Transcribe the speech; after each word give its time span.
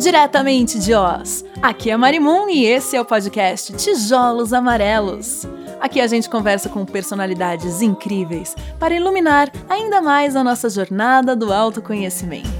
diretamente 0.00 0.78
de 0.78 0.94
Oz. 0.94 1.44
Aqui 1.60 1.90
é 1.90 1.96
Marimun 1.96 2.48
e 2.48 2.64
esse 2.64 2.96
é 2.96 3.00
o 3.00 3.04
podcast 3.04 3.74
Tijolos 3.74 4.50
Amarelos. 4.50 5.46
Aqui 5.78 6.00
a 6.00 6.06
gente 6.06 6.28
conversa 6.28 6.70
com 6.70 6.86
personalidades 6.86 7.82
incríveis 7.82 8.56
para 8.78 8.94
iluminar 8.94 9.52
ainda 9.68 10.00
mais 10.00 10.36
a 10.36 10.42
nossa 10.42 10.70
jornada 10.70 11.36
do 11.36 11.52
autoconhecimento. 11.52 12.59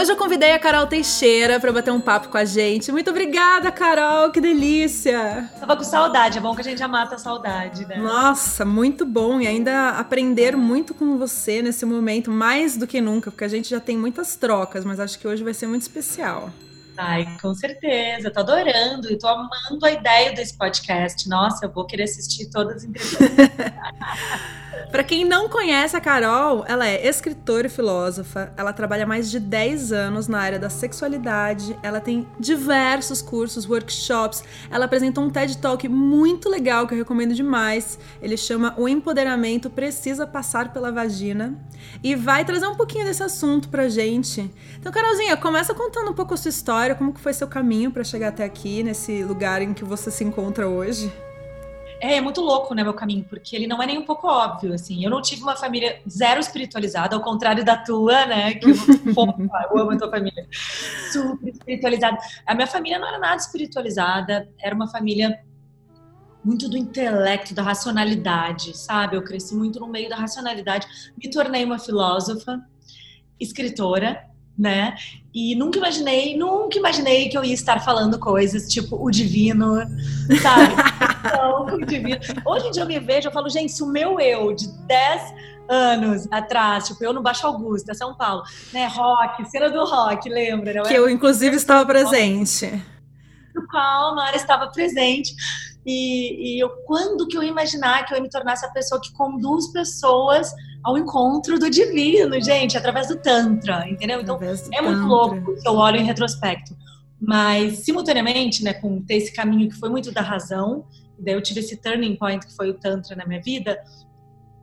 Hoje 0.00 0.12
eu 0.12 0.16
convidei 0.16 0.52
a 0.52 0.58
Carol 0.58 0.86
Teixeira 0.86 1.60
para 1.60 1.70
bater 1.70 1.90
um 1.90 2.00
papo 2.00 2.30
com 2.30 2.38
a 2.38 2.44
gente. 2.46 2.90
Muito 2.90 3.10
obrigada, 3.10 3.70
Carol, 3.70 4.30
que 4.30 4.40
delícia! 4.40 5.46
Tava 5.60 5.76
com 5.76 5.84
saudade, 5.84 6.38
é 6.38 6.40
bom 6.40 6.54
que 6.54 6.62
a 6.62 6.64
gente 6.64 6.78
já 6.78 6.88
mata 6.88 7.16
a 7.16 7.18
saudade, 7.18 7.84
né? 7.84 7.98
Nossa, 7.98 8.64
muito 8.64 9.04
bom 9.04 9.42
e 9.42 9.46
ainda 9.46 9.90
aprender 9.90 10.56
muito 10.56 10.94
com 10.94 11.18
você 11.18 11.60
nesse 11.60 11.84
momento, 11.84 12.30
mais 12.30 12.78
do 12.78 12.86
que 12.86 12.98
nunca, 12.98 13.30
porque 13.30 13.44
a 13.44 13.48
gente 13.48 13.68
já 13.68 13.78
tem 13.78 13.94
muitas 13.94 14.36
trocas, 14.36 14.86
mas 14.86 14.98
acho 14.98 15.18
que 15.18 15.28
hoje 15.28 15.44
vai 15.44 15.52
ser 15.52 15.66
muito 15.66 15.82
especial. 15.82 16.50
Ai, 17.02 17.26
com 17.40 17.54
certeza, 17.54 18.30
tô 18.30 18.40
adorando 18.40 19.10
e 19.10 19.16
tô 19.16 19.26
amando 19.26 19.86
a 19.86 19.90
ideia 19.90 20.34
desse 20.34 20.54
podcast. 20.54 21.26
Nossa, 21.30 21.64
eu 21.64 21.72
vou 21.72 21.86
querer 21.86 22.02
assistir 22.02 22.50
todas 22.50 22.76
as 22.76 22.84
entrevistas. 22.84 23.26
Para 24.90 25.04
quem 25.04 25.24
não 25.24 25.48
conhece 25.48 25.96
a 25.96 26.00
Carol, 26.00 26.64
ela 26.66 26.86
é 26.86 27.06
escritora 27.06 27.68
e 27.68 27.70
filósofa. 27.70 28.52
Ela 28.56 28.72
trabalha 28.72 29.06
mais 29.06 29.30
de 29.30 29.38
10 29.38 29.92
anos 29.92 30.26
na 30.26 30.40
área 30.40 30.58
da 30.58 30.68
sexualidade. 30.68 31.78
Ela 31.80 32.00
tem 32.00 32.26
diversos 32.40 33.22
cursos, 33.22 33.68
workshops. 33.68 34.42
Ela 34.68 34.86
apresenta 34.86 35.20
um 35.20 35.30
TED 35.30 35.58
Talk 35.58 35.88
muito 35.88 36.48
legal 36.48 36.88
que 36.88 36.94
eu 36.94 36.98
recomendo 36.98 37.34
demais. 37.34 38.00
Ele 38.20 38.36
chama 38.36 38.74
O 38.76 38.88
Empoderamento 38.88 39.70
Precisa 39.70 40.26
Passar 40.26 40.72
pela 40.72 40.90
Vagina 40.90 41.56
e 42.02 42.16
vai 42.16 42.44
trazer 42.44 42.66
um 42.66 42.74
pouquinho 42.74 43.04
desse 43.04 43.22
assunto 43.22 43.68
pra 43.68 43.88
gente. 43.88 44.50
Então, 44.78 44.90
Carolzinha, 44.90 45.36
começa 45.36 45.72
contando 45.72 46.10
um 46.10 46.14
pouco 46.14 46.34
a 46.34 46.36
sua 46.36 46.48
história, 46.48 46.89
como 46.94 47.12
que 47.12 47.20
foi 47.20 47.32
seu 47.32 47.48
caminho 47.48 47.90
para 47.90 48.04
chegar 48.04 48.28
até 48.28 48.44
aqui, 48.44 48.82
nesse 48.82 49.22
lugar 49.24 49.62
em 49.62 49.72
que 49.74 49.84
você 49.84 50.10
se 50.10 50.24
encontra 50.24 50.68
hoje. 50.68 51.12
É, 52.00 52.16
é 52.16 52.20
muito 52.20 52.40
louco, 52.40 52.74
né, 52.74 52.82
meu 52.82 52.94
caminho, 52.94 53.24
porque 53.28 53.54
ele 53.54 53.66
não 53.66 53.82
é 53.82 53.86
nem 53.86 53.98
um 53.98 54.04
pouco 54.04 54.26
óbvio, 54.26 54.72
assim. 54.72 55.04
Eu 55.04 55.10
não 55.10 55.20
tive 55.20 55.42
uma 55.42 55.54
família 55.54 56.00
zero 56.08 56.40
espiritualizada, 56.40 57.14
ao 57.14 57.22
contrário 57.22 57.64
da 57.64 57.76
tua, 57.76 58.24
né, 58.26 58.54
que 58.54 58.70
eu, 58.70 58.74
eu 59.70 59.78
amo 59.78 59.90
a 59.90 59.98
tua 59.98 60.10
família, 60.10 60.46
super 61.12 61.48
espiritualizada. 61.48 62.16
A 62.46 62.54
minha 62.54 62.66
família 62.66 62.98
não 62.98 63.06
era 63.06 63.18
nada 63.18 63.36
espiritualizada, 63.36 64.48
era 64.58 64.74
uma 64.74 64.88
família 64.88 65.40
muito 66.42 66.70
do 66.70 66.76
intelecto, 66.78 67.54
da 67.54 67.62
racionalidade, 67.62 68.76
sabe? 68.76 69.16
Eu 69.16 69.22
cresci 69.22 69.54
muito 69.54 69.78
no 69.78 69.86
meio 69.86 70.08
da 70.08 70.16
racionalidade, 70.16 70.86
me 71.22 71.30
tornei 71.30 71.64
uma 71.64 71.78
filósofa, 71.78 72.58
escritora, 73.38 74.24
né? 74.58 74.94
E 75.32 75.54
nunca 75.54 75.78
imaginei, 75.78 76.36
nunca 76.36 76.76
imaginei 76.76 77.28
que 77.28 77.38
eu 77.38 77.44
ia 77.44 77.54
estar 77.54 77.78
falando 77.84 78.18
coisas 78.18 78.68
tipo 78.68 78.96
o 78.96 79.10
divino, 79.10 79.76
sabe? 80.42 80.74
Não, 81.36 81.66
o 81.66 81.86
divino. 81.86 82.18
Hoje 82.44 82.66
em 82.66 82.70
dia 82.72 82.82
eu 82.82 82.86
me 82.86 82.98
vejo, 82.98 83.28
eu 83.28 83.32
falo, 83.32 83.48
gente, 83.48 83.70
se 83.70 83.82
o 83.82 83.86
meu 83.86 84.18
eu 84.18 84.52
de 84.52 84.66
10 84.86 85.34
anos 85.68 86.26
atrás, 86.32 86.88
tipo, 86.88 87.04
eu 87.04 87.12
no 87.12 87.22
Baixo 87.22 87.46
Augusta, 87.46 87.94
São 87.94 88.14
Paulo, 88.16 88.42
né? 88.72 88.88
Rock, 88.88 89.48
cena 89.48 89.70
do 89.70 89.84
rock, 89.84 90.28
lembra? 90.28 90.82
Né? 90.82 90.88
Que 90.88 90.94
eu, 90.94 91.08
inclusive, 91.08 91.54
estava 91.54 91.86
presente. 91.86 92.66
No 93.54 93.66
qual 93.68 94.10
a 94.10 94.14
Mara 94.16 94.36
estava 94.36 94.66
presente. 94.66 95.32
E, 95.90 96.54
e 96.54 96.62
eu, 96.62 96.68
quando 96.86 97.26
que 97.26 97.36
eu 97.36 97.42
ia 97.42 97.50
imaginar 97.50 98.06
que 98.06 98.14
eu 98.14 98.16
ia 98.16 98.22
me 98.22 98.30
tornar 98.30 98.52
essa 98.52 98.70
pessoa 98.70 99.00
que 99.00 99.12
conduz 99.12 99.72
pessoas 99.72 100.52
ao 100.84 100.96
encontro 100.96 101.58
do 101.58 101.68
divino, 101.68 102.40
gente, 102.40 102.76
através 102.76 103.08
do 103.08 103.16
Tantra, 103.16 103.88
entendeu? 103.88 104.20
Então, 104.20 104.38
é 104.72 104.80
muito 104.80 105.02
louco 105.02 105.56
se 105.58 105.68
eu 105.68 105.74
olho 105.74 105.96
em 105.96 106.04
retrospecto. 106.04 106.76
Mas, 107.20 107.80
simultaneamente, 107.80 108.62
né, 108.62 108.72
com 108.72 109.02
ter 109.02 109.16
esse 109.16 109.32
caminho 109.32 109.68
que 109.68 109.74
foi 109.74 109.88
muito 109.88 110.12
da 110.12 110.22
razão, 110.22 110.84
daí 111.18 111.34
eu 111.34 111.42
tive 111.42 111.58
esse 111.58 111.76
turning 111.76 112.14
point 112.14 112.46
que 112.46 112.54
foi 112.54 112.70
o 112.70 112.74
Tantra 112.74 113.16
na 113.16 113.26
minha 113.26 113.42
vida, 113.42 113.82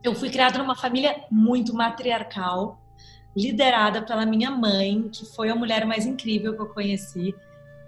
eu 0.02 0.16
fui 0.16 0.30
criada 0.30 0.58
numa 0.58 0.76
família 0.76 1.26
muito 1.30 1.74
matriarcal, 1.74 2.82
liderada 3.36 4.02
pela 4.02 4.26
minha 4.26 4.50
mãe, 4.50 5.10
que 5.12 5.26
foi 5.26 5.50
a 5.50 5.56
mulher 5.56 5.86
mais 5.86 6.06
incrível 6.06 6.56
que 6.56 6.62
eu 6.62 6.70
conheci. 6.70 7.36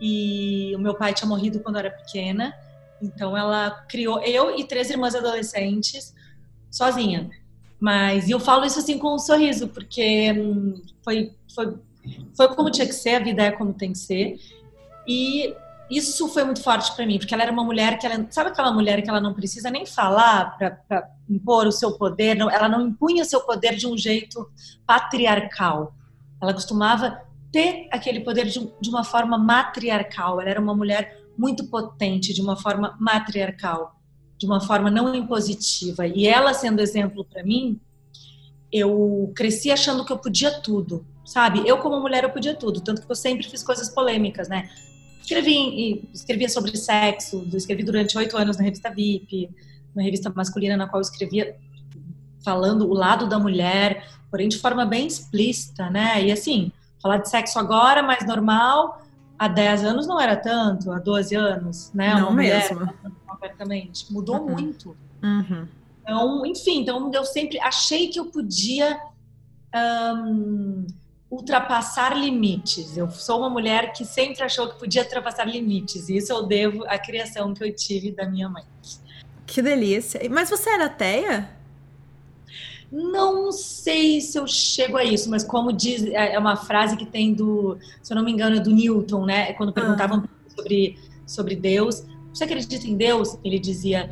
E 0.02 0.74
o 0.76 0.80
meu 0.80 0.94
pai 0.94 1.14
tinha 1.14 1.28
morrido 1.28 1.62
quando 1.62 1.78
eu 1.78 1.80
era 1.80 1.92
pequena. 1.92 2.54
Então 3.02 3.38
ela 3.38 3.72
criou 3.90 4.22
eu 4.22 4.58
e 4.58 4.64
três 4.64 4.90
irmãs 4.90 5.16
adolescentes 5.16 6.14
sozinha. 6.70 7.30
Mas 7.80 8.30
eu 8.30 8.40
falo 8.40 8.66
isso 8.66 8.80
assim 8.80 8.98
com 8.98 9.16
um 9.16 9.20
sorriso, 9.20 9.70
porque 9.70 10.34
hum, 10.34 10.82
foi, 11.04 11.34
foi, 11.56 11.78
foi 12.36 12.56
como 12.56 12.70
tinha 12.70 12.86
que 12.86 12.94
ser, 12.94 13.16
a 13.16 13.24
vida 13.24 13.44
é 13.44 13.52
como 13.52 13.74
tem 13.74 13.94
que 13.94 13.98
ser. 13.98 14.38
E 15.08 15.56
isso 15.90 16.28
foi 16.28 16.44
muito 16.44 16.62
forte 16.62 16.94
para 16.96 17.06
mim, 17.06 17.18
porque 17.18 17.34
ela 17.34 17.44
era 17.44 17.52
uma 17.52 17.64
mulher 17.64 17.98
que 17.98 18.06
ela, 18.06 18.28
sabe 18.30 18.50
aquela 18.50 18.72
mulher 18.72 19.02
que 19.02 19.10
ela 19.10 19.22
não 19.22 19.34
precisa 19.34 19.72
nem 19.72 19.86
falar 19.86 20.58
para 20.58 21.10
impor 21.28 21.66
o 21.66 21.72
seu 21.72 21.94
poder, 21.98 22.36
não, 22.36 22.50
ela 22.50 22.70
não 22.70 22.88
impunha 22.88 23.26
seu 23.26 23.42
poder 23.42 23.76
de 23.76 23.88
um 23.88 23.98
jeito 23.98 24.48
patriarcal. 24.86 25.96
Ela 26.42 26.54
costumava 26.54 27.22
ter 27.52 27.88
aquele 27.92 28.20
poder 28.20 28.46
de, 28.46 28.72
de 28.80 28.90
uma 28.90 29.04
forma 29.04 29.38
matriarcal. 29.38 30.40
Ela 30.40 30.50
era 30.50 30.62
uma 30.62 30.76
mulher 30.76 31.19
muito 31.40 31.68
potente, 31.68 32.34
de 32.34 32.42
uma 32.42 32.58
forma 32.58 32.98
matriarcal, 33.00 33.96
de 34.38 34.46
uma 34.46 34.60
forma 34.60 34.92
não 34.92 35.16
impositiva. 35.16 36.06
E 36.06 36.28
ela 36.28 36.54
sendo 36.54 36.82
exemplo 36.82 37.24
para 37.24 37.42
mim, 37.42 37.80
eu 38.70 39.32
cresci 39.34 39.72
achando 39.72 40.04
que 40.04 40.12
eu 40.12 40.18
podia 40.18 40.60
tudo, 40.60 41.06
sabe? 41.26 41.66
Eu 41.66 41.78
como 41.78 41.98
mulher 42.02 42.26
eu 42.26 42.30
podia 42.30 42.54
tudo, 42.54 42.82
tanto 42.82 43.02
que 43.02 43.10
eu 43.10 43.16
sempre 43.16 43.50
fiz 43.50 43.64
coisas 43.64 43.88
polêmicas, 43.88 44.50
né? 44.50 44.70
Escrevi, 45.22 46.10
escrevia 46.14 46.50
sobre 46.50 46.76
sexo, 46.76 47.48
escrevi 47.54 47.84
durante 47.84 48.18
oito 48.18 48.36
anos 48.36 48.58
na 48.58 48.64
revista 48.64 48.90
VIP, 48.90 49.50
uma 49.96 50.04
revista 50.04 50.30
masculina 50.36 50.76
na 50.76 50.88
qual 50.88 51.00
eu 51.00 51.04
escrevia 51.04 51.56
falando 52.44 52.86
o 52.86 52.94
lado 52.94 53.30
da 53.30 53.40
mulher, 53.40 54.10
porém 54.30 54.50
de 54.50 54.58
forma 54.58 54.86
bem 54.86 55.08
explícita, 55.08 55.90
né? 55.90 56.22
E 56.26 56.34
assim, 56.34 56.70
falar 57.02 57.18
de 57.18 57.30
sexo 57.30 57.58
agora, 57.60 58.04
mais 58.04 58.28
normal, 58.28 59.02
há 59.40 59.48
10 59.48 59.86
anos 59.86 60.06
não 60.06 60.20
era 60.20 60.36
tanto, 60.36 60.92
há 60.92 61.00
12 61.00 61.34
anos, 61.34 61.92
né? 61.94 62.14
Não 62.14 62.34
mesmo. 62.34 62.88
Abertamente. 63.26 64.12
Mudou 64.12 64.42
uhum. 64.42 64.52
muito. 64.52 64.98
Uhum. 65.24 65.66
Então, 66.04 66.46
enfim, 66.46 66.82
então 66.82 67.10
eu 67.14 67.24
sempre 67.24 67.58
achei 67.60 68.10
que 68.10 68.20
eu 68.20 68.26
podia 68.26 69.00
um, 69.74 70.86
ultrapassar 71.32 72.18
limites. 72.18 72.98
Eu 72.98 73.10
sou 73.10 73.40
uma 73.40 73.50
mulher 73.50 73.94
que 73.94 74.04
sempre 74.04 74.44
achou 74.44 74.68
que 74.68 74.78
podia 74.78 75.04
ultrapassar 75.04 75.46
limites. 75.46 76.10
E 76.10 76.18
isso 76.18 76.34
eu 76.34 76.46
devo 76.46 76.84
à 76.86 77.00
criação 77.00 77.54
que 77.54 77.64
eu 77.64 77.74
tive 77.74 78.12
da 78.12 78.28
minha 78.28 78.50
mãe. 78.50 78.64
Que 79.46 79.62
delícia. 79.62 80.20
Mas 80.30 80.50
você 80.50 80.70
era 80.70 80.86
ateia? 80.86 81.50
Não 82.92 83.52
sei 83.52 84.20
se 84.20 84.38
eu 84.38 84.48
chego 84.48 84.98
a 84.98 85.04
isso, 85.04 85.30
mas 85.30 85.44
como 85.44 85.72
diz, 85.72 86.04
é, 86.04 86.34
é 86.34 86.40
uma 86.40 86.56
frase 86.56 86.98
que 86.98 87.06
tem 87.06 87.34
do, 87.34 87.78
se 88.02 88.12
eu 88.12 88.16
não 88.18 88.24
me 88.24 88.32
engano, 88.32 88.56
é 88.56 88.60
do 88.60 88.72
Newton, 88.72 89.26
né? 89.26 89.54
Quando 89.54 89.72
perguntavam 89.72 90.24
ah. 90.26 90.56
sobre, 90.56 90.98
sobre 91.26 91.56
Deus, 91.56 92.04
você 92.34 92.46
acredita 92.46 92.88
em 92.88 92.96
Deus? 92.96 93.38
Ele 93.44 93.60
dizia, 93.60 94.10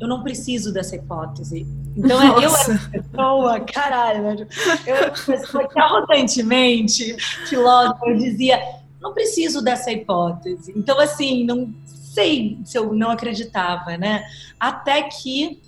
eu 0.00 0.08
não 0.08 0.22
preciso 0.22 0.72
dessa 0.72 0.96
hipótese. 0.96 1.66
Então 1.96 2.20
Nossa. 2.24 2.70
eu 2.70 2.76
era 2.76 3.02
pessoa, 3.02 3.60
caralho, 3.60 4.22
né? 4.22 4.46
eu 4.86 4.94
era 4.94 5.10
pessoa 5.10 5.68
que 5.68 5.78
arrogantemente, 5.78 7.16
filósofa, 7.46 8.06
eu 8.06 8.16
dizia, 8.16 8.60
não 9.00 9.12
preciso 9.12 9.62
dessa 9.62 9.90
hipótese. 9.90 10.72
Então, 10.76 11.00
assim, 11.00 11.44
não 11.44 11.72
sei 11.84 12.58
se 12.64 12.78
eu 12.78 12.92
não 12.92 13.10
acreditava, 13.10 13.96
né? 13.96 14.24
Até 14.58 15.02
que 15.02 15.60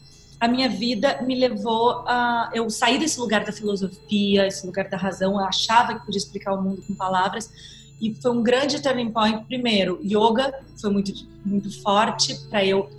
a 0.42 0.48
minha 0.48 0.68
vida 0.68 1.22
me 1.22 1.36
levou 1.36 2.02
a 2.04 2.50
eu 2.52 2.68
sair 2.68 2.98
desse 2.98 3.20
lugar 3.20 3.44
da 3.44 3.52
filosofia, 3.52 4.44
esse 4.44 4.66
lugar 4.66 4.88
da 4.88 4.96
razão, 4.96 5.34
eu 5.34 5.44
achava 5.44 5.94
que 5.94 6.04
podia 6.04 6.18
explicar 6.18 6.52
o 6.54 6.60
mundo 6.60 6.82
com 6.84 6.96
palavras 6.96 7.48
e 8.00 8.12
foi 8.12 8.32
um 8.32 8.42
grande 8.42 8.82
turning 8.82 9.12
point. 9.12 9.44
Primeiro, 9.44 10.00
yoga 10.02 10.52
foi 10.80 10.90
muito 10.90 11.12
muito 11.44 11.80
forte 11.80 12.34
para 12.50 12.64
eu 12.64 12.90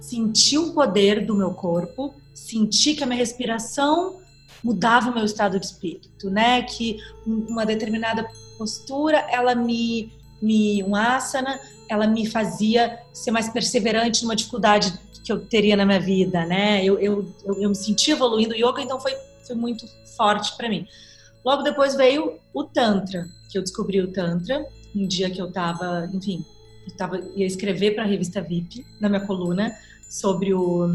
sentir 0.00 0.56
o 0.56 0.72
poder 0.72 1.26
do 1.26 1.34
meu 1.34 1.50
corpo, 1.50 2.14
sentir 2.32 2.94
que 2.94 3.04
a 3.04 3.06
minha 3.06 3.18
respiração 3.18 4.16
mudava 4.64 5.10
o 5.10 5.14
meu 5.14 5.26
estado 5.26 5.60
de 5.60 5.66
espírito, 5.66 6.30
né? 6.30 6.62
Que 6.62 6.98
uma 7.26 7.66
determinada 7.66 8.26
postura, 8.56 9.18
ela 9.30 9.54
me 9.54 10.10
me 10.40 10.82
um 10.82 10.96
asana, 10.96 11.60
ela 11.88 12.06
me 12.06 12.26
fazia 12.26 13.00
ser 13.12 13.30
mais 13.30 13.50
perseverante 13.50 14.22
numa 14.22 14.36
dificuldade 14.36 14.98
que 15.26 15.32
eu 15.32 15.44
teria 15.44 15.76
na 15.76 15.84
minha 15.84 15.98
vida, 15.98 16.46
né? 16.46 16.84
Eu, 16.84 17.00
eu, 17.00 17.28
eu, 17.44 17.60
eu 17.62 17.68
me 17.68 17.74
senti 17.74 18.12
evoluindo 18.12 18.54
o 18.54 18.56
yoga, 18.56 18.80
então 18.80 19.00
foi, 19.00 19.12
foi 19.44 19.56
muito 19.56 19.84
forte 20.16 20.56
para 20.56 20.68
mim. 20.68 20.86
Logo 21.44 21.64
depois 21.64 21.96
veio 21.96 22.38
o 22.54 22.62
Tantra, 22.62 23.28
que 23.50 23.58
eu 23.58 23.62
descobri 23.62 24.00
o 24.00 24.12
Tantra, 24.12 24.64
um 24.94 25.04
dia 25.04 25.28
que 25.28 25.42
eu 25.42 25.50
tava, 25.50 26.08
enfim, 26.14 26.44
eu 26.86 26.96
tava, 26.96 27.20
ia 27.34 27.44
escrever 27.44 27.96
para 27.96 28.04
a 28.04 28.06
revista 28.06 28.40
VIP, 28.40 28.86
na 29.00 29.08
minha 29.08 29.26
coluna, 29.26 29.76
sobre 30.08 30.54
o, 30.54 30.86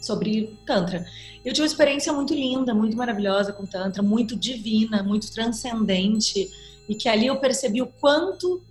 sobre 0.00 0.56
Tantra. 0.64 1.04
Eu 1.44 1.52
tive 1.52 1.62
uma 1.62 1.66
experiência 1.66 2.12
muito 2.12 2.32
linda, 2.32 2.72
muito 2.72 2.96
maravilhosa 2.96 3.52
com 3.52 3.66
Tantra, 3.66 4.00
muito 4.00 4.36
divina, 4.36 5.02
muito 5.02 5.32
transcendente, 5.32 6.48
e 6.88 6.94
que 6.94 7.08
ali 7.08 7.26
eu 7.26 7.40
percebi 7.40 7.82
o 7.82 7.86
quanto 8.00 8.62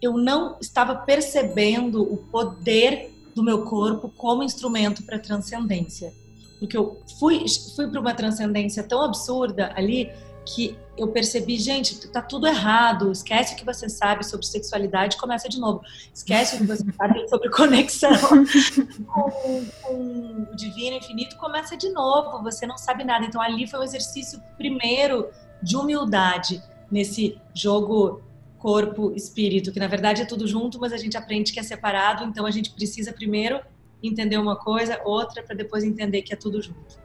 eu 0.00 0.16
não 0.16 0.56
estava 0.58 0.94
percebendo 0.94 2.02
o 2.02 2.16
poder 2.16 3.14
do 3.36 3.42
meu 3.42 3.64
corpo 3.64 4.08
como 4.16 4.42
instrumento 4.42 5.02
para 5.02 5.18
transcendência. 5.18 6.10
Porque 6.58 6.74
eu 6.74 7.02
fui, 7.20 7.44
fui 7.76 7.86
para 7.86 8.00
uma 8.00 8.14
transcendência 8.14 8.82
tão 8.82 9.02
absurda 9.02 9.74
ali 9.76 10.10
que 10.46 10.78
eu 10.96 11.08
percebi, 11.08 11.58
gente, 11.58 12.08
tá 12.08 12.22
tudo 12.22 12.46
errado. 12.46 13.12
Esquece 13.12 13.52
o 13.52 13.56
que 13.58 13.64
você 13.64 13.90
sabe 13.90 14.24
sobre 14.24 14.46
sexualidade, 14.46 15.18
começa 15.18 15.50
de 15.50 15.60
novo. 15.60 15.82
Esquece 16.14 16.56
o 16.56 16.58
que 16.60 16.66
você 16.66 16.84
sabe 16.96 17.28
sobre 17.28 17.50
conexão 17.50 18.10
com, 19.06 19.66
com, 19.82 20.46
o 20.52 20.56
divino 20.56 20.96
infinito, 20.96 21.36
começa 21.36 21.76
de 21.76 21.90
novo. 21.90 22.42
Você 22.42 22.66
não 22.66 22.78
sabe 22.78 23.04
nada. 23.04 23.26
Então 23.26 23.42
ali 23.42 23.66
foi 23.66 23.80
um 23.80 23.82
exercício 23.82 24.40
primeiro 24.56 25.28
de 25.62 25.76
humildade 25.76 26.62
nesse 26.90 27.38
jogo 27.52 28.22
corpo 28.58 29.12
espírito, 29.14 29.72
que 29.72 29.78
na 29.78 29.86
verdade 29.86 30.22
é 30.22 30.24
tudo 30.24 30.46
junto, 30.46 30.78
mas 30.80 30.92
a 30.92 30.96
gente 30.96 31.16
aprende 31.16 31.52
que 31.52 31.60
é 31.60 31.62
separado. 31.62 32.24
Então 32.24 32.46
a 32.46 32.50
gente 32.50 32.70
precisa 32.70 33.12
primeiro 33.12 33.60
entender 34.02 34.38
uma 34.38 34.56
coisa, 34.56 35.00
outra 35.04 35.42
para 35.42 35.54
depois 35.54 35.84
entender 35.84 36.22
que 36.22 36.32
é 36.32 36.36
tudo 36.36 36.60
junto. 36.62 36.98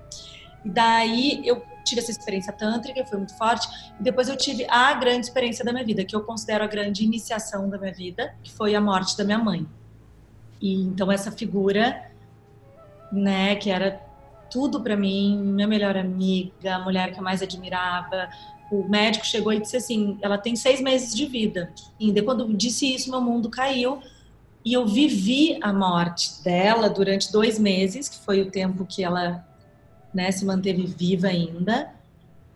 E 0.63 0.69
daí 0.69 1.42
eu 1.45 1.63
tive 1.83 2.01
essa 2.01 2.12
experiência 2.12 2.53
tântrica, 2.53 3.03
foi 3.06 3.18
muito 3.18 3.36
forte. 3.38 3.68
E 4.00 4.03
depois 4.03 4.30
eu 4.30 4.38
tive 4.38 4.65
a 4.69 4.94
grande 4.94 5.25
experiência 5.25 5.65
da 5.65 5.71
minha 5.71 5.86
vida, 5.86 6.06
que 6.06 6.15
eu 6.15 6.24
considero 6.24 6.63
a 6.63 6.68
grande 6.68 7.03
iniciação 7.03 7.69
da 7.69 7.77
minha 7.77 7.94
vida, 7.94 8.36
que 8.44 8.51
foi 8.51 8.75
a 8.75 8.81
morte 8.81 9.18
da 9.18 9.24
minha 9.24 9.39
mãe. 9.39 9.65
E 10.62 10.83
então 10.83 11.12
essa 11.12 11.31
figura, 11.31 12.12
né, 13.12 13.56
que 13.56 13.69
era 13.69 14.00
tudo 14.51 14.81
para 14.81 14.95
mim, 14.95 15.38
minha 15.38 15.68
melhor 15.68 15.98
amiga, 15.98 16.75
a 16.75 16.80
mulher 16.80 17.12
que 17.12 17.19
eu 17.19 17.24
mais 17.24 17.42
admirava. 17.42 18.30
O 18.71 18.88
médico 18.88 19.25
chegou 19.25 19.51
e 19.51 19.59
disse 19.59 19.75
assim: 19.75 20.18
ela 20.21 20.38
tem 20.38 20.56
seis 20.56 20.79
meses 20.79 21.13
de 21.13 21.25
vida. 21.25 21.73
E 22.00 22.19
quando 22.21 22.51
disse 22.56 22.91
isso, 22.94 23.12
meu 23.12 23.21
mundo 23.21 23.50
caiu. 23.50 24.00
E 24.63 24.73
eu 24.73 24.88
vivi 24.88 25.57
a 25.62 25.73
morte 25.73 26.41
dela 26.44 26.89
durante 26.89 27.31
dois 27.31 27.59
meses, 27.59 28.07
que 28.07 28.23
foi 28.23 28.41
o 28.41 28.50
tempo 28.50 28.85
que 28.85 29.03
ela 29.03 29.45
né, 30.13 30.31
se 30.31 30.45
manteve 30.45 30.85
viva 30.85 31.27
ainda. 31.27 31.91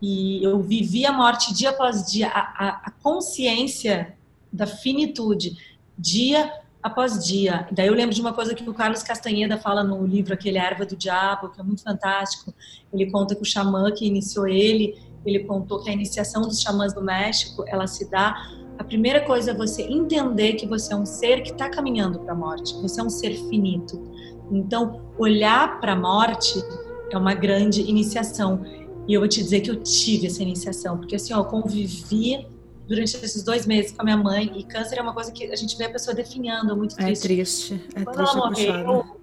E 0.00 0.42
eu 0.42 0.60
vivi 0.60 1.04
a 1.04 1.12
morte 1.12 1.52
dia 1.52 1.70
após 1.70 2.10
dia, 2.10 2.28
a, 2.28 2.40
a, 2.40 2.68
a 2.84 2.90
consciência 3.02 4.14
da 4.52 4.66
finitude, 4.66 5.56
dia 5.98 6.50
após 6.82 7.24
dia. 7.24 7.66
Daí 7.72 7.88
eu 7.88 7.94
lembro 7.94 8.14
de 8.14 8.20
uma 8.20 8.32
coisa 8.32 8.54
que 8.54 8.68
o 8.68 8.74
Carlos 8.74 9.02
Castanheda 9.02 9.58
fala 9.58 9.82
no 9.82 10.06
livro 10.06 10.32
aquele 10.32 10.58
Erva 10.58 10.86
do 10.86 10.96
Diabo, 10.96 11.48
que 11.48 11.60
é 11.60 11.64
muito 11.64 11.82
fantástico. 11.82 12.54
Ele 12.92 13.10
conta 13.10 13.34
que 13.34 13.42
o 13.42 13.44
xamã 13.44 13.90
que 13.90 14.06
iniciou 14.06 14.46
ele, 14.46 14.96
ele 15.26 15.44
contou 15.44 15.82
que 15.82 15.90
a 15.90 15.92
iniciação 15.92 16.42
dos 16.42 16.60
xamãs 16.60 16.94
do 16.94 17.02
México, 17.02 17.64
ela 17.66 17.86
se 17.86 18.08
dá 18.10 18.34
a 18.78 18.84
primeira 18.84 19.24
coisa 19.24 19.52
é 19.52 19.54
você 19.54 19.82
entender 19.82 20.54
que 20.54 20.66
você 20.66 20.92
é 20.92 20.96
um 20.96 21.06
ser 21.06 21.42
que 21.42 21.50
está 21.50 21.68
caminhando 21.68 22.20
para 22.20 22.32
a 22.32 22.36
morte, 22.36 22.74
você 22.74 23.00
é 23.00 23.04
um 23.04 23.10
ser 23.10 23.34
finito. 23.48 24.02
Então, 24.50 25.02
olhar 25.18 25.80
para 25.80 25.92
a 25.92 25.96
morte 25.96 26.62
é 27.10 27.16
uma 27.16 27.34
grande 27.34 27.80
iniciação. 27.82 28.64
E 29.08 29.14
eu 29.14 29.20
vou 29.20 29.28
te 29.28 29.42
dizer 29.42 29.60
que 29.60 29.70
eu 29.70 29.82
tive 29.82 30.26
essa 30.26 30.42
iniciação, 30.42 30.98
porque 30.98 31.16
assim, 31.16 31.32
ó, 31.32 31.38
eu 31.38 31.44
convivi 31.44 32.46
durante 32.86 33.16
esses 33.16 33.42
dois 33.42 33.66
meses 33.66 33.92
com 33.92 34.02
a 34.02 34.04
minha 34.04 34.16
mãe, 34.16 34.52
e 34.56 34.62
câncer 34.62 34.98
é 34.98 35.02
uma 35.02 35.14
coisa 35.14 35.32
que 35.32 35.44
a 35.44 35.56
gente 35.56 35.76
vê 35.76 35.84
a 35.84 35.90
pessoa 35.90 36.14
definhando, 36.14 36.70
é 36.70 36.74
muito 36.74 36.94
é 37.00 37.04
triste. 37.04 37.24
É 37.24 37.28
triste, 37.28 37.84
é 37.94 38.04
quando 38.04 38.16
triste. 38.16 38.36
ela 38.68 38.84
morreu, 38.84 39.16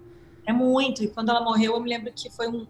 é 0.46 0.54
muito, 0.54 1.04
e 1.04 1.08
quando 1.08 1.30
ela 1.30 1.42
morreu, 1.42 1.74
eu 1.74 1.80
me 1.80 1.90
lembro 1.90 2.12
que 2.14 2.30
foi 2.30 2.50
um, 2.50 2.66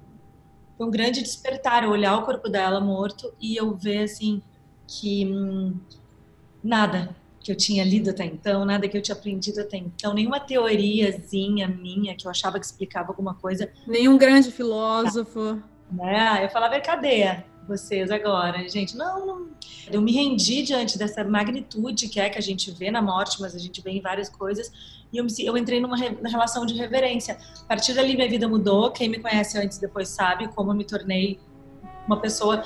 foi 0.84 0.88
um 0.88 0.92
grande 0.92 1.22
despertar, 1.22 1.84
eu 1.84 1.92
olhar 1.92 2.18
o 2.18 2.24
corpo 2.24 2.50
dela 2.50 2.80
morto 2.80 3.34
e 3.40 3.56
eu 3.56 3.74
ver, 3.74 4.04
assim, 4.04 4.42
que 4.86 5.26
hum, 5.26 5.76
nada 6.64 7.16
que 7.40 7.52
eu 7.52 7.56
tinha 7.56 7.84
lido 7.84 8.10
até 8.10 8.26
então, 8.26 8.64
nada 8.66 8.88
que 8.88 8.98
eu 8.98 9.02
tinha 9.02 9.16
aprendido 9.16 9.62
até 9.62 9.78
então, 9.78 10.14
nenhuma 10.14 10.40
teoriazinha 10.40 11.68
minha 11.68 12.16
que 12.16 12.26
eu 12.26 12.32
achava 12.32 12.60
que 12.60 12.66
explicava 12.66 13.10
alguma 13.10 13.34
coisa. 13.34 13.70
Nenhum 13.88 14.18
grande 14.18 14.52
filósofo. 14.52 15.62
Né? 15.92 16.44
Eu 16.44 16.50
falava, 16.50 16.80
cadê 16.80 17.44
vocês 17.68 18.12
agora? 18.12 18.68
Gente, 18.68 18.96
não, 18.98 19.26
não, 19.26 19.48
Eu 19.90 20.02
me 20.02 20.12
rendi 20.12 20.64
diante 20.64 20.98
dessa 20.98 21.24
magnitude 21.24 22.10
que 22.10 22.20
é 22.20 22.30
que 22.30 22.38
a 22.38 22.42
gente 22.42 22.72
vê 22.72 22.92
na 22.92 23.02
morte, 23.02 23.40
mas 23.40 23.56
a 23.56 23.60
gente 23.60 23.82
vê 23.82 23.92
em 23.92 24.02
várias 24.02 24.30
coisas. 24.30 24.72
E 25.14 25.18
eu, 25.18 25.28
eu 25.40 25.56
entrei 25.56 25.80
numa 25.80 25.96
relação 25.96 26.66
de 26.66 26.74
reverência. 26.74 27.38
A 27.62 27.68
partir 27.68 27.94
dali, 27.94 28.16
minha 28.16 28.28
vida 28.28 28.48
mudou. 28.48 28.90
Quem 28.92 29.08
me 29.08 29.20
conhece 29.20 29.60
antes 29.60 29.78
depois 29.78 30.10
sabe 30.10 30.48
como 30.50 30.72
eu 30.72 30.76
me 30.76 30.84
tornei 30.84 31.40
uma 32.08 32.20
pessoa 32.20 32.66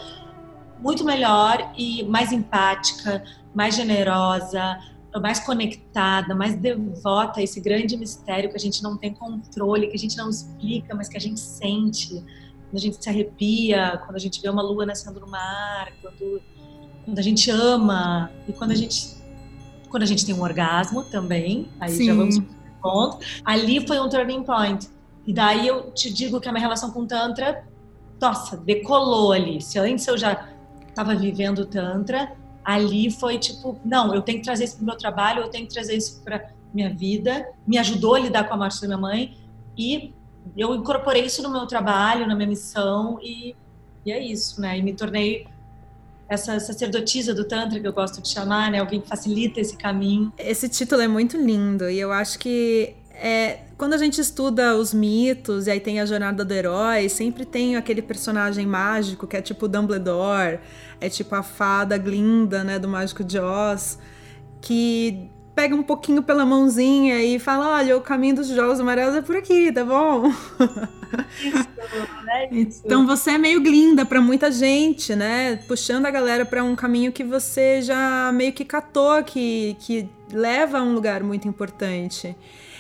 muito 0.80 1.04
melhor 1.04 1.74
e 1.78 2.04
mais 2.04 2.32
empática, 2.32 3.22
mais 3.54 3.76
generosa, 3.76 4.80
mais 5.20 5.40
conectada, 5.40 6.34
mais 6.34 6.56
devota 6.56 7.40
a 7.40 7.44
esse 7.44 7.60
grande 7.60 7.98
mistério 7.98 8.50
que 8.50 8.56
a 8.56 8.60
gente 8.60 8.82
não 8.82 8.96
tem 8.96 9.14
controle, 9.14 9.88
que 9.88 9.96
a 9.96 10.00
gente 10.00 10.16
não 10.16 10.30
explica, 10.30 10.96
mas 10.96 11.10
que 11.10 11.18
a 11.18 11.20
gente 11.20 11.40
sente. 11.40 12.24
Quando 12.70 12.76
a 12.76 12.80
gente 12.80 13.04
se 13.04 13.10
arrepia, 13.10 14.02
quando 14.06 14.16
a 14.16 14.20
gente 14.20 14.42
vê 14.42 14.50
uma 14.50 14.62
lua 14.62 14.86
nascendo 14.86 15.20
no 15.20 15.28
mar, 15.28 15.92
quando, 16.02 16.42
quando 17.04 17.20
a 17.20 17.22
gente 17.22 17.50
ama 17.50 18.32
e 18.48 18.54
quando 18.54 18.72
a 18.72 18.76
gente 18.76 19.18
quando 19.90 20.04
a 20.04 20.06
gente 20.06 20.26
tem 20.26 20.36
um 20.36 20.42
orgasmo 20.42 21.04
também, 21.04 21.68
aí 21.80 21.92
Sim. 21.92 22.06
já 22.06 22.14
vamos 22.14 22.42
ponto. 22.82 23.20
Ali 23.44 23.86
foi 23.86 24.00
um 24.00 24.10
turning 24.10 24.44
point. 24.44 24.90
E 25.26 25.34
daí 25.34 25.68
eu 25.68 25.92
te 25.92 26.12
digo 26.12 26.40
que 26.40 26.48
a 26.48 26.52
minha 26.52 26.62
relação 26.62 26.92
com 26.92 27.02
o 27.02 27.06
Tantra, 27.06 27.66
nossa, 28.20 28.56
decolou 28.56 29.34
ali. 29.34 29.62
Se 29.62 29.78
antes 29.78 30.08
eu 30.08 30.18
já 30.18 30.48
estava 30.88 31.14
vivendo 31.16 31.60
o 31.60 31.66
Tantra, 31.66 32.32
ali 32.64 33.12
foi 33.12 33.38
tipo, 33.38 33.78
não, 33.84 34.14
eu 34.16 34.22
tenho 34.22 34.40
que 34.40 34.46
trazer 34.46 34.66
isso 34.66 34.78
para 34.78 34.84
o 34.84 34.86
meu 34.86 34.98
trabalho, 34.98 35.42
eu 35.42 35.50
tenho 35.50 35.68
que 35.68 35.74
trazer 35.74 35.96
isso 35.96 36.22
para 36.24 36.50
minha 36.74 36.94
vida. 36.94 37.48
Me 37.66 37.78
ajudou 37.78 38.16
a 38.16 38.20
lidar 38.20 38.46
com 38.48 38.54
a 38.54 38.58
morte 38.58 38.80
da 38.82 38.88
minha 38.88 38.98
mãe 38.98 39.38
e 39.78 40.14
eu 40.56 40.74
incorporei 40.74 41.26
isso 41.26 41.44
no 41.44 41.50
meu 41.50 41.68
trabalho, 41.68 42.26
na 42.26 42.36
minha 42.36 42.48
missão 42.48 43.20
e, 43.22 43.54
e 44.06 44.12
é 44.12 44.20
isso, 44.24 44.62
né? 44.62 44.78
E 44.78 44.82
me 44.82 44.94
tornei 44.94 45.46
essa 46.30 46.60
sacerdotisa 46.60 47.34
do 47.34 47.44
Tantra 47.44 47.80
que 47.80 47.88
eu 47.88 47.94
gosto 47.94 48.22
de 48.22 48.30
chamar, 48.30 48.72
né? 48.72 48.80
Alguém 48.80 49.02
que 49.02 49.08
facilita 49.08 49.60
esse 49.60 49.78
caminho. 49.78 50.32
Esse 50.38 50.68
título 50.68 51.02
é 51.02 51.08
muito 51.08 51.38
lindo 51.38 51.90
e 51.90 52.00
eu 52.00 52.12
acho 52.12 52.38
que 52.40 52.96
é, 53.20 53.62
quando 53.78 53.94
a 53.94 53.98
gente 53.98 54.22
estuda 54.22 54.78
os 54.78 54.94
mitos 54.94 55.68
e 55.68 55.72
aí 55.72 55.80
tem 55.80 56.00
a 56.00 56.06
jornada 56.06 56.46
do 56.46 56.54
herói, 56.54 57.10
sempre 57.10 57.46
tem 57.46 57.76
aquele 57.76 58.02
personagem 58.02 58.66
mágico 58.66 59.26
que 59.26 59.36
é 59.36 59.42
tipo 59.42 59.68
Dumbledore, 59.68 60.60
é 61.02 61.10
tipo 61.10 61.34
a 61.34 61.42
fada 61.42 61.98
Glinda, 61.98 62.64
né, 62.64 62.78
do 62.78 62.88
Mágico 62.88 63.24
de 63.24 63.40
Oz, 63.40 63.98
que 64.62 65.30
pega 65.58 65.74
um 65.74 65.82
pouquinho 65.82 66.22
pela 66.22 66.46
mãozinha 66.46 67.20
e 67.24 67.40
fala: 67.40 67.78
olha, 67.78 67.98
o 67.98 68.02
caminho 68.02 68.36
dos 68.36 68.48
jogos 68.48 68.80
amarelos 68.80 69.16
é 69.16 69.24
por 69.24 69.36
aqui, 69.36 69.72
tá 69.72 69.84
bom? 69.84 70.32
Isso, 71.42 72.24
né? 72.24 72.50
Isso. 72.52 72.82
Então 72.86 73.08
você 73.08 73.32
é 73.32 73.38
meio 73.40 73.60
Glinda 73.60 74.06
para 74.06 74.22
muita 74.22 74.52
gente, 74.52 75.16
né? 75.16 75.56
Puxando 75.68 76.06
a 76.06 76.12
galera 76.12 76.46
para 76.46 76.64
um 76.64 76.76
caminho 76.76 77.12
que 77.12 77.24
você 77.24 77.82
já 77.82 78.32
meio 78.32 78.54
que 78.54 78.64
catou, 78.64 79.24
que, 79.24 79.76
que 79.80 80.08
leva 80.32 80.78
a 80.78 80.84
um 80.84 80.94
lugar 80.94 81.24
muito 81.24 81.48
importante. 81.48 82.36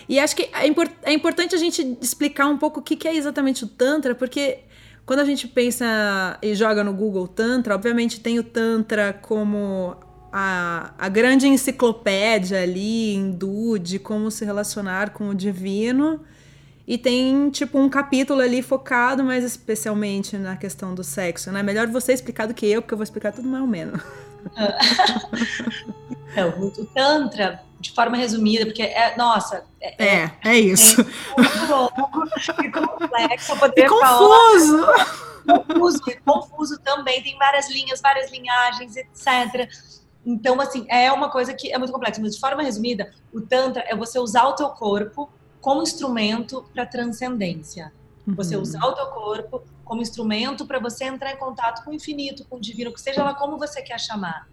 E 0.08 0.20
acho 0.20 0.36
que 0.36 0.48
é, 0.54 0.68
import 0.68 0.92
é 1.02 1.12
importante 1.12 1.56
a 1.56 1.58
gente 1.58 1.98
explicar 2.00 2.46
um 2.46 2.60
pouco 2.60 2.80
o 2.80 2.84
que, 2.84 2.96
que 2.96 3.08
é 3.08 3.16
exatamente 3.16 3.64
o 3.64 3.68
Tantra, 3.68 4.14
porque 4.14 4.60
quando 5.04 5.22
a 5.22 5.26
gente 5.26 5.48
pensa 5.48 6.38
e 6.44 6.54
joga 6.54 6.84
no 6.84 6.94
Google 6.94 7.28
Tantra, 7.28 7.74
obviamente 7.74 8.20
tem 8.20 8.38
o 8.38 8.44
Tantra 8.44 9.14
como 9.14 9.96
a, 10.32 10.94
a 10.98 11.10
grande 11.10 11.48
enciclopédia 11.48 12.62
ali 12.62 13.16
hindu 13.16 13.78
de 13.80 14.00
como 14.00 14.30
se 14.32 14.46
relacionar 14.46 15.12
com 15.12 15.30
o 15.30 15.36
divino. 15.36 16.22
E 16.88 16.98
tem, 16.98 17.50
tipo, 17.50 17.78
um 17.78 17.90
capítulo 17.90 18.40
ali 18.40 18.62
focado 18.62 19.24
mais 19.24 19.44
especialmente 19.44 20.38
na 20.38 20.56
questão 20.56 20.96
do 20.96 21.04
sexo, 21.04 21.52
né? 21.52 21.62
Melhor 21.62 21.88
você 21.88 22.14
explicar 22.14 22.48
do 22.48 22.54
que 22.54 22.66
eu, 22.66 22.82
porque 22.82 22.94
eu 22.94 22.98
vou 22.98 23.04
explicar 23.04 23.34
tudo 23.34 23.48
mais 23.48 23.62
ou 23.62 23.68
menos. 23.68 24.02
Então, 26.38 26.50
o 26.60 26.86
Tantra, 26.88 27.64
de 27.80 27.92
forma 27.92 28.16
resumida, 28.16 28.66
porque 28.66 28.84
é, 28.84 29.16
nossa. 29.18 29.66
É, 29.82 30.06
é, 30.06 30.32
é 30.44 30.60
isso. 30.60 31.02
É 31.02 31.42
muito 31.42 31.72
longo 31.72 32.24
e 32.64 32.72
complexo 32.72 33.58
poder 33.58 33.86
e 33.86 33.90
confuso. 33.90 34.86
Falar. 34.86 35.28
Confuso, 35.48 36.02
e 36.08 36.16
confuso 36.18 36.80
também, 36.82 37.24
tem 37.24 37.38
várias 37.38 37.72
linhas, 37.72 38.02
várias 38.02 38.30
linhagens, 38.30 38.96
etc. 38.98 39.68
Então, 40.30 40.60
assim, 40.60 40.86
é 40.90 41.10
uma 41.10 41.32
coisa 41.32 41.54
que 41.54 41.72
é 41.72 41.78
muito 41.78 41.94
complexa, 41.94 42.22
mas 42.22 42.36
de 42.36 42.42
forma 42.42 42.62
resumida, 42.62 43.14
o 43.32 43.40
Tantra 43.40 43.86
é 43.88 43.96
você 43.96 44.20
usar 44.20 44.44
o 44.44 44.56
teu 44.56 44.68
corpo 44.72 45.30
como 45.62 45.82
instrumento 45.82 46.66
para 46.74 46.86
transcendência. 46.86 47.94
Você 48.28 48.58
uhum. 48.58 48.62
usar 48.62 48.86
o 48.86 48.92
teu 48.92 49.06
corpo 49.06 49.64
como 49.86 50.02
instrumento 50.02 50.66
para 50.66 50.80
você 50.80 51.06
entrar 51.06 51.32
em 51.32 51.38
contato 51.38 51.82
com 51.86 51.92
o 51.92 51.94
infinito, 51.94 52.44
com 52.44 52.58
o 52.58 52.60
divino, 52.60 52.92
que 52.92 53.00
seja 53.00 53.24
lá 53.24 53.34
como 53.34 53.58
você 53.58 53.82
quer 53.82 53.98
chamar. 54.02 54.50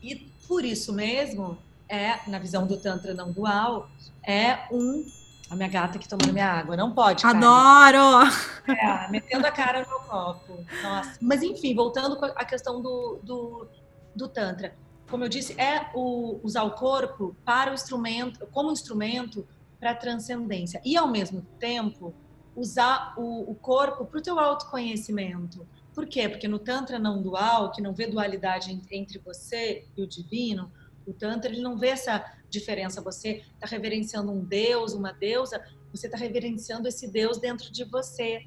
E 0.00 0.30
por 0.46 0.64
isso 0.64 0.92
mesmo, 0.92 1.58
é, 1.88 2.20
na 2.28 2.38
visão 2.38 2.64
do 2.64 2.76
Tantra 2.76 3.12
não 3.12 3.32
dual, 3.32 3.90
é 4.24 4.60
um 4.70 5.04
A 5.50 5.56
minha 5.56 5.68
gata 5.68 5.98
aqui 5.98 6.08
tomando 6.08 6.32
minha 6.32 6.46
água. 6.46 6.76
Não 6.76 6.92
pode. 6.92 7.24
Karen. 7.24 7.38
Adoro! 7.38 8.30
É, 8.68 9.10
metendo 9.10 9.44
a 9.44 9.50
cara 9.50 9.80
no 9.80 10.00
copo. 10.06 10.64
Nossa. 10.82 11.18
Mas 11.20 11.42
enfim, 11.42 11.74
voltando 11.74 12.16
à 12.36 12.44
questão 12.44 12.80
do, 12.80 13.18
do, 13.24 13.66
do 14.14 14.28
Tantra. 14.28 14.74
Como 15.10 15.24
eu 15.24 15.28
disse, 15.28 15.58
é 15.60 15.90
o, 15.94 16.40
usar 16.42 16.64
o 16.64 16.72
corpo 16.72 17.34
para 17.44 17.70
o 17.70 17.74
instrumento, 17.74 18.46
como 18.52 18.70
instrumento 18.70 19.46
para 19.80 19.92
a 19.92 19.94
transcendência. 19.94 20.80
E 20.84 20.96
ao 20.96 21.08
mesmo 21.08 21.42
tempo, 21.58 22.14
usar 22.54 23.14
o, 23.16 23.50
o 23.50 23.54
corpo 23.54 24.04
para 24.04 24.18
o 24.18 24.22
teu 24.22 24.38
autoconhecimento. 24.38 25.66
Por 25.94 26.06
quê? 26.06 26.28
Porque 26.28 26.46
no 26.46 26.58
Tantra 26.58 26.98
não 26.98 27.22
dual, 27.22 27.70
que 27.70 27.80
não 27.80 27.94
vê 27.94 28.06
dualidade 28.06 28.80
entre 28.90 29.18
você 29.18 29.86
e 29.96 30.02
o 30.02 30.06
divino, 30.06 30.70
o 31.06 31.12
Tantra 31.12 31.50
ele 31.50 31.62
não 31.62 31.78
vê 31.78 31.88
essa 31.88 32.24
diferença. 32.50 33.00
Você 33.00 33.42
está 33.54 33.66
reverenciando 33.66 34.30
um 34.30 34.44
Deus, 34.44 34.92
uma 34.92 35.12
deusa, 35.12 35.64
você 35.90 36.06
está 36.06 36.18
reverenciando 36.18 36.86
esse 36.86 37.10
Deus 37.10 37.38
dentro 37.38 37.72
de 37.72 37.84
você. 37.84 38.46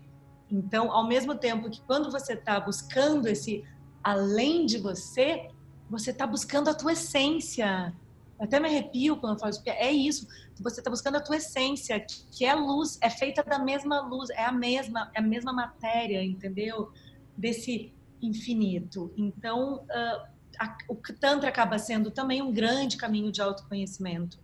Então, 0.49 0.91
ao 0.91 1.07
mesmo 1.07 1.33
tempo 1.35 1.69
que 1.69 1.81
quando 1.81 2.11
você 2.11 2.33
está 2.33 2.59
buscando 2.59 3.27
esse 3.27 3.63
além 4.03 4.65
de 4.65 4.77
você, 4.77 5.49
você 5.89 6.11
está 6.11 6.25
buscando 6.25 6.69
a 6.69 6.73
tua 6.73 6.93
essência. 6.93 7.93
Eu 8.39 8.45
até 8.45 8.59
me 8.59 8.67
arrepio 8.67 9.17
quando 9.17 9.33
eu 9.33 9.39
falo 9.39 9.51
isso, 9.51 9.61
é 9.65 9.91
isso. 9.91 10.27
Você 10.59 10.79
está 10.79 10.89
buscando 10.89 11.17
a 11.17 11.21
tua 11.21 11.37
essência, 11.37 11.99
que 12.31 12.45
é 12.45 12.53
luz, 12.53 12.97
é 13.01 13.09
feita 13.09 13.43
da 13.43 13.59
mesma 13.59 14.01
luz, 14.01 14.29
é 14.29 14.45
a 14.45 14.51
mesma, 14.51 15.11
é 15.13 15.19
a 15.19 15.23
mesma 15.23 15.51
matéria, 15.51 16.23
entendeu? 16.23 16.91
Desse 17.35 17.93
infinito. 18.21 19.11
Então, 19.17 19.83
uh, 19.83 20.27
a, 20.59 20.77
o 20.87 20.95
Tantra 20.95 21.49
acaba 21.49 21.77
sendo 21.79 22.11
também 22.11 22.41
um 22.41 22.51
grande 22.51 22.97
caminho 22.97 23.31
de 23.31 23.41
autoconhecimento. 23.41 24.39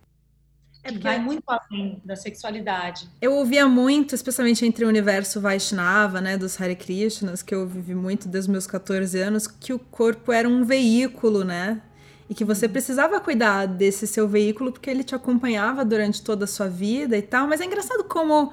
É 0.82 0.92
que 0.92 0.98
vai 0.98 1.18
muito 1.18 1.42
além 1.46 2.00
da 2.04 2.16
sexualidade. 2.16 3.08
Eu 3.20 3.34
ouvia 3.34 3.66
muito, 3.68 4.14
especialmente 4.14 4.64
entre 4.64 4.84
o 4.84 4.88
universo 4.88 5.40
Vaishnava, 5.40 6.20
né, 6.20 6.38
dos 6.38 6.60
Hare 6.60 6.76
Krishnas, 6.76 7.42
que 7.42 7.54
eu 7.54 7.66
vivi 7.66 7.94
muito 7.94 8.28
desde 8.28 8.50
meus 8.50 8.66
14 8.66 9.18
anos, 9.18 9.46
que 9.46 9.72
o 9.72 9.78
corpo 9.78 10.32
era 10.32 10.48
um 10.48 10.64
veículo, 10.64 11.44
né? 11.44 11.82
E 12.30 12.34
que 12.34 12.44
você 12.44 12.68
precisava 12.68 13.20
cuidar 13.20 13.66
desse 13.66 14.06
seu 14.06 14.28
veículo 14.28 14.70
porque 14.70 14.90
ele 14.90 15.02
te 15.02 15.14
acompanhava 15.14 15.84
durante 15.84 16.22
toda 16.22 16.44
a 16.44 16.48
sua 16.48 16.68
vida 16.68 17.16
e 17.16 17.22
tal. 17.22 17.46
Mas 17.48 17.60
é 17.60 17.64
engraçado 17.64 18.04
como 18.04 18.52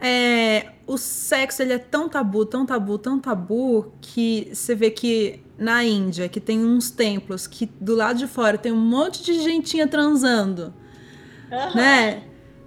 é, 0.00 0.72
o 0.86 0.96
sexo 0.96 1.60
ele 1.62 1.74
é 1.74 1.78
tão 1.78 2.08
tabu, 2.08 2.46
tão 2.46 2.64
tabu, 2.64 2.96
tão 2.96 3.20
tabu, 3.20 3.92
que 4.00 4.50
você 4.52 4.74
vê 4.74 4.90
que 4.90 5.40
na 5.58 5.84
Índia, 5.84 6.28
que 6.28 6.40
tem 6.40 6.64
uns 6.64 6.90
templos 6.90 7.46
que 7.46 7.66
do 7.78 7.94
lado 7.94 8.18
de 8.18 8.26
fora 8.26 8.56
tem 8.56 8.72
um 8.72 8.80
monte 8.80 9.22
de 9.22 9.42
gentinha 9.42 9.86
transando, 9.86 10.72
uhum. 11.50 11.74
né? 11.74 12.22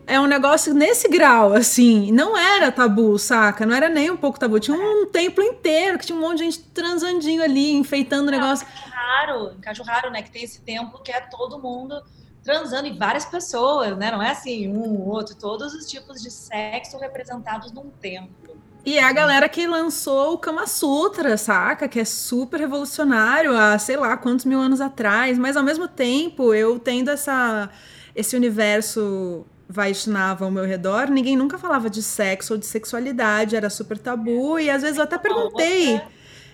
É 0.06 0.20
um 0.20 0.26
negócio 0.26 0.74
nesse 0.74 1.08
grau, 1.08 1.54
assim. 1.54 2.12
Não 2.12 2.38
era 2.38 2.72
tabu, 2.72 3.18
saca? 3.18 3.66
Não 3.66 3.74
era 3.74 3.88
nem 3.88 4.12
um 4.12 4.18
pouco 4.18 4.38
tabu. 4.38 4.60
Tinha 4.60 4.78
um 4.78 5.06
templo 5.06 5.42
inteiro 5.42 5.98
que 5.98 6.06
tinha 6.06 6.18
um 6.18 6.22
monte 6.22 6.40
de 6.40 6.44
gente 6.44 6.60
transandinho 6.60 7.42
ali, 7.42 7.72
enfeitando 7.72 8.28
o 8.28 8.32
negócio. 8.32 8.68
É 8.68 8.90
raro, 8.90 9.52
em 9.54 9.84
raro, 9.86 10.12
né? 10.12 10.22
Que 10.22 10.30
tem 10.30 10.44
esse 10.44 10.60
templo 10.62 11.02
que 11.02 11.12
é 11.12 11.22
todo 11.22 11.58
mundo 11.58 12.04
transando 12.44 12.88
e 12.88 12.92
várias 12.92 13.26
pessoas, 13.26 13.98
né? 13.98 14.12
Não 14.12 14.22
é 14.22 14.32
assim, 14.32 14.68
um, 14.68 15.08
outro, 15.08 15.36
todos 15.36 15.74
os 15.74 15.90
tipos 15.90 16.22
de 16.22 16.30
sexo 16.30 16.98
representados 16.98 17.72
num 17.72 17.90
templo. 17.90 18.58
E 18.86 18.98
é 18.98 19.04
a 19.04 19.14
galera 19.14 19.48
que 19.48 19.66
lançou 19.66 20.34
o 20.34 20.38
Kama 20.38 20.68
Sutra, 20.68 21.38
saca? 21.38 21.88
Que 21.88 22.02
é 22.02 22.06
super 22.06 22.60
revolucionário 22.60 23.56
há 23.56 23.80
sei 23.80 23.96
lá 23.96 24.18
quantos 24.18 24.44
mil 24.44 24.60
anos 24.60 24.82
atrás. 24.82 25.38
Mas 25.38 25.56
ao 25.56 25.64
mesmo 25.64 25.88
tempo, 25.88 26.54
eu 26.54 26.78
tendo 26.78 27.10
essa, 27.10 27.70
esse 28.16 28.36
universo 28.36 29.46
Vaishnava 29.68 30.46
ao 30.46 30.52
meu 30.52 30.66
redor, 30.66 31.10
ninguém 31.10 31.36
nunca 31.36 31.58
falava 31.58 31.90
de 31.90 32.04
sexo 32.04 32.54
ou 32.54 32.60
de 32.60 32.66
sexualidade, 32.66 33.56
era 33.56 33.70
super 33.70 33.98
tabu. 33.98 34.60
E 34.60 34.70
às 34.70 34.82
vezes 34.82 34.98
eu 34.98 35.04
até 35.04 35.18
perguntei. 35.18 36.02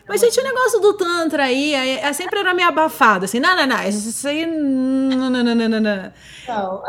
Mas, 0.07 0.21
gente, 0.21 0.39
o 0.39 0.43
negócio 0.43 0.79
do 0.79 0.93
Tantra 0.93 1.43
aí, 1.43 1.73
é, 1.73 2.11
sempre 2.13 2.39
era 2.39 2.51
meio 2.53 2.67
abafado, 2.67 3.25
assim, 3.25 3.39
não, 3.39 3.55
não, 3.55 3.67
não, 3.67 3.83
isso 3.83 4.27
aí. 4.27 4.45
Não, 4.45 5.29
não, 5.29 5.43
não, 5.43 5.55
não, 5.55 5.69
não. 5.69 6.13
não. 6.47 6.83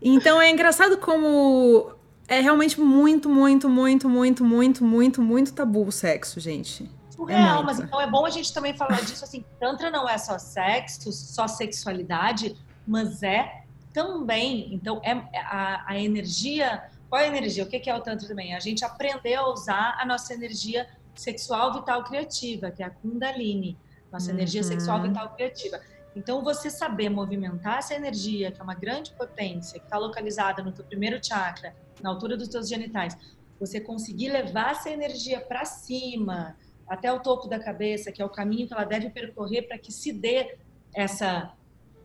Então 0.00 0.40
é 0.40 0.50
engraçado 0.50 0.96
como 0.96 1.92
é 2.26 2.40
realmente 2.40 2.80
muito, 2.80 3.28
muito, 3.28 3.68
muito, 3.68 4.08
muito, 4.08 4.44
muito, 4.44 4.84
muito, 4.84 5.22
muito 5.22 5.52
tabu 5.52 5.86
o 5.86 5.92
sexo, 5.92 6.40
gente. 6.40 6.90
Surreal, 7.10 7.60
é 7.60 7.64
mas 7.64 7.78
então 7.78 8.00
é 8.00 8.10
bom 8.10 8.24
a 8.24 8.30
gente 8.30 8.52
também 8.52 8.74
falar 8.74 9.00
disso 9.02 9.24
assim. 9.24 9.44
Tantra 9.60 9.90
não 9.90 10.08
é 10.08 10.16
só 10.18 10.38
sexo, 10.38 11.12
só 11.12 11.46
sexualidade, 11.46 12.56
mas 12.86 13.22
é 13.22 13.63
também. 13.94 14.74
Então, 14.74 15.00
é 15.02 15.12
a, 15.38 15.92
a 15.92 15.98
energia. 15.98 16.90
Qual 17.08 17.22
é 17.22 17.24
a 17.24 17.28
energia? 17.28 17.64
O 17.64 17.66
que 17.66 17.88
é 17.88 17.94
o 17.94 18.02
Tantra 18.02 18.28
também? 18.28 18.54
A 18.54 18.60
gente 18.60 18.84
aprender 18.84 19.36
a 19.36 19.46
usar 19.46 19.96
a 19.98 20.04
nossa 20.04 20.34
energia 20.34 20.86
sexual 21.14 21.72
vital 21.72 22.02
criativa, 22.04 22.70
que 22.70 22.82
é 22.82 22.86
a 22.86 22.90
Kundalini, 22.90 23.78
nossa 24.12 24.30
uhum. 24.30 24.36
energia 24.36 24.64
sexual 24.64 25.00
vital 25.00 25.32
criativa. 25.34 25.80
Então, 26.14 26.42
você 26.42 26.68
saber 26.68 27.08
movimentar 27.08 27.78
essa 27.78 27.94
energia, 27.94 28.50
que 28.50 28.60
é 28.60 28.64
uma 28.64 28.74
grande 28.74 29.12
potência, 29.12 29.78
que 29.78 29.86
está 29.86 29.96
localizada 29.96 30.62
no 30.62 30.72
teu 30.72 30.84
primeiro 30.84 31.24
chakra, 31.24 31.74
na 32.02 32.10
altura 32.10 32.36
dos 32.36 32.48
teus 32.48 32.68
genitais, 32.68 33.16
você 33.58 33.80
conseguir 33.80 34.28
levar 34.30 34.72
essa 34.72 34.90
energia 34.90 35.40
para 35.40 35.64
cima, 35.64 36.56
até 36.86 37.12
o 37.12 37.20
topo 37.20 37.48
da 37.48 37.58
cabeça, 37.58 38.12
que 38.12 38.20
é 38.20 38.24
o 38.24 38.28
caminho 38.28 38.66
que 38.66 38.74
ela 38.74 38.84
deve 38.84 39.08
percorrer 39.10 39.62
para 39.62 39.78
que 39.78 39.92
se 39.92 40.12
dê 40.12 40.56
essa, 40.92 41.52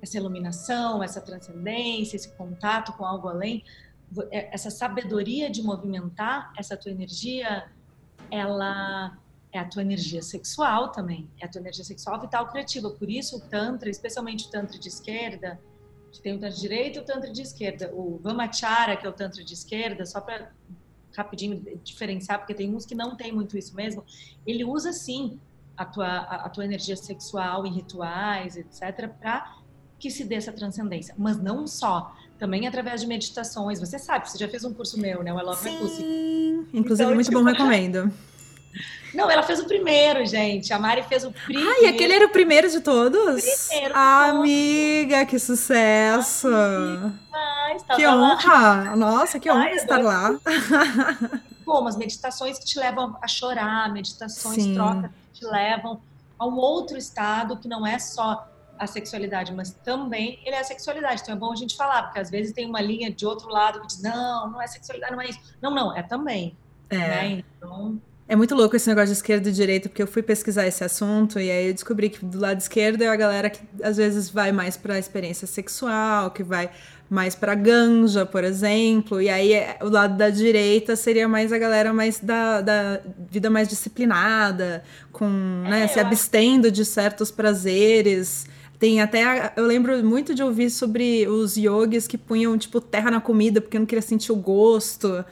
essa 0.02 0.18
iluminação, 0.18 1.04
essa 1.04 1.22
transcendência, 1.22 2.16
esse 2.16 2.30
contato 2.36 2.94
com 2.94 3.06
algo 3.06 3.28
além, 3.28 3.64
é, 4.32 4.54
essa 4.54 4.70
sabedoria 4.70 5.50
de 5.50 5.62
movimentar 5.62 6.52
essa 6.58 6.76
tua 6.76 6.92
energia, 6.92 7.70
ela 8.32 9.18
é 9.52 9.60
a 9.60 9.66
tua 9.66 9.82
energia 9.82 10.22
sexual 10.22 10.92
também, 10.92 11.30
é 11.40 11.46
a 11.46 11.50
tua 11.50 11.60
energia 11.60 11.84
sexual 11.84 12.20
vital 12.20 12.48
criativa. 12.50 12.90
Por 12.90 13.10
isso 13.10 13.38
o 13.38 13.42
Tantra, 13.42 13.90
especialmente 13.90 14.48
o 14.48 14.50
Tantra 14.50 14.78
de 14.78 14.88
esquerda, 14.88 15.60
que 16.12 16.22
tem 16.22 16.34
o 16.34 16.40
Tantra 16.40 16.56
de 16.56 16.62
direita 16.62 17.00
e 17.00 17.02
o 17.02 17.06
Tantra 17.06 17.32
de 17.32 17.42
esquerda. 17.42 17.92
O 17.94 18.20
Vamachara, 18.20 18.96
que 18.96 19.06
é 19.06 19.10
o 19.10 19.14
Tantra 19.14 19.44
de 19.44 19.54
esquerda, 19.54 20.06
só 20.06 20.22
para 20.22 20.52
rapidinho 21.16 21.80
diferenciar, 21.84 22.40
porque 22.40 22.54
tem 22.54 22.74
uns 22.74 22.86
que 22.86 22.96
não 22.96 23.16
tem 23.16 23.32
muito 23.32 23.58
isso 23.58 23.76
mesmo, 23.76 24.06
ele 24.46 24.64
usa 24.64 24.94
sim 24.94 25.40
a 25.76 25.86
tua, 25.86 26.08
a, 26.08 26.46
a 26.46 26.50
tua 26.50 26.66
energia 26.66 26.96
sexual 26.96 27.66
em 27.66 27.74
rituais, 27.74 28.56
etc., 28.56 29.10
para 29.20 29.59
que 30.00 30.10
se 30.10 30.24
dê 30.24 30.36
essa 30.36 30.52
transcendência. 30.52 31.14
Mas 31.18 31.38
não 31.38 31.68
só, 31.68 32.16
também 32.40 32.68
através 32.68 33.02
de 33.02 33.08
meditações. 33.08 33.80
Você 33.80 34.00
sabe, 34.00 34.30
você 34.30 34.38
já 34.38 34.48
fez 34.48 34.64
um 34.64 34.74
curso 34.74 35.00
meu, 35.00 35.22
né? 35.22 35.34
O 35.34 35.40
I 35.40 35.44
Love 35.44 35.62
Sim, 35.62 36.68
inclusive 36.74 37.04
então, 37.04 37.14
muito 37.14 37.28
tipo... 37.28 37.40
bom, 37.40 37.46
recomendo. 37.46 38.12
Não, 39.14 39.30
ela 39.30 39.42
fez 39.42 39.60
o 39.60 39.66
primeiro, 39.66 40.24
gente. 40.26 40.72
A 40.72 40.78
Mari 40.78 41.04
fez 41.04 41.24
o 41.24 41.32
primeiro. 41.32 41.68
Ah, 41.68 41.84
e 41.84 41.88
aquele 41.88 42.14
era 42.14 42.28
o 42.28 42.30
primeiro 42.30 42.70
de 42.70 42.80
todos? 42.80 43.44
Primeiro. 43.68 43.94
Ah, 43.96 44.26
amiga, 44.26 45.26
que 45.26 45.40
sucesso! 45.40 46.48
que 47.96 48.08
honra! 48.08 48.54
Lá. 48.54 48.96
Nossa, 48.96 49.40
que 49.40 49.50
honra 49.50 49.64
Ai, 49.64 49.74
estar 49.74 49.98
lá. 49.98 50.40
Bom, 51.66 51.88
as 51.88 51.98
meditações 51.98 52.60
que 52.60 52.66
te 52.66 52.80
levam 52.80 53.18
a 53.22 53.28
chorar, 53.28 53.92
meditações 53.92 54.64
Sim. 54.64 54.74
trocas 54.76 55.12
que 55.34 55.40
te 55.40 55.46
levam 55.46 56.02
a 56.38 56.46
um 56.46 56.56
outro 56.56 56.98
estado 56.98 57.58
que 57.58 57.68
não 57.68 57.86
é 57.86 57.98
só 58.00 58.48
a 58.80 58.88
sexualidade, 58.88 59.54
mas 59.54 59.72
também 59.72 60.40
ele 60.46 60.56
é 60.56 60.60
a 60.60 60.64
sexualidade. 60.64 61.22
Então 61.22 61.36
é 61.36 61.38
bom 61.38 61.52
a 61.52 61.56
gente 61.56 61.76
falar, 61.76 62.04
porque 62.04 62.20
às 62.20 62.32
vezes 62.32 62.54
tem 62.54 62.66
uma 62.66 62.82
linha 62.82 63.12
de 63.12 63.26
outro 63.26 63.50
lado 63.50 63.82
que 63.82 63.88
diz, 63.88 64.02
não, 64.02 64.50
não 64.50 64.62
é 64.62 64.68
sexualidade, 64.68 65.12
não 65.14 65.22
é 65.22 65.30
isso. 65.30 65.40
Não, 65.62 65.72
não, 65.72 65.96
é 65.96 66.02
também. 66.02 66.58
É. 66.90 66.98
Né? 66.98 67.44
Então, 67.58 68.02
é 68.28 68.36
muito 68.36 68.54
louco 68.54 68.76
esse 68.76 68.88
negócio 68.88 69.08
de 69.08 69.14
esquerda 69.14 69.50
e 69.50 69.52
direita, 69.52 69.90
porque 69.90 70.04
eu 70.04 70.08
fui 70.08 70.22
pesquisar 70.22 70.66
esse 70.68 70.84
assunto 70.84 71.40
e 71.40 71.50
aí 71.50 71.68
eu 71.68 71.74
descobri 71.74 72.12
que 72.12 72.24
do 72.24 72.40
lado 72.40 72.60
esquerdo 72.60 73.02
é 73.02 73.08
a 73.08 73.16
galera 73.16 73.50
que 73.50 73.60
às 73.82 73.98
vezes 73.98 74.30
vai 74.30 74.52
mais 74.52 74.78
para 74.78 74.94
a 74.94 75.00
experiência 75.00 75.48
sexual, 75.48 76.30
que 76.30 76.44
vai 76.44 76.70
mais 77.10 77.34
para 77.34 77.56
ganja, 77.56 78.28
por 78.28 78.44
exemplo, 78.44 79.20
e 79.20 79.30
aí 79.30 79.54
é, 79.54 79.80
o 79.82 79.90
lado 79.90 80.16
da 80.16 80.30
direita 80.30 80.96
seria 80.96 81.28
mais 81.28 81.52
a 81.52 81.58
galera 81.58 81.92
mais 81.92 82.20
da, 82.20 82.62
da 82.62 83.02
vida 83.32 83.50
mais 83.50 83.68
disciplinada, 83.68 84.84
com, 85.12 85.28
né, 85.28 85.86
é, 85.86 85.88
se 85.88 86.00
abstendo 86.00 86.72
de 86.72 86.86
certos 86.86 87.32
prazeres. 87.32 88.46
Tem 88.80 89.02
até. 89.02 89.52
Eu 89.58 89.66
lembro 89.66 90.04
muito 90.06 90.34
de 90.34 90.42
ouvir 90.42 90.70
sobre 90.70 91.28
os 91.28 91.58
yogis 91.58 92.08
que 92.08 92.18
punham, 92.18 92.58
tipo, 92.58 92.80
terra 92.80 93.12
na 93.12 93.20
comida 93.20 93.60
porque 93.60 93.78
não 93.78 93.86
queria 93.86 94.02
sentir 94.02 94.32
o 94.32 94.38
gosto 94.38 95.24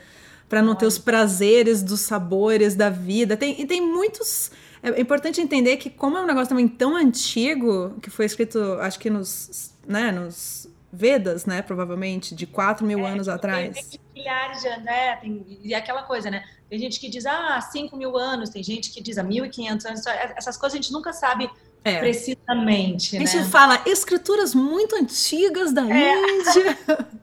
para 0.50 0.62
não 0.62 0.76
ter 0.76 0.86
os 0.86 0.98
prazeres 0.98 1.82
dos 1.82 2.02
sabores 2.02 2.76
da 2.76 2.90
vida. 2.90 3.38
Tem, 3.38 3.60
e 3.60 3.66
tem 3.66 3.82
muitos. 3.82 4.52
É 4.84 5.00
importante 5.00 5.42
entender 5.42 5.78
que, 5.78 5.90
como 5.90 6.18
é 6.18 6.22
um 6.22 6.26
negócio 6.26 6.50
também 6.50 6.68
tão 6.68 6.96
antigo, 6.96 7.96
que 8.02 8.10
foi 8.10 8.26
escrito, 8.26 8.60
acho 8.82 9.00
que 9.00 9.10
nos, 9.10 9.74
né, 9.88 10.12
nos 10.12 10.70
Vedas, 10.92 11.46
né, 11.46 11.62
provavelmente, 11.62 12.34
de 12.34 12.48
4 12.48 12.86
mil 12.86 13.00
é, 13.00 13.12
anos 13.12 13.28
atrás. 13.28 13.88
Tem 13.90 14.00
milhares 14.16 14.62
de 14.62 14.70
né, 14.84 15.18
tem, 15.18 15.60
e 15.62 15.74
aquela 15.76 16.04
coisa, 16.04 16.32
né? 16.32 16.44
Tem 16.70 16.80
gente 16.80 17.00
que 17.00 17.10
diz, 17.10 17.26
ah, 17.26 17.60
5 17.60 17.96
mil 17.96 18.18
anos, 18.18 18.50
tem 18.50 18.64
gente 18.64 18.92
que 18.92 19.02
diz, 19.02 19.18
ah, 19.18 19.24
1.500 19.24 19.86
anos. 19.86 20.06
Essas 20.36 20.56
coisas 20.56 20.80
a 20.80 20.82
gente 20.82 20.92
nunca 20.92 21.12
sabe 21.12 21.50
é. 21.90 22.00
precisamente. 22.00 23.16
A 23.16 23.20
gente 23.20 23.38
né? 23.38 23.44
fala 23.46 23.82
escrituras 23.86 24.54
muito 24.54 24.96
antigas 24.96 25.72
da 25.72 25.88
é. 25.90 26.14
Índia. 26.14 26.78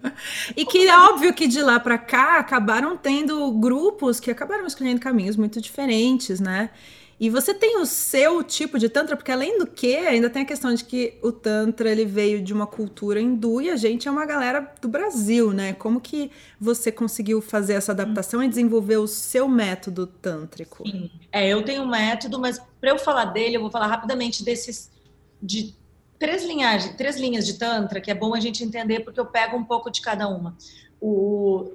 e 0.56 0.64
que 0.64 0.86
é 0.88 0.98
óbvio 0.98 1.32
que 1.34 1.46
de 1.46 1.62
lá 1.62 1.78
para 1.78 1.98
cá 1.98 2.38
acabaram 2.38 2.96
tendo 2.96 3.50
grupos 3.52 4.18
que 4.20 4.30
acabaram 4.30 4.66
escolhendo 4.66 5.00
caminhos 5.00 5.36
muito 5.36 5.60
diferentes, 5.60 6.40
né? 6.40 6.70
E 7.18 7.30
você 7.30 7.54
tem 7.54 7.78
o 7.78 7.86
seu 7.86 8.42
tipo 8.42 8.78
de 8.78 8.88
tantra, 8.88 9.16
porque 9.16 9.30
além 9.30 9.58
do 9.58 9.66
que, 9.66 9.96
ainda 9.96 10.28
tem 10.28 10.42
a 10.42 10.44
questão 10.44 10.74
de 10.74 10.84
que 10.84 11.18
o 11.22 11.30
tantra 11.30 11.90
ele 11.90 12.04
veio 12.04 12.42
de 12.42 12.52
uma 12.52 12.66
cultura 12.66 13.20
hindu 13.20 13.60
e 13.60 13.70
a 13.70 13.76
gente 13.76 14.08
é 14.08 14.10
uma 14.10 14.26
galera 14.26 14.72
do 14.80 14.88
Brasil, 14.88 15.52
né? 15.52 15.72
Como 15.72 16.00
que 16.00 16.30
você 16.60 16.90
conseguiu 16.90 17.40
fazer 17.40 17.74
essa 17.74 17.92
adaptação 17.92 18.42
e 18.42 18.48
desenvolver 18.48 18.96
o 18.96 19.06
seu 19.06 19.48
método 19.48 20.06
tântrico? 20.06 20.88
Sim. 20.88 21.10
É, 21.30 21.48
eu 21.48 21.62
tenho 21.64 21.82
um 21.82 21.88
método, 21.88 22.38
mas 22.38 22.60
para 22.80 22.90
eu 22.90 22.98
falar 22.98 23.26
dele, 23.26 23.56
eu 23.56 23.60
vou 23.60 23.70
falar 23.70 23.86
rapidamente 23.86 24.44
desses 24.44 24.90
de 25.40 25.74
três 26.18 26.44
linhagens, 26.44 26.96
três 26.96 27.16
linhas 27.16 27.46
de 27.46 27.54
tantra, 27.54 28.00
que 28.00 28.10
é 28.10 28.14
bom 28.14 28.34
a 28.34 28.40
gente 28.40 28.64
entender 28.64 29.00
porque 29.00 29.20
eu 29.20 29.26
pego 29.26 29.56
um 29.56 29.64
pouco 29.64 29.90
de 29.90 30.00
cada 30.00 30.28
uma. 30.28 30.56
O 31.00 31.72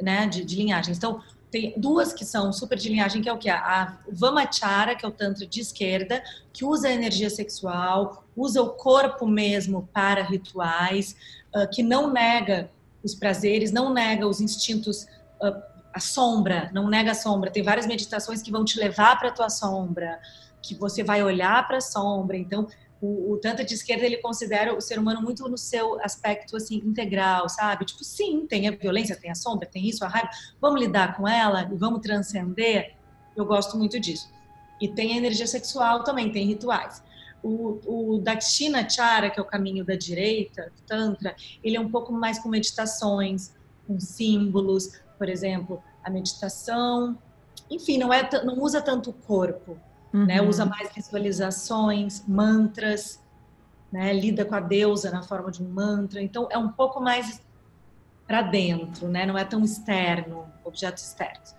né, 0.00 0.26
de, 0.26 0.44
de 0.44 0.56
linhagens. 0.56 0.96
Então, 0.96 1.20
tem 1.52 1.74
duas 1.76 2.14
que 2.14 2.24
são 2.24 2.50
super 2.50 2.78
de 2.78 2.88
linhagem, 2.88 3.20
que 3.20 3.28
é 3.28 3.32
o 3.32 3.36
que? 3.36 3.50
A 3.50 3.98
Vamachara, 4.10 4.96
que 4.96 5.04
é 5.04 5.08
o 5.08 5.12
Tantra 5.12 5.46
de 5.46 5.60
esquerda, 5.60 6.24
que 6.50 6.64
usa 6.64 6.88
a 6.88 6.92
energia 6.92 7.28
sexual, 7.28 8.24
usa 8.34 8.62
o 8.62 8.70
corpo 8.70 9.26
mesmo 9.26 9.86
para 9.92 10.22
rituais, 10.22 11.14
uh, 11.54 11.68
que 11.70 11.82
não 11.82 12.10
nega 12.10 12.70
os 13.04 13.14
prazeres, 13.14 13.70
não 13.70 13.92
nega 13.92 14.26
os 14.26 14.40
instintos, 14.40 15.02
uh, 15.42 15.62
a 15.92 16.00
sombra, 16.00 16.70
não 16.72 16.88
nega 16.88 17.10
a 17.10 17.14
sombra. 17.14 17.50
Tem 17.50 17.62
várias 17.62 17.86
meditações 17.86 18.40
que 18.40 18.50
vão 18.50 18.64
te 18.64 18.80
levar 18.80 19.18
para 19.18 19.28
a 19.28 19.32
tua 19.32 19.50
sombra, 19.50 20.18
que 20.62 20.74
você 20.74 21.04
vai 21.04 21.22
olhar 21.22 21.68
para 21.68 21.76
a 21.76 21.82
sombra. 21.82 22.34
Então, 22.38 22.66
o, 23.02 23.32
o 23.32 23.36
Tantra 23.36 23.64
de 23.64 23.74
esquerda, 23.74 24.06
ele 24.06 24.18
considera 24.18 24.72
o 24.72 24.80
ser 24.80 24.96
humano 24.96 25.20
muito 25.20 25.46
no 25.48 25.58
seu 25.58 26.00
aspecto, 26.02 26.56
assim, 26.56 26.76
integral, 26.76 27.48
sabe? 27.48 27.84
Tipo, 27.84 28.04
sim, 28.04 28.46
tem 28.46 28.68
a 28.68 28.70
violência, 28.70 29.16
tem 29.16 29.28
a 29.28 29.34
sombra, 29.34 29.66
tem 29.66 29.88
isso, 29.88 30.04
a 30.04 30.08
raiva, 30.08 30.30
vamos 30.60 30.80
lidar 30.80 31.16
com 31.16 31.26
ela 31.26 31.68
e 31.70 31.74
vamos 31.74 32.00
transcender. 32.00 32.94
Eu 33.36 33.44
gosto 33.44 33.76
muito 33.76 33.98
disso. 33.98 34.30
E 34.80 34.86
tem 34.86 35.14
a 35.14 35.16
energia 35.16 35.48
sexual 35.48 36.04
também, 36.04 36.30
tem 36.30 36.46
rituais. 36.46 37.02
O, 37.42 37.80
o 38.14 38.18
Dakshina 38.18 38.88
Chara, 38.88 39.28
que 39.30 39.40
é 39.40 39.42
o 39.42 39.46
caminho 39.46 39.84
da 39.84 39.96
direita, 39.96 40.72
Tantra, 40.86 41.34
ele 41.64 41.76
é 41.76 41.80
um 41.80 41.90
pouco 41.90 42.12
mais 42.12 42.38
com 42.38 42.48
meditações, 42.48 43.52
com 43.84 43.98
símbolos, 43.98 45.00
por 45.18 45.28
exemplo, 45.28 45.82
a 46.04 46.10
meditação, 46.10 47.18
enfim, 47.68 47.98
não, 47.98 48.12
é, 48.12 48.28
não 48.44 48.60
usa 48.60 48.80
tanto 48.80 49.10
o 49.10 49.12
corpo? 49.12 49.76
Uhum. 50.12 50.26
né? 50.26 50.42
Usa 50.42 50.64
mais 50.64 50.92
visualizações, 50.94 52.24
mantras, 52.26 53.22
né? 53.90 54.12
Lida 54.12 54.44
com 54.44 54.54
a 54.54 54.60
deusa 54.60 55.10
na 55.10 55.22
forma 55.22 55.50
de 55.50 55.62
um 55.62 55.68
mantra. 55.68 56.20
Então 56.20 56.48
é 56.50 56.58
um 56.58 56.68
pouco 56.68 57.00
mais 57.00 57.40
para 58.26 58.42
dentro, 58.42 59.08
né? 59.08 59.26
Não 59.26 59.36
é 59.36 59.44
tão 59.44 59.62
externo, 59.64 60.46
objetos 60.64 61.04
externos. 61.04 61.54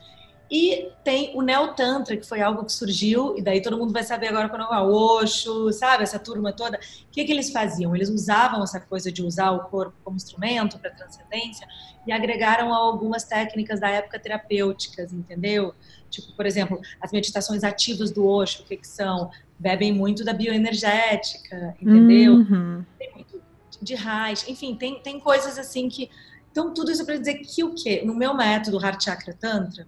E 0.55 0.91
tem 1.03 1.35
o 1.35 1.41
Neo 1.41 1.73
Tantra, 1.73 2.15
que 2.15 2.27
foi 2.27 2.39
algo 2.39 2.63
que 2.63 2.71
surgiu, 2.71 3.35
e 3.35 3.41
daí 3.41 3.59
todo 3.59 3.75
mundo 3.75 3.91
vai 3.91 4.03
saber 4.03 4.27
agora 4.27 4.47
quando 4.47 4.61
eu 4.61 4.93
Osho, 4.93 5.71
sabe, 5.73 6.03
essa 6.03 6.19
turma 6.19 6.53
toda. 6.53 6.77
O 6.77 7.11
que, 7.11 7.23
que 7.25 7.31
eles 7.31 7.51
faziam? 7.51 7.95
Eles 7.95 8.07
usavam 8.07 8.61
essa 8.63 8.79
coisa 8.79 9.11
de 9.11 9.23
usar 9.23 9.49
o 9.51 9.61
corpo 9.61 9.95
como 10.03 10.15
instrumento 10.15 10.77
para 10.77 10.91
transcendência 10.91 11.67
e 12.05 12.11
agregaram 12.11 12.71
algumas 12.71 13.23
técnicas 13.23 13.79
da 13.79 13.89
época 13.89 14.19
terapêuticas, 14.19 15.11
entendeu? 15.11 15.73
Tipo, 16.13 16.31
por 16.33 16.45
exemplo, 16.45 16.79
as 17.01 17.11
meditações 17.11 17.63
ativas 17.63 18.11
do 18.11 18.23
Osho, 18.23 18.61
o 18.61 18.65
que, 18.65 18.77
que 18.77 18.87
são? 18.87 19.31
Bebem 19.57 19.91
muito 19.91 20.23
da 20.23 20.31
bioenergética, 20.31 21.75
entendeu? 21.81 22.33
Uhum. 22.33 22.85
Tem 22.99 23.11
muito 23.15 23.41
de 23.81 23.95
raiz, 23.95 24.47
enfim, 24.47 24.75
tem, 24.75 24.99
tem 24.99 25.19
coisas 25.19 25.57
assim 25.57 25.89
que. 25.89 26.11
Então, 26.51 26.71
tudo 26.71 26.91
isso 26.91 27.03
para 27.03 27.17
dizer 27.17 27.39
que 27.39 27.63
o 27.63 27.73
quê? 27.73 28.03
No 28.05 28.13
meu 28.13 28.35
método 28.35 28.79
Heart 28.79 29.03
Chakra 29.03 29.33
Tantra, 29.33 29.87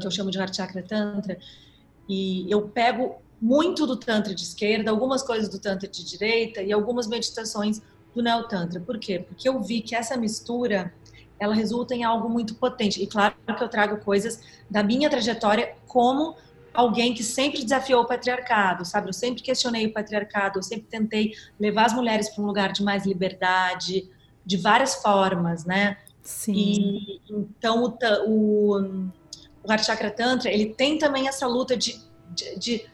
que 0.00 0.06
eu 0.06 0.10
chamo 0.10 0.28
de 0.28 0.38
Heart 0.38 0.56
Chakra 0.56 0.82
Tantra, 0.82 1.38
e 2.08 2.50
eu 2.50 2.62
pego 2.62 3.22
muito 3.40 3.86
do 3.86 3.96
Tantra 3.96 4.34
de 4.34 4.42
esquerda, 4.42 4.90
algumas 4.90 5.22
coisas 5.22 5.48
do 5.48 5.60
Tantra 5.60 5.88
de 5.88 6.04
direita 6.04 6.60
e 6.62 6.72
algumas 6.72 7.06
meditações 7.06 7.80
do 8.12 8.20
Neo 8.20 8.48
Tantra. 8.48 8.80
Por 8.80 8.98
quê? 8.98 9.20
Porque 9.20 9.48
eu 9.48 9.62
vi 9.62 9.82
que 9.82 9.94
essa 9.94 10.16
mistura 10.16 10.92
ela 11.42 11.54
resulta 11.54 11.94
em 11.94 12.04
algo 12.04 12.28
muito 12.28 12.54
potente. 12.54 13.02
E 13.02 13.06
claro 13.06 13.34
que 13.56 13.64
eu 13.64 13.68
trago 13.68 13.98
coisas 13.98 14.40
da 14.70 14.82
minha 14.82 15.08
trajetória 15.08 15.74
como 15.86 16.36
alguém 16.72 17.12
que 17.12 17.22
sempre 17.22 17.62
desafiou 17.62 18.02
o 18.02 18.06
patriarcado, 18.06 18.84
sabe? 18.84 19.08
Eu 19.08 19.12
sempre 19.12 19.42
questionei 19.42 19.86
o 19.86 19.92
patriarcado, 19.92 20.58
eu 20.58 20.62
sempre 20.62 20.86
tentei 20.88 21.32
levar 21.58 21.86
as 21.86 21.92
mulheres 21.92 22.28
para 22.30 22.42
um 22.42 22.46
lugar 22.46 22.72
de 22.72 22.82
mais 22.82 23.04
liberdade, 23.04 24.10
de 24.44 24.56
várias 24.56 24.94
formas, 24.96 25.64
né? 25.64 25.98
Sim. 26.22 26.52
E, 26.54 27.20
então, 27.30 27.84
o, 27.84 27.98
o 28.26 29.10
o 29.62 29.70
Heart 29.70 29.84
Chakra 29.84 30.10
Tantra, 30.10 30.50
ele 30.50 30.74
tem 30.74 30.98
também 30.98 31.28
essa 31.28 31.46
luta 31.46 31.76
de, 31.76 32.00
de, 32.30 32.58
de 32.58 32.86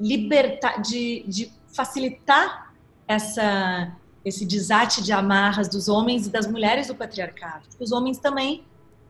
libertar, 0.00 0.80
de, 0.80 1.24
de 1.28 1.52
facilitar 1.72 2.72
essa, 3.06 3.94
esse 4.24 4.44
desate 4.44 5.02
de 5.02 5.12
amarras 5.12 5.68
dos 5.68 5.88
homens 5.88 6.26
e 6.26 6.30
das 6.30 6.46
mulheres 6.46 6.86
do 6.86 6.94
patriarcado. 6.94 7.66
Os 7.78 7.92
homens 7.92 8.18
também 8.18 8.64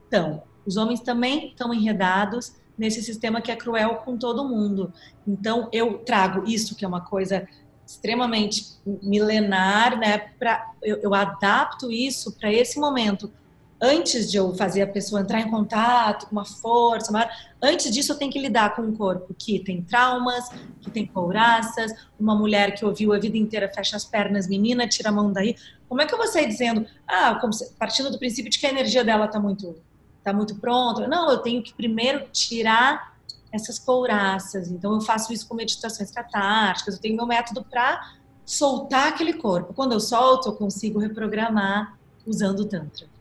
estão. 0.04 0.42
Os 0.66 0.76
homens 0.76 1.00
também 1.00 1.48
estão 1.48 1.72
enredados 1.72 2.54
nesse 2.76 3.02
sistema 3.02 3.40
que 3.40 3.52
é 3.52 3.56
cruel 3.56 3.96
com 3.96 4.16
todo 4.16 4.48
mundo. 4.48 4.92
Então, 5.26 5.68
eu 5.72 5.98
trago 5.98 6.48
isso, 6.48 6.74
que 6.74 6.84
é 6.84 6.88
uma 6.88 7.02
coisa 7.02 7.46
extremamente 7.86 8.64
milenar, 8.84 9.98
né? 9.98 10.18
Pra, 10.38 10.72
eu, 10.82 10.96
eu 10.96 11.14
adapto 11.14 11.92
isso 11.92 12.32
para 12.36 12.52
esse 12.52 12.80
momento 12.80 13.30
antes 13.80 14.30
de 14.30 14.36
eu 14.36 14.54
fazer 14.54 14.82
a 14.82 14.86
pessoa 14.86 15.20
entrar 15.20 15.40
em 15.40 15.50
contato 15.50 16.26
com 16.26 16.32
uma 16.32 16.44
força 16.44 17.12
maior, 17.12 17.28
antes 17.62 17.92
disso 17.92 18.12
eu 18.12 18.16
tenho 18.16 18.30
que 18.30 18.38
lidar 18.38 18.74
com 18.74 18.82
um 18.82 18.94
corpo 18.94 19.34
que 19.38 19.58
tem 19.58 19.82
traumas, 19.82 20.48
que 20.80 20.90
tem 20.90 21.06
couraças, 21.06 21.92
uma 22.18 22.34
mulher 22.34 22.74
que 22.74 22.84
ouviu 22.84 23.12
a 23.12 23.18
vida 23.18 23.36
inteira 23.36 23.70
fecha 23.72 23.96
as 23.96 24.04
pernas, 24.04 24.48
menina, 24.48 24.88
tira 24.88 25.08
a 25.08 25.12
mão 25.12 25.32
daí. 25.32 25.56
Como 25.88 26.00
é 26.00 26.06
que 26.06 26.14
eu 26.14 26.18
vou 26.18 26.26
sair 26.26 26.46
dizendo, 26.46 26.86
ah, 27.06 27.40
se, 27.52 27.72
partindo 27.74 28.10
do 28.10 28.18
princípio 28.18 28.50
de 28.50 28.58
que 28.58 28.66
a 28.66 28.70
energia 28.70 29.04
dela 29.04 29.26
está 29.26 29.38
muito, 29.38 29.76
tá 30.22 30.32
muito 30.32 30.54
pronta? 30.56 31.06
Não, 31.06 31.30
eu 31.30 31.38
tenho 31.38 31.62
que 31.62 31.74
primeiro 31.74 32.26
tirar 32.32 33.14
essas 33.52 33.78
couraças. 33.78 34.68
Então 34.68 34.94
eu 34.94 35.00
faço 35.00 35.32
isso 35.32 35.46
com 35.46 35.54
meditações 35.54 36.10
catárticas, 36.10 36.94
eu 36.94 37.00
tenho 37.00 37.16
meu 37.16 37.26
método 37.26 37.64
para 37.64 38.14
soltar 38.44 39.08
aquele 39.08 39.34
corpo. 39.34 39.72
Quando 39.72 39.92
eu 39.92 40.00
solto, 40.00 40.48
eu 40.48 40.52
consigo 40.54 40.98
reprogramar 40.98 41.96
usando 42.26 42.60
o 42.60 42.64
Tantra. 42.64 43.13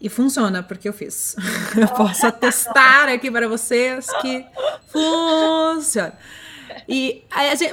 E 0.00 0.08
funciona, 0.08 0.62
porque 0.62 0.88
eu 0.88 0.92
fiz. 0.92 1.36
Eu 1.76 1.88
posso 1.88 2.26
atestar 2.26 3.08
aqui 3.08 3.30
para 3.30 3.46
vocês 3.48 4.06
que 4.22 4.46
funciona. 4.88 6.14
E, 6.88 7.24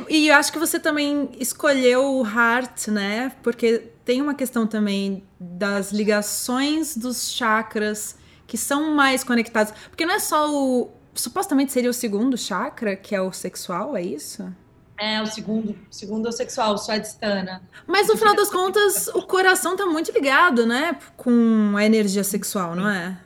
e 0.10 0.28
eu 0.28 0.36
acho 0.36 0.52
que 0.52 0.60
você 0.60 0.80
também 0.80 1.30
escolheu 1.40 2.04
o 2.04 2.26
Heart, 2.26 2.88
né? 2.88 3.32
Porque 3.42 3.92
tem 4.04 4.22
uma 4.22 4.34
questão 4.34 4.68
também 4.68 5.24
das 5.40 5.92
ligações 5.92 6.98
dos 6.98 7.32
chakras 7.32 8.16
que 8.46 8.58
são 8.58 8.96
mais 8.96 9.24
conectados. 9.24 9.74
Porque 9.90 10.06
não 10.06 10.16
é 10.16 10.20
só 10.20 10.52
o. 10.52 10.92
Supostamente 11.14 11.72
seria 11.72 11.90
o 11.90 11.94
segundo 11.94 12.38
chakra, 12.38 12.96
que 12.96 13.16
é 13.16 13.22
o 13.22 13.32
sexual, 13.32 13.98
é 13.98 14.04
isso? 14.04 14.54
É, 15.00 15.22
o 15.22 15.28
segundo, 15.28 15.78
segundo 15.92 16.26
é 16.26 16.30
o 16.30 16.32
sexual, 16.32 16.74
o 16.74 16.78
Swadhisthana. 16.78 17.62
Mas 17.86 18.08
no 18.08 18.18
final 18.18 18.36
das 18.36 18.50
contas, 18.50 19.08
o 19.10 19.22
coração 19.22 19.76
tá 19.76 19.86
muito 19.86 20.12
ligado, 20.12 20.66
né? 20.66 20.98
Com 21.16 21.76
a 21.78 21.86
energia 21.86 22.24
sexual, 22.24 22.76
não 22.76 22.90
é? 22.90 23.20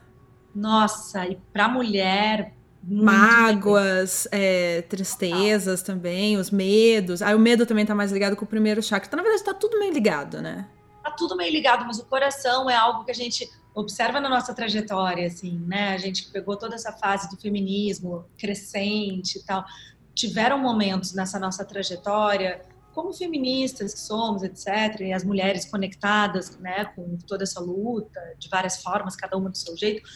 Nossa, 0.53 1.25
e 1.25 1.37
pra 1.53 1.69
mulher. 1.69 2.53
Mágoas, 2.83 4.27
é, 4.31 4.81
tristezas 4.81 5.81
também, 5.81 6.35
os 6.35 6.51
medos. 6.51 7.21
Aí 7.21 7.33
o 7.35 7.39
medo 7.39 7.65
também 7.65 7.85
tá 7.85 7.95
mais 7.95 8.11
ligado 8.11 8.35
com 8.35 8.43
o 8.43 8.47
primeiro 8.47 8.81
chakra. 8.81 9.07
Então, 9.07 9.17
na 9.17 9.23
verdade, 9.23 9.45
tá 9.45 9.53
tudo 9.53 9.79
meio 9.79 9.93
ligado, 9.93 10.41
né? 10.41 10.67
Tá 11.03 11.11
tudo 11.11 11.37
meio 11.37 11.51
ligado, 11.51 11.85
mas 11.85 11.99
o 11.99 12.05
coração 12.05 12.69
é 12.69 12.75
algo 12.75 13.05
que 13.05 13.11
a 13.11 13.15
gente 13.15 13.49
observa 13.73 14.19
na 14.19 14.27
nossa 14.27 14.53
trajetória, 14.53 15.27
assim, 15.27 15.59
né? 15.65 15.93
A 15.93 15.97
gente 15.97 16.29
pegou 16.31 16.57
toda 16.57 16.75
essa 16.75 16.91
fase 16.91 17.29
do 17.29 17.39
feminismo 17.39 18.25
crescente 18.37 19.37
e 19.37 19.43
tal 19.43 19.63
tiveram 20.13 20.57
momentos 20.57 21.13
nessa 21.13 21.39
nossa 21.39 21.63
trajetória, 21.65 22.61
como 22.93 23.13
feministas 23.13 23.93
que 23.93 23.99
somos, 23.99 24.43
etc., 24.43 25.01
e 25.01 25.13
as 25.13 25.23
mulheres 25.23 25.65
conectadas 25.65 26.57
né, 26.59 26.85
com 26.95 27.17
toda 27.27 27.43
essa 27.43 27.59
luta, 27.59 28.19
de 28.37 28.49
várias 28.49 28.81
formas, 28.81 29.15
cada 29.15 29.37
uma 29.37 29.49
do 29.49 29.57
seu 29.57 29.75
jeito, 29.77 30.07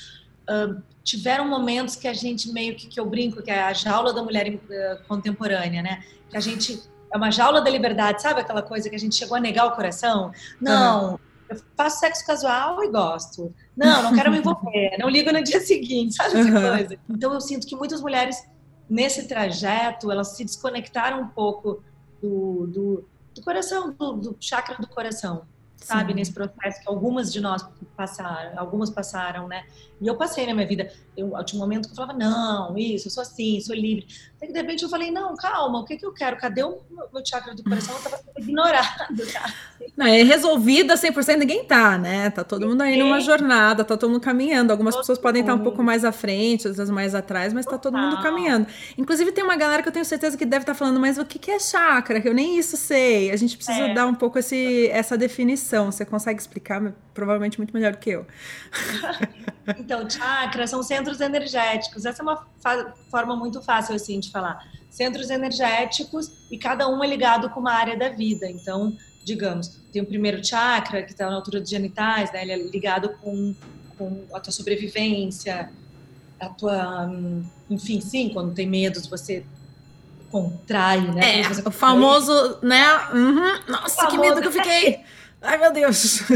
uh, 0.49 0.81
tiveram 1.03 1.47
momentos 1.47 1.95
que 1.95 2.07
a 2.07 2.13
gente 2.13 2.51
meio 2.51 2.75
que, 2.75 2.87
que 2.87 2.99
eu 2.99 3.05
brinco, 3.05 3.41
que 3.41 3.51
é 3.51 3.63
a 3.63 3.73
jaula 3.73 4.13
da 4.13 4.21
mulher 4.21 4.53
uh, 4.53 5.07
contemporânea, 5.07 5.81
né? 5.81 6.03
Que 6.29 6.37
a 6.37 6.39
gente 6.41 6.81
é 7.13 7.17
uma 7.17 7.31
jaula 7.31 7.61
da 7.61 7.69
liberdade, 7.69 8.21
sabe 8.21 8.41
aquela 8.41 8.61
coisa 8.61 8.89
que 8.89 8.95
a 8.95 8.99
gente 8.99 9.15
chegou 9.15 9.37
a 9.37 9.39
negar 9.39 9.67
o 9.67 9.71
coração? 9.71 10.31
Não, 10.59 11.11
uhum. 11.11 11.19
eu 11.49 11.61
faço 11.77 11.99
sexo 11.99 12.25
casual 12.25 12.83
e 12.83 12.89
gosto. 12.89 13.53
Não, 13.75 14.03
não 14.03 14.13
quero 14.13 14.31
me 14.31 14.39
envolver, 14.39 14.97
não 14.99 15.07
ligo 15.07 15.31
no 15.31 15.41
dia 15.41 15.61
seguinte, 15.61 16.15
sabe 16.15 16.39
essa 16.39 16.49
uhum. 16.49 16.77
coisa? 16.77 16.99
Então 17.09 17.33
eu 17.33 17.39
sinto 17.39 17.65
que 17.65 17.75
muitas 17.75 18.01
mulheres 18.01 18.43
nesse 18.89 19.27
trajeto, 19.27 20.11
elas 20.11 20.35
se 20.35 20.43
desconectaram 20.43 21.21
um 21.21 21.27
pouco 21.27 21.83
do, 22.21 22.67
do, 22.67 23.09
do 23.33 23.41
coração, 23.43 23.91
do, 23.91 24.13
do 24.13 24.37
chakra 24.39 24.77
do 24.77 24.87
coração 24.87 25.45
sabe, 25.77 26.13
Sim. 26.13 26.19
nesse 26.19 26.33
processo 26.33 26.81
que 26.81 26.87
algumas 26.89 27.31
de 27.31 27.39
nós 27.39 27.65
passaram, 27.95 28.57
algumas 28.57 28.89
passaram, 28.89 29.47
né? 29.47 29.65
E 30.01 30.07
eu 30.07 30.15
passei 30.15 30.45
na 30.45 30.53
minha 30.53 30.67
vida. 30.67 30.91
Eu, 31.15 31.31
tinha 31.45 31.57
um 31.57 31.63
momento 31.63 31.87
que 31.87 31.93
eu 31.93 31.95
falava, 31.95 32.17
não, 32.17 32.77
isso, 32.77 33.07
eu 33.07 33.11
sou 33.11 33.21
assim, 33.21 33.59
sou 33.61 33.73
livre. 33.73 34.05
Até 34.35 34.47
que 34.47 34.53
de 34.53 34.59
repente 34.59 34.83
eu 34.83 34.89
falei, 34.89 35.09
não, 35.11 35.35
calma, 35.35 35.79
o 35.79 35.85
que, 35.85 35.95
que 35.95 36.05
eu 36.05 36.11
quero? 36.11 36.37
Cadê 36.37 36.63
o 36.63 36.81
meu 37.13 37.25
chakra 37.25 37.55
do 37.55 37.63
coração? 37.63 37.95
Eu 37.95 38.01
tava 38.01 38.21
ignorado, 38.37 39.25
tá? 39.31 39.53
Não, 39.95 40.05
é 40.05 40.23
resolvida 40.23 40.95
100%, 40.95 41.37
ninguém 41.37 41.63
tá, 41.63 41.97
né? 41.97 42.29
Tá 42.29 42.43
todo 42.43 42.67
mundo 42.67 42.81
aí 42.81 42.97
numa 42.97 43.21
jornada, 43.21 43.85
tá 43.85 43.95
todo 43.95 44.09
mundo 44.09 44.21
caminhando. 44.21 44.71
Algumas 44.71 44.95
todo 44.95 45.03
pessoas 45.03 45.17
podem 45.17 45.41
estar 45.41 45.53
um 45.53 45.63
pouco 45.63 45.81
mais 45.81 46.03
à 46.03 46.11
frente, 46.11 46.67
outras 46.67 46.89
mais 46.89 47.15
atrás, 47.15 47.53
mas 47.53 47.65
tá 47.65 47.77
todo 47.77 47.97
mundo 47.97 48.21
caminhando. 48.21 48.67
Inclusive 48.97 49.31
tem 49.31 49.43
uma 49.43 49.55
galera 49.55 49.81
que 49.81 49.87
eu 49.87 49.93
tenho 49.93 50.05
certeza 50.05 50.37
que 50.37 50.45
deve 50.45 50.63
estar 50.63 50.73
tá 50.73 50.77
falando, 50.77 50.99
mas 50.99 51.17
o 51.17 51.23
que, 51.23 51.39
que 51.39 51.51
é 51.51 51.59
chakra? 51.59 52.19
Que 52.19 52.27
eu 52.27 52.33
nem 52.33 52.57
isso 52.57 52.75
sei. 52.75 53.31
A 53.31 53.37
gente 53.37 53.55
precisa 53.55 53.87
é. 53.87 53.93
dar 53.93 54.05
um 54.05 54.15
pouco 54.15 54.37
esse, 54.37 54.89
essa 54.89 55.17
definição. 55.17 55.64
Você 55.85 56.05
consegue 56.05 56.39
explicar 56.39 56.93
provavelmente 57.13 57.57
muito 57.57 57.73
melhor 57.73 57.93
do 57.93 57.97
que 57.97 58.09
eu. 58.11 58.25
então, 59.77 60.09
chakras 60.09 60.69
são 60.69 60.83
centros 60.83 61.21
energéticos. 61.21 62.05
Essa 62.05 62.21
é 62.21 62.23
uma 62.23 62.45
forma 63.09 63.35
muito 63.35 63.61
fácil 63.61 63.95
assim 63.95 64.19
de 64.19 64.31
falar. 64.31 64.59
Centros 64.89 65.29
energéticos 65.29 66.31
e 66.49 66.57
cada 66.57 66.87
um 66.87 67.03
é 67.03 67.07
ligado 67.07 67.49
com 67.49 67.59
uma 67.59 67.73
área 67.73 67.97
da 67.97 68.09
vida. 68.09 68.49
Então, 68.49 68.95
digamos, 69.23 69.81
tem 69.91 70.01
o 70.01 70.05
primeiro 70.05 70.45
chakra 70.45 71.03
que 71.03 71.11
está 71.11 71.29
na 71.29 71.35
altura 71.35 71.59
dos 71.59 71.69
genitais, 71.69 72.31
né? 72.31 72.43
Ele 72.43 72.51
é 72.51 72.57
ligado 72.57 73.09
com, 73.21 73.55
com 73.97 74.23
a 74.33 74.39
tua 74.39 74.53
sobrevivência, 74.53 75.69
a 76.39 76.49
tua, 76.49 77.11
enfim, 77.69 77.99
sim, 77.99 78.29
quando 78.29 78.53
tem 78.53 78.67
medos 78.67 79.07
você 79.07 79.45
contrai, 80.31 81.01
né? 81.13 81.41
É, 81.41 81.47
o 81.47 81.71
famoso, 81.71 82.59
né? 82.61 82.83
Uhum. 83.13 83.59
Nossa, 83.69 83.95
famoso, 83.95 84.07
que 84.09 84.17
medo 84.17 84.41
que 84.41 84.47
eu 84.47 84.51
fiquei. 84.51 85.03
Ai, 85.45 85.57
meu 85.57 85.71
Deus. 85.71 86.21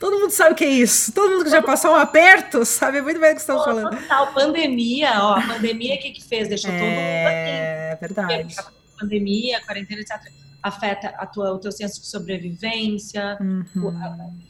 Todo 0.00 0.18
mundo 0.18 0.30
sabe 0.30 0.52
o 0.52 0.54
que 0.54 0.64
é 0.64 0.68
isso. 0.68 1.12
Todo 1.12 1.32
mundo 1.32 1.44
que 1.44 1.50
já 1.50 1.62
passou 1.62 1.92
um 1.92 1.96
aperto 1.96 2.64
sabe 2.64 3.02
muito 3.02 3.20
bem 3.20 3.32
o 3.32 3.34
que 3.34 3.40
estão 3.40 3.62
falando. 3.62 3.90
Total, 3.90 4.32
pandemia, 4.32 5.10
ó. 5.22 5.34
A 5.34 5.46
pandemia, 5.46 5.96
o 5.96 5.98
que 5.98 6.12
que 6.12 6.24
fez? 6.24 6.48
Deixou 6.48 6.70
é, 6.70 6.78
todo 6.78 6.88
mundo 6.88 6.98
É, 6.98 7.90
assim. 7.92 8.00
verdade. 8.00 8.54
A 8.58 9.00
pandemia, 9.00 9.58
a 9.58 9.64
quarentena, 9.64 10.00
etc. 10.00 10.32
Afeta 10.62 11.08
a 11.18 11.26
tua, 11.26 11.52
o 11.52 11.58
teu 11.58 11.70
senso 11.70 12.00
de 12.00 12.06
sobrevivência, 12.08 13.36
uhum. 13.40 13.94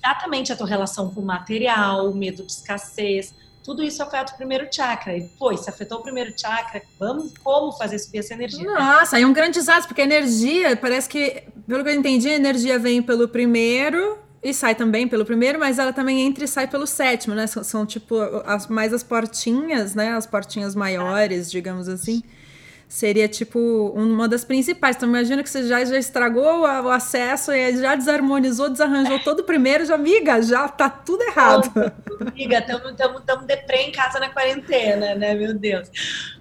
exatamente 0.02 0.52
a 0.52 0.56
tua 0.56 0.66
relação 0.66 1.12
com 1.12 1.20
o 1.20 1.24
material, 1.24 2.10
o 2.10 2.14
medo 2.14 2.44
de 2.44 2.52
escassez 2.52 3.34
tudo 3.66 3.82
isso 3.82 4.00
afeta 4.00 4.32
o 4.32 4.36
primeiro 4.36 4.68
chakra. 4.70 5.16
E, 5.16 5.22
pô, 5.36 5.54
se 5.56 5.68
afetou 5.68 5.98
o 5.98 6.02
primeiro 6.02 6.32
chakra, 6.36 6.80
vamos 7.00 7.32
como 7.42 7.72
fazer 7.72 7.98
subir 7.98 8.18
essa 8.18 8.32
energia? 8.32 8.62
Nossa, 8.62 9.16
aí 9.16 9.24
é 9.24 9.26
um 9.26 9.32
grande 9.32 9.58
desastre, 9.58 9.88
porque 9.88 10.02
a 10.02 10.04
energia, 10.04 10.76
parece 10.76 11.08
que, 11.08 11.42
pelo 11.66 11.82
que 11.82 11.90
eu 11.90 11.94
entendi, 11.94 12.28
a 12.28 12.34
energia 12.34 12.78
vem 12.78 13.02
pelo 13.02 13.26
primeiro 13.26 14.18
e 14.40 14.54
sai 14.54 14.76
também 14.76 15.08
pelo 15.08 15.24
primeiro, 15.24 15.58
mas 15.58 15.80
ela 15.80 15.92
também 15.92 16.20
entra 16.20 16.44
e 16.44 16.48
sai 16.48 16.68
pelo 16.68 16.86
sétimo, 16.86 17.34
né? 17.34 17.48
São, 17.48 17.64
são 17.64 17.84
tipo 17.84 18.16
as, 18.44 18.68
mais 18.68 18.94
as 18.94 19.02
portinhas, 19.02 19.96
né? 19.96 20.12
As 20.12 20.26
portinhas 20.26 20.76
maiores, 20.76 21.50
digamos 21.50 21.88
assim 21.88 22.22
seria 22.88 23.28
tipo 23.28 23.58
uma 23.94 24.28
das 24.28 24.44
principais. 24.44 24.96
Então 24.96 25.08
imagina 25.08 25.42
que 25.42 25.50
você 25.50 25.66
já, 25.66 25.84
já 25.84 25.98
estragou 25.98 26.60
o 26.60 26.90
acesso 26.90 27.52
e 27.52 27.76
já 27.76 27.94
desarmonizou, 27.94 28.70
desarranjou 28.70 29.18
todo 29.20 29.40
o 29.40 29.44
primeiro, 29.44 29.84
já 29.84 29.94
amiga, 29.94 30.40
já 30.40 30.68
tá 30.68 30.88
tudo 30.88 31.22
errado. 31.22 31.70
amiga, 32.20 32.58
estamos 32.58 33.46
deprê 33.46 33.82
em 33.82 33.92
casa 33.92 34.18
na 34.20 34.30
quarentena, 34.30 35.14
né? 35.14 35.34
Meu 35.34 35.54
Deus. 35.54 35.90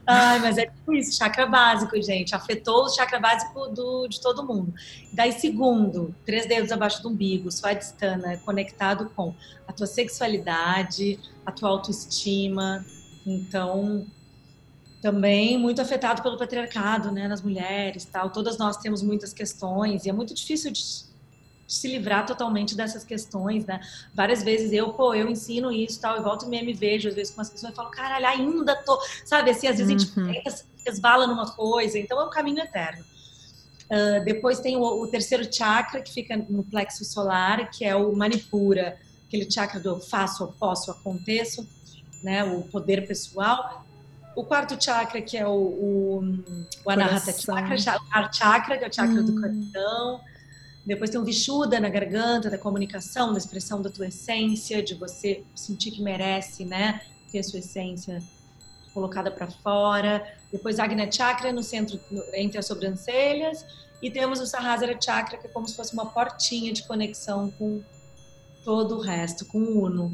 Ai, 0.07 0.39
mas 0.39 0.57
é 0.57 0.67
tipo 0.67 0.93
isso, 0.93 1.17
chakra 1.17 1.47
básico, 1.47 1.99
gente. 2.01 2.35
Afetou 2.35 2.85
o 2.85 2.89
chakra 2.89 3.19
básico 3.19 3.67
do, 3.69 4.07
de 4.07 4.21
todo 4.21 4.45
mundo. 4.45 4.71
Daí, 5.11 5.31
segundo, 5.31 6.13
três 6.25 6.45
dedos 6.45 6.71
abaixo 6.71 7.01
do 7.01 7.09
umbigo, 7.09 7.49
distância, 7.49 8.39
conectado 8.45 9.09
com 9.15 9.33
a 9.67 9.73
tua 9.73 9.87
sexualidade, 9.87 11.19
a 11.43 11.51
tua 11.51 11.69
autoestima. 11.69 12.85
Então, 13.25 14.05
também 15.05 15.55
muito 15.55 15.79
afetado 15.79 16.23
pelo 16.23 16.35
patriarcado, 16.35 17.11
né, 17.11 17.27
nas 17.27 17.39
mulheres, 17.39 18.05
tal. 18.05 18.31
Todas 18.31 18.57
nós 18.57 18.75
temos 18.77 19.03
muitas 19.03 19.31
questões 19.31 20.03
e 20.03 20.09
é 20.09 20.11
muito 20.11 20.33
difícil 20.33 20.71
de, 20.71 20.81
se 21.67 21.87
livrar 21.87 22.25
totalmente 22.25 22.75
dessas 22.75 23.03
questões, 23.03 23.67
né? 23.67 23.79
Várias 24.15 24.41
vezes 24.41 24.73
eu, 24.73 24.93
pô, 24.93 25.13
eu 25.13 25.29
ensino 25.29 25.71
isso, 25.71 26.01
tal, 26.01 26.15
eu 26.15 26.23
volto 26.23 26.45
e 26.45 26.49
me 26.49 26.73
vejo 26.73 27.07
às 27.07 27.13
vezes 27.13 27.31
com 27.31 27.39
as 27.39 27.51
pessoas 27.51 27.71
e 27.71 27.75
falo, 27.75 27.91
caralho, 27.91 28.25
ainda 28.25 28.75
tô, 28.77 28.99
sabe? 29.23 29.51
Assim, 29.51 29.67
às 29.67 29.77
vezes 29.77 30.11
uhum. 30.15 30.23
a 30.23 30.33
gente 30.33 30.47
uhum. 30.47 30.63
resvala 30.83 31.27
numa 31.27 31.51
coisa, 31.51 31.99
então 31.99 32.19
é 32.19 32.25
um 32.25 32.31
caminho 32.31 32.61
eterno. 32.61 33.05
Uh, 33.85 34.25
depois 34.25 34.59
tem 34.59 34.75
o, 34.75 34.81
o, 34.81 35.07
terceiro 35.07 35.47
chakra 35.53 36.01
que 36.01 36.11
fica 36.11 36.35
no 36.35 36.63
plexo 36.63 37.05
solar, 37.05 37.69
que 37.69 37.85
é 37.85 37.95
o 37.95 38.11
Manipura, 38.15 38.97
aquele 39.27 39.49
chakra 39.51 39.79
do 39.79 39.99
faço, 39.99 40.47
posso, 40.59 40.89
aconteço, 40.89 41.67
né? 42.23 42.43
O 42.43 42.63
poder 42.63 43.05
pessoal 43.07 43.84
o 44.35 44.43
quarto 44.43 44.81
chakra, 44.83 45.21
que 45.21 45.37
é 45.37 45.47
o, 45.47 45.51
o, 45.51 46.19
o 46.83 46.89
Anahata 46.89 47.31
Chakra, 47.31 47.75
o 47.75 48.33
Chakra, 48.33 48.77
que 48.77 48.85
é 48.85 48.87
o 48.87 48.93
chakra 48.93 49.21
hum. 49.21 49.25
do 49.25 49.35
coração. 49.41 50.21
Depois 50.85 51.09
tem 51.09 51.19
o 51.19 51.23
Vishuddha 51.23 51.79
na 51.79 51.89
garganta, 51.89 52.49
da 52.49 52.57
comunicação, 52.57 53.31
da 53.31 53.39
expressão 53.39 53.81
da 53.81 53.89
tua 53.89 54.07
essência, 54.07 54.83
de 54.83 54.93
você 54.93 55.43
sentir 55.55 55.91
que 55.91 56.01
merece, 56.01 56.63
né? 56.63 57.01
Ter 57.31 57.39
a 57.39 57.43
sua 57.43 57.59
essência 57.59 58.21
colocada 58.93 59.31
para 59.31 59.47
fora. 59.47 60.23
Depois 60.51 60.79
Agnya 60.79 61.11
Chakra 61.11 61.51
no 61.51 61.63
centro, 61.63 61.99
entre 62.33 62.59
as 62.59 62.67
sobrancelhas. 62.67 63.65
E 64.01 64.11
temos 64.11 64.39
o 64.39 64.45
Sahasrara 64.45 64.99
Chakra, 65.01 65.37
que 65.37 65.47
é 65.47 65.49
como 65.49 65.67
se 65.67 65.75
fosse 65.75 65.93
uma 65.93 66.05
portinha 66.05 66.71
de 66.71 66.83
conexão 66.83 67.49
com 67.57 67.81
todo 68.63 68.97
o 68.97 69.01
resto, 69.01 69.45
com 69.45 69.57
o 69.57 69.85
Uno. 69.85 70.13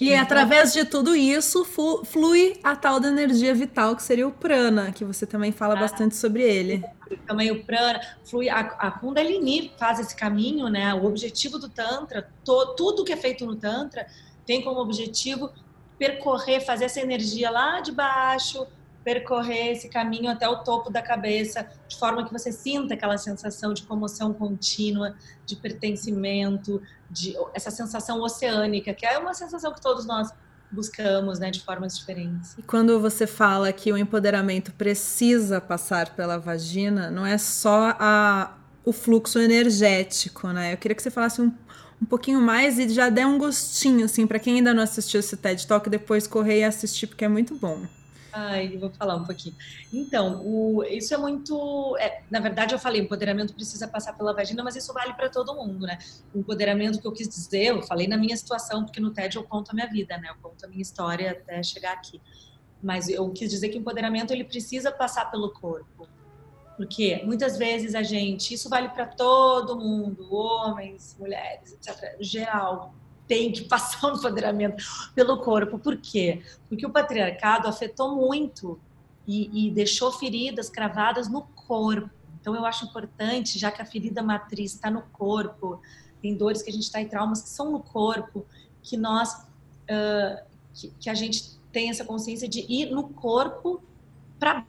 E 0.00 0.10
então, 0.10 0.22
através 0.22 0.72
de 0.72 0.84
tudo 0.84 1.16
isso 1.16 1.64
flui 2.04 2.58
a 2.62 2.76
tal 2.76 3.00
da 3.00 3.08
energia 3.08 3.54
vital, 3.54 3.96
que 3.96 4.02
seria 4.02 4.26
o 4.26 4.32
prana, 4.32 4.92
que 4.92 5.04
você 5.04 5.26
também 5.26 5.50
fala 5.50 5.74
ah, 5.74 5.80
bastante 5.80 6.14
sobre 6.14 6.42
ele. 6.42 6.84
Também 7.26 7.50
o 7.50 7.64
prana, 7.64 8.00
flui 8.24 8.48
a, 8.48 8.60
a 8.60 8.90
Kundalini 8.90 9.72
faz 9.76 9.98
esse 9.98 10.14
caminho, 10.14 10.68
né? 10.68 10.94
O 10.94 11.04
objetivo 11.04 11.58
do 11.58 11.68
Tantra, 11.68 12.28
to, 12.44 12.74
tudo 12.76 13.04
que 13.04 13.12
é 13.12 13.16
feito 13.16 13.44
no 13.44 13.56
Tantra 13.56 14.06
tem 14.46 14.62
como 14.62 14.80
objetivo 14.80 15.50
percorrer, 15.98 16.64
fazer 16.64 16.84
essa 16.84 17.00
energia 17.00 17.50
lá 17.50 17.80
de 17.80 17.90
baixo, 17.90 18.66
percorrer 19.08 19.72
esse 19.72 19.88
caminho 19.88 20.30
até 20.30 20.46
o 20.46 20.56
topo 20.56 20.90
da 20.90 21.00
cabeça, 21.00 21.66
de 21.88 21.98
forma 21.98 22.26
que 22.26 22.30
você 22.30 22.52
sinta 22.52 22.92
aquela 22.92 23.16
sensação 23.16 23.72
de 23.72 23.82
comoção 23.84 24.34
contínua, 24.34 25.14
de 25.46 25.56
pertencimento, 25.56 26.82
de 27.10 27.34
essa 27.54 27.70
sensação 27.70 28.20
oceânica, 28.20 28.92
que 28.92 29.06
é 29.06 29.16
uma 29.16 29.32
sensação 29.32 29.72
que 29.72 29.80
todos 29.80 30.04
nós 30.04 30.30
buscamos, 30.70 31.38
né, 31.38 31.50
de 31.50 31.64
formas 31.64 31.96
diferentes. 31.96 32.54
E 32.58 32.62
quando 32.62 33.00
você 33.00 33.26
fala 33.26 33.72
que 33.72 33.90
o 33.90 33.96
empoderamento 33.96 34.72
precisa 34.72 35.58
passar 35.58 36.14
pela 36.14 36.36
vagina, 36.36 37.10
não 37.10 37.24
é 37.24 37.38
só 37.38 37.96
a, 37.98 38.58
o 38.84 38.92
fluxo 38.92 39.38
energético, 39.38 40.48
né? 40.48 40.74
Eu 40.74 40.76
queria 40.76 40.94
que 40.94 41.02
você 41.02 41.10
falasse 41.10 41.40
um, 41.40 41.50
um 42.02 42.04
pouquinho 42.04 42.42
mais 42.42 42.78
e 42.78 42.86
já 42.90 43.08
der 43.08 43.26
um 43.26 43.38
gostinho, 43.38 44.04
assim, 44.04 44.26
para 44.26 44.38
quem 44.38 44.56
ainda 44.56 44.74
não 44.74 44.82
assistiu 44.82 45.20
esse 45.20 45.34
TED 45.34 45.66
Talk, 45.66 45.88
depois 45.88 46.26
correr 46.26 46.58
e 46.58 46.64
assistir, 46.64 47.06
porque 47.06 47.24
é 47.24 47.28
muito 47.28 47.54
bom. 47.54 47.86
Ai, 48.32 48.76
vou 48.76 48.90
falar 48.90 49.16
um 49.16 49.24
pouquinho. 49.24 49.54
Então, 49.92 50.42
o, 50.44 50.84
isso 50.84 51.14
é 51.14 51.16
muito. 51.16 51.96
É, 51.98 52.22
na 52.30 52.40
verdade, 52.40 52.74
eu 52.74 52.78
falei, 52.78 53.00
empoderamento 53.00 53.54
precisa 53.54 53.88
passar 53.88 54.12
pela 54.12 54.34
vagina, 54.34 54.62
mas 54.62 54.76
isso 54.76 54.92
vale 54.92 55.14
para 55.14 55.30
todo 55.30 55.54
mundo, 55.54 55.86
né? 55.86 55.98
O 56.34 56.38
empoderamento 56.38 57.00
que 57.00 57.06
eu 57.06 57.12
quis 57.12 57.28
dizer, 57.28 57.66
eu 57.66 57.82
falei 57.82 58.06
na 58.06 58.16
minha 58.16 58.36
situação, 58.36 58.84
porque 58.84 59.00
no 59.00 59.10
TED 59.10 59.36
eu 59.36 59.44
conto 59.44 59.70
a 59.70 59.74
minha 59.74 59.86
vida, 59.86 60.18
né? 60.18 60.28
Eu 60.30 60.36
conto 60.42 60.64
a 60.64 60.68
minha 60.68 60.82
história 60.82 61.30
até 61.32 61.62
chegar 61.62 61.92
aqui. 61.94 62.20
Mas 62.82 63.08
eu 63.08 63.28
quis 63.30 63.50
dizer 63.50 63.70
que 63.70 63.78
o 63.78 63.80
empoderamento 63.80 64.30
ele 64.30 64.44
precisa 64.44 64.92
passar 64.92 65.30
pelo 65.30 65.50
corpo. 65.50 66.06
Porque 66.76 67.22
muitas 67.24 67.58
vezes 67.58 67.94
a 67.94 68.02
gente, 68.02 68.54
isso 68.54 68.68
vale 68.68 68.88
para 68.90 69.06
todo 69.06 69.76
mundo, 69.76 70.32
homens, 70.32 71.16
mulheres, 71.18 71.72
etc., 71.72 72.16
geral, 72.20 72.94
tem 73.28 73.52
que 73.52 73.64
passar 73.64 74.12
o 74.12 74.16
empoderamento 74.16 74.82
pelo 75.14 75.38
corpo. 75.38 75.78
Por 75.78 75.98
quê? 75.98 76.42
Porque 76.68 76.84
o 76.84 76.90
patriarcado 76.90 77.68
afetou 77.68 78.16
muito 78.16 78.80
e, 79.26 79.68
e 79.68 79.70
deixou 79.70 80.10
feridas 80.10 80.70
cravadas 80.70 81.28
no 81.28 81.42
corpo. 81.42 82.10
Então, 82.40 82.54
eu 82.56 82.64
acho 82.64 82.86
importante, 82.86 83.58
já 83.58 83.70
que 83.70 83.82
a 83.82 83.84
ferida 83.84 84.22
matriz 84.22 84.74
está 84.74 84.90
no 84.90 85.02
corpo, 85.02 85.80
tem 86.22 86.34
dores 86.34 86.62
que 86.62 86.70
a 86.70 86.72
gente 86.72 86.84
está 86.84 87.00
em 87.00 87.06
traumas 87.06 87.42
que 87.42 87.48
são 87.50 87.70
no 87.70 87.80
corpo, 87.80 88.46
que 88.82 88.96
nós, 88.96 89.34
uh, 89.34 90.42
que, 90.72 90.90
que 90.98 91.10
a 91.10 91.14
gente 91.14 91.58
tem 91.70 91.90
essa 91.90 92.04
consciência 92.04 92.48
de 92.48 92.64
ir 92.68 92.90
no 92.90 93.08
corpo 93.08 93.82
para 94.38 94.64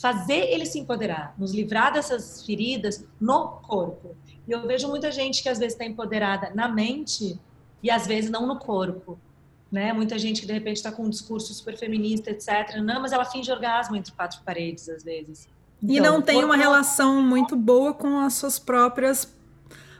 fazer 0.00 0.52
ele 0.52 0.66
se 0.66 0.78
empoderar, 0.78 1.34
nos 1.38 1.52
livrar 1.52 1.92
dessas 1.92 2.44
feridas 2.44 3.06
no 3.20 3.48
corpo. 3.60 4.16
E 4.46 4.52
eu 4.52 4.66
vejo 4.66 4.88
muita 4.88 5.10
gente 5.10 5.42
que 5.42 5.48
às 5.48 5.58
vezes 5.58 5.74
está 5.74 5.84
empoderada 5.84 6.50
na 6.54 6.68
mente 6.68 7.38
e 7.82 7.90
às 7.90 8.06
vezes 8.06 8.30
não 8.30 8.46
no 8.46 8.58
corpo. 8.58 9.18
Né? 9.70 9.92
Muita 9.92 10.18
gente 10.18 10.40
que 10.40 10.46
de 10.46 10.52
repente 10.52 10.76
está 10.76 10.92
com 10.92 11.04
um 11.04 11.10
discurso 11.10 11.52
super 11.52 11.76
feminista, 11.76 12.30
etc. 12.30 12.76
Não, 12.82 13.02
mas 13.02 13.12
ela 13.12 13.24
finge 13.24 13.50
orgasmo 13.50 13.96
entre 13.96 14.12
quatro 14.12 14.40
paredes, 14.44 14.88
às 14.88 15.02
vezes. 15.02 15.48
Então, 15.82 15.96
e 15.96 16.00
não 16.00 16.22
tem 16.22 16.44
uma 16.44 16.56
relação 16.56 17.20
muito 17.22 17.56
boa 17.56 17.92
com 17.92 18.18
as 18.18 18.34
suas 18.34 18.58
próprias 18.58 19.34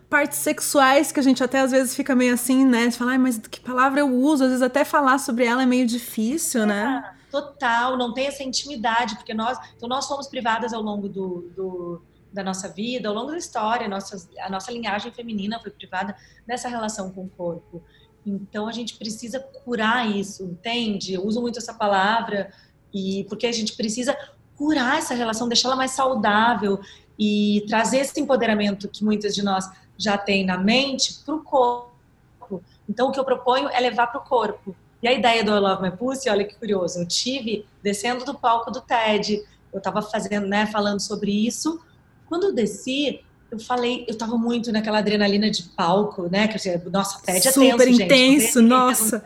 partes 0.08 0.38
sexuais, 0.38 1.10
que 1.10 1.20
a 1.20 1.22
gente 1.22 1.42
até 1.42 1.60
às 1.60 1.72
vezes 1.72 1.94
fica 1.94 2.14
meio 2.14 2.32
assim, 2.32 2.64
né? 2.64 2.86
De 2.86 2.96
falar, 2.96 3.18
mas 3.18 3.38
que 3.38 3.60
palavra 3.60 4.00
eu 4.00 4.08
uso? 4.08 4.44
Às 4.44 4.50
vezes 4.50 4.62
até 4.62 4.84
falar 4.84 5.18
sobre 5.18 5.44
ela 5.44 5.62
é 5.62 5.66
meio 5.66 5.86
difícil, 5.86 6.62
é, 6.62 6.66
né? 6.66 7.14
Total, 7.30 7.96
não 7.98 8.14
tem 8.14 8.28
essa 8.28 8.42
intimidade, 8.42 9.16
porque 9.16 9.34
nós, 9.34 9.58
então 9.76 9.88
nós 9.88 10.06
fomos 10.06 10.28
privadas 10.28 10.72
ao 10.72 10.80
longo 10.80 11.08
do, 11.08 11.50
do 11.56 12.02
da 12.36 12.44
nossa 12.44 12.68
vida, 12.68 13.08
ao 13.08 13.14
longo 13.14 13.30
da 13.30 13.38
história, 13.38 13.88
nossa, 13.88 14.28
a 14.38 14.50
nossa 14.50 14.70
linhagem 14.70 15.10
feminina 15.10 15.58
foi 15.58 15.70
privada 15.70 16.14
dessa 16.46 16.68
relação 16.68 17.10
com 17.10 17.24
o 17.24 17.28
corpo. 17.28 17.82
Então 18.24 18.68
a 18.68 18.72
gente 18.72 18.96
precisa 18.96 19.40
curar 19.64 20.08
isso, 20.08 20.44
entende? 20.44 21.14
Eu 21.14 21.24
uso 21.24 21.40
muito 21.40 21.58
essa 21.58 21.72
palavra 21.72 22.52
e 22.92 23.24
porque 23.28 23.46
a 23.46 23.52
gente 23.52 23.74
precisa 23.74 24.16
curar 24.54 24.98
essa 24.98 25.14
relação, 25.14 25.48
deixá-la 25.48 25.76
mais 25.76 25.92
saudável 25.92 26.78
e 27.18 27.64
trazer 27.68 27.98
esse 27.98 28.20
empoderamento 28.20 28.88
que 28.88 29.02
muitas 29.02 29.34
de 29.34 29.42
nós 29.42 29.68
já 29.96 30.18
têm 30.18 30.44
na 30.44 30.58
mente 30.58 31.14
para 31.24 31.34
o 31.34 31.42
corpo. 31.42 32.62
Então 32.88 33.08
o 33.08 33.12
que 33.12 33.18
eu 33.18 33.24
proponho 33.24 33.68
é 33.70 33.80
levar 33.80 34.08
para 34.08 34.20
o 34.20 34.24
corpo. 34.24 34.76
E 35.02 35.08
a 35.08 35.12
ideia 35.12 35.42
do 35.42 35.52
I 35.52 35.58
Love 35.58 35.82
My 35.82 35.96
Pussy, 35.96 36.28
olha 36.28 36.44
que 36.44 36.56
curioso, 36.56 37.00
eu 37.00 37.06
tive 37.06 37.66
descendo 37.82 38.24
do 38.24 38.34
palco 38.34 38.70
do 38.70 38.80
TED, 38.80 39.42
eu 39.72 39.78
estava 39.78 40.02
fazendo, 40.02 40.46
né, 40.46 40.66
falando 40.66 41.00
sobre 41.00 41.30
isso. 41.30 41.80
Quando 42.28 42.44
eu 42.44 42.52
desci, 42.52 43.20
eu 43.50 43.58
falei, 43.58 44.04
eu 44.08 44.16
tava 44.16 44.36
muito 44.36 44.72
naquela 44.72 44.98
adrenalina 44.98 45.50
de 45.50 45.62
palco, 45.62 46.28
né? 46.28 46.48
Que 46.48 46.68
eu, 46.68 46.90
nossa, 46.90 47.22
TED 47.22 47.48
é 47.48 47.52
Super 47.52 47.86
tenso, 47.86 48.02
intenso, 48.02 48.60
gente. 48.60 48.68
nossa. 48.68 49.24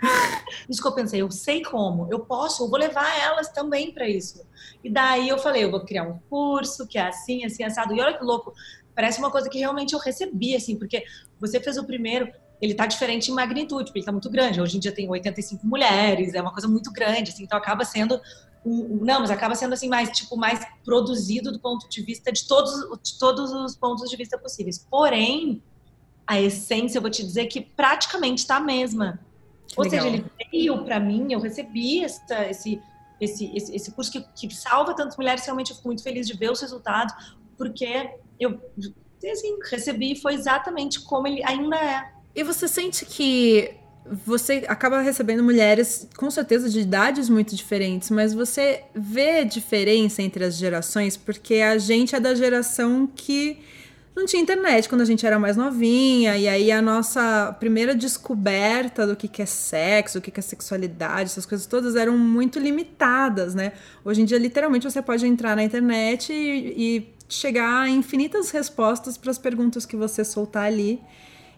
Isso 0.68 0.80
que 0.80 0.88
eu 0.88 0.94
pensei, 0.94 1.22
eu 1.22 1.30
sei 1.30 1.62
como, 1.62 2.06
eu 2.10 2.20
posso, 2.20 2.64
eu 2.64 2.68
vou 2.68 2.78
levar 2.78 3.18
elas 3.18 3.48
também 3.48 3.90
para 3.92 4.08
isso. 4.08 4.44
E 4.84 4.90
daí 4.90 5.28
eu 5.28 5.38
falei, 5.38 5.64
eu 5.64 5.70
vou 5.70 5.80
criar 5.80 6.04
um 6.04 6.18
curso 6.28 6.86
que 6.86 6.98
é 6.98 7.08
assim, 7.08 7.44
assim, 7.44 7.64
assado. 7.64 7.94
E 7.94 8.00
olha 8.00 8.16
que 8.16 8.24
louco, 8.24 8.52
parece 8.94 9.18
uma 9.18 9.30
coisa 9.30 9.48
que 9.48 9.58
realmente 9.58 9.94
eu 9.94 9.98
recebi, 9.98 10.54
assim, 10.54 10.76
porque 10.76 11.04
você 11.40 11.58
fez 11.60 11.76
o 11.76 11.84
primeiro, 11.84 12.30
ele 12.60 12.74
tá 12.74 12.86
diferente 12.86 13.30
em 13.30 13.34
magnitude, 13.34 13.86
porque 13.86 13.98
ele 13.98 14.06
tá 14.06 14.12
muito 14.12 14.30
grande. 14.30 14.60
Hoje 14.60 14.76
em 14.76 14.80
dia 14.80 14.92
tem 14.92 15.08
85 15.08 15.66
mulheres, 15.66 16.34
é 16.34 16.40
uma 16.40 16.52
coisa 16.52 16.68
muito 16.68 16.92
grande, 16.92 17.30
assim, 17.30 17.44
então 17.44 17.58
acaba 17.58 17.84
sendo 17.84 18.20
não, 18.66 19.20
mas 19.20 19.30
acaba 19.30 19.54
sendo 19.54 19.74
assim 19.74 19.88
mais 19.88 20.10
tipo 20.10 20.36
mais 20.36 20.60
produzido 20.84 21.52
do 21.52 21.60
ponto 21.60 21.88
de 21.88 22.02
vista 22.02 22.32
de 22.32 22.46
todos, 22.48 22.72
de 23.02 23.18
todos 23.18 23.52
os 23.52 23.76
pontos 23.76 24.10
de 24.10 24.16
vista 24.16 24.36
possíveis. 24.36 24.84
Porém, 24.90 25.62
a 26.26 26.40
essência, 26.40 26.98
eu 26.98 27.02
vou 27.02 27.10
te 27.10 27.22
dizer 27.22 27.46
que 27.46 27.60
praticamente 27.60 28.42
está 28.42 28.56
a 28.56 28.60
mesma. 28.60 29.20
Que 29.68 29.74
Ou 29.78 29.84
legal. 29.84 30.02
seja, 30.02 30.16
ele 30.16 30.24
veio 30.50 30.84
para 30.84 30.98
mim, 30.98 31.32
eu 31.32 31.40
recebi 31.40 32.02
essa, 32.02 32.44
esse, 32.50 32.82
esse, 33.20 33.56
esse, 33.56 33.76
esse 33.76 33.92
curso 33.92 34.10
que, 34.10 34.20
que 34.34 34.52
salva 34.52 34.94
tantas 34.94 35.16
mulheres. 35.16 35.44
Realmente, 35.44 35.70
eu 35.70 35.76
fico 35.76 35.88
muito 35.88 36.02
feliz 36.02 36.26
de 36.26 36.36
ver 36.36 36.50
os 36.50 36.60
resultados, 36.60 37.14
porque 37.56 38.18
eu 38.40 38.60
assim, 39.30 39.56
recebi 39.70 40.14
foi 40.16 40.34
exatamente 40.34 41.00
como 41.00 41.26
ele 41.26 41.42
ainda 41.44 41.76
é. 41.76 42.12
E 42.34 42.42
você 42.42 42.66
sente 42.68 43.06
que 43.06 43.76
você 44.24 44.64
acaba 44.68 45.00
recebendo 45.00 45.42
mulheres 45.42 46.08
com 46.16 46.30
certeza 46.30 46.68
de 46.68 46.80
idades 46.80 47.28
muito 47.28 47.54
diferentes, 47.54 48.10
mas 48.10 48.32
você 48.32 48.82
vê 48.94 49.44
diferença 49.44 50.22
entre 50.22 50.44
as 50.44 50.56
gerações 50.56 51.16
porque 51.16 51.56
a 51.56 51.78
gente 51.78 52.14
é 52.14 52.20
da 52.20 52.34
geração 52.34 53.06
que 53.06 53.58
não 54.16 54.24
tinha 54.24 54.42
internet 54.42 54.88
quando 54.88 55.02
a 55.02 55.04
gente 55.04 55.26
era 55.26 55.38
mais 55.38 55.58
novinha, 55.58 56.38
e 56.38 56.48
aí 56.48 56.72
a 56.72 56.80
nossa 56.80 57.54
primeira 57.60 57.94
descoberta 57.94 59.06
do 59.06 59.14
que, 59.14 59.28
que 59.28 59.42
é 59.42 59.46
sexo, 59.46 60.18
o 60.18 60.22
que, 60.22 60.30
que 60.30 60.40
é 60.40 60.42
sexualidade, 60.42 61.30
essas 61.30 61.44
coisas 61.44 61.66
todas 61.66 61.96
eram 61.96 62.16
muito 62.16 62.58
limitadas, 62.58 63.54
né? 63.54 63.72
Hoje 64.02 64.22
em 64.22 64.24
dia, 64.24 64.38
literalmente, 64.38 64.90
você 64.90 65.02
pode 65.02 65.26
entrar 65.26 65.54
na 65.54 65.62
internet 65.62 66.32
e, 66.32 66.96
e 66.96 67.14
chegar 67.28 67.82
a 67.82 67.90
infinitas 67.90 68.50
respostas 68.50 69.18
para 69.18 69.30
as 69.30 69.36
perguntas 69.36 69.84
que 69.84 69.96
você 69.96 70.24
soltar 70.24 70.64
ali. 70.64 70.98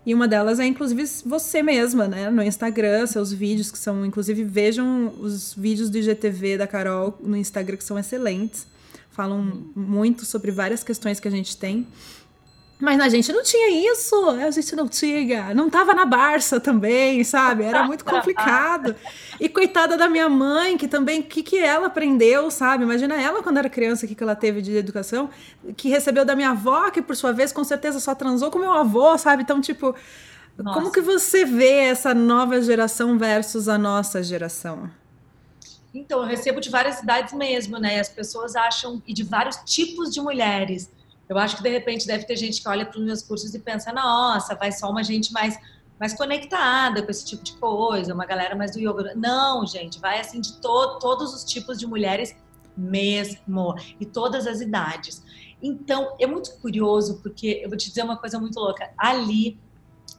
E 0.07 0.15
uma 0.15 0.27
delas 0.27 0.59
é, 0.59 0.67
inclusive, 0.67 1.05
você 1.27 1.63
mesma, 1.63 2.09
né? 2.09 2.31
No 2.31 2.43
Instagram, 2.43 3.07
seus 3.07 3.33
vídeos, 3.33 3.71
que 3.71 3.79
são, 3.79 4.07
inclusive, 4.07 4.43
vejam 4.45 5.15
os 5.21 5.55
vídeos 5.55 5.91
do 5.91 5.99
IGTV 5.99 6.57
da 6.57 6.67
Carol 6.67 7.19
no 7.23 7.37
Instagram, 7.37 7.77
que 7.77 7.85
são 7.85 7.99
excelentes. 7.99 8.67
Falam 9.11 9.65
muito 9.75 10.25
sobre 10.25 10.51
várias 10.51 10.83
questões 10.83 11.21
que 11.21 11.29
a 11.29 11.31
gente 11.31 11.57
tem. 11.57 11.87
Mas 12.81 13.01
a 13.01 13.09
gente 13.09 13.33
não 13.33 13.43
tinha 13.43 13.93
isso, 13.93 14.31
a 14.31 14.51
gente 14.53 14.77
não 14.77 14.87
tinha, 14.87 15.53
não 15.53 15.69
tava 15.69 15.93
na 15.95 16.05
Barça 16.05 16.61
também, 16.61 17.25
sabe? 17.25 17.65
Era 17.65 17.83
muito 17.83 18.05
complicado. 18.07 18.95
E 19.41 19.49
coitada 19.49 19.97
da 19.97 20.09
minha 20.09 20.29
mãe, 20.29 20.79
que 20.79 20.87
também, 20.87 21.21
o 21.21 21.25
que, 21.25 21.43
que 21.43 21.59
ela 21.59 21.89
aprendeu, 21.89 22.49
sabe? 22.53 22.85
Imagina 22.85 23.21
ela 23.21 23.43
quando 23.43 23.59
era 23.59 23.69
criança, 23.69 24.07
o 24.07 24.09
que, 24.09 24.15
que 24.15 24.23
ela 24.23 24.37
teve 24.37 24.63
de 24.63 24.77
educação, 24.77 25.29
que 25.77 25.89
recebeu 25.89 26.25
da 26.25 26.37
minha 26.37 26.51
avó, 26.51 26.89
que 26.91 27.03
por 27.03 27.17
sua 27.17 27.33
vez 27.33 27.53
com 27.53 27.65
certeza 27.65 27.99
só 27.99 28.15
transou 28.15 28.49
com 28.49 28.61
meu 28.61 28.73
avô, 28.73 29.19
sabe? 29.19 29.43
Então, 29.43 29.61
tipo, 29.61 29.93
Nossa. 30.57 30.79
como 30.79 30.93
que 30.93 31.01
você 31.01 31.45
vê 31.45 31.81
essa 31.81 32.15
nova 32.15 32.63
geração 32.63 33.19
versus 33.19 33.69
a 33.69 33.77
nossa 33.77 34.23
geração? 34.23 34.89
Então, 35.93 36.21
eu 36.21 36.27
recebo 36.27 36.61
de 36.61 36.71
várias 36.71 37.01
idades 37.01 37.35
mesmo, 37.35 37.77
né? 37.79 37.99
As 37.99 38.09
pessoas 38.09 38.55
acham, 38.55 39.03
e 39.05 39.13
de 39.13 39.25
vários 39.25 39.57
tipos 39.65 40.15
de 40.15 40.21
mulheres 40.21 40.89
eu 41.29 41.39
acho 41.39 41.57
que 41.57 41.63
de 41.63 41.69
repente 41.69 42.07
deve 42.07 42.25
ter 42.25 42.37
gente 42.37 42.63
que 42.63 42.69
olha 42.69 42.87
para 42.87 42.99
os 42.99 43.05
meus 43.05 43.23
cursos 43.23 43.55
e 43.55 43.59
pensa, 43.59 43.93
nossa, 43.93 44.55
vai 44.55 44.73
só 44.73 44.91
uma 44.91 45.03
gente 45.05 45.33
mais 45.33 45.59
mais 45.99 46.15
conectada 46.15 47.03
com 47.03 47.11
esse 47.11 47.25
tipo 47.25 47.43
de 47.43 47.55
coisa, 47.55 48.15
uma 48.15 48.25
galera 48.25 48.55
mais 48.55 48.71
do 48.71 48.79
yoga. 48.79 49.15
Não, 49.17 49.67
gente, 49.67 49.99
vai 49.99 50.21
assim 50.21 50.41
de 50.41 50.61
to 50.61 50.99
todos 51.01 51.35
os 51.35 51.45
tipos 51.45 51.77
de 51.79 51.87
mulheres 51.87 52.37
mesmo 52.77 53.75
e 53.99 54.07
todas 54.07 54.47
as 54.47 54.61
idades. 54.61 55.23
Então, 55.61 56.15
é 56.21 56.27
muito 56.27 56.57
curioso 56.61 57.21
porque 57.21 57.61
eu 57.65 57.69
vou 57.69 57.77
te 57.77 57.89
dizer 57.89 58.05
uma 58.05 58.17
coisa 58.17 58.39
muito 58.39 58.59
louca. 58.61 58.93
Ali, 58.97 59.59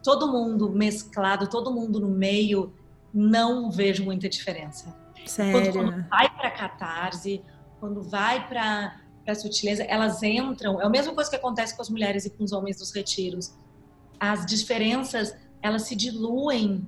todo 0.04 0.30
mundo 0.30 0.70
mesclado, 0.70 1.48
todo 1.48 1.74
mundo 1.74 2.00
no 2.00 2.10
meio, 2.10 2.74
não 3.14 3.72
vejo 3.72 4.04
muita 4.04 4.28
diferença. 4.28 4.94
Sério? 5.26 5.72
Quando, 5.72 5.92
quando 5.92 6.10
vai 6.10 6.30
para 6.30 6.52
catarse, 6.52 7.42
quando 7.80 8.04
vai 8.04 8.48
para 8.50 9.00
para 9.24 9.36
sutileza, 9.36 9.84
elas 9.84 10.24
entram. 10.24 10.82
É 10.82 10.86
a 10.86 10.90
mesma 10.90 11.14
coisa 11.14 11.30
que 11.30 11.36
acontece 11.36 11.76
com 11.76 11.82
as 11.82 11.90
mulheres 11.90 12.26
e 12.26 12.30
com 12.30 12.44
os 12.44 12.52
homens 12.52 12.78
dos 12.78 12.92
retiros. 12.92 13.54
As 14.20 14.46
diferenças, 14.46 15.36
elas 15.62 15.84
se 15.84 15.96
diluem 15.96 16.88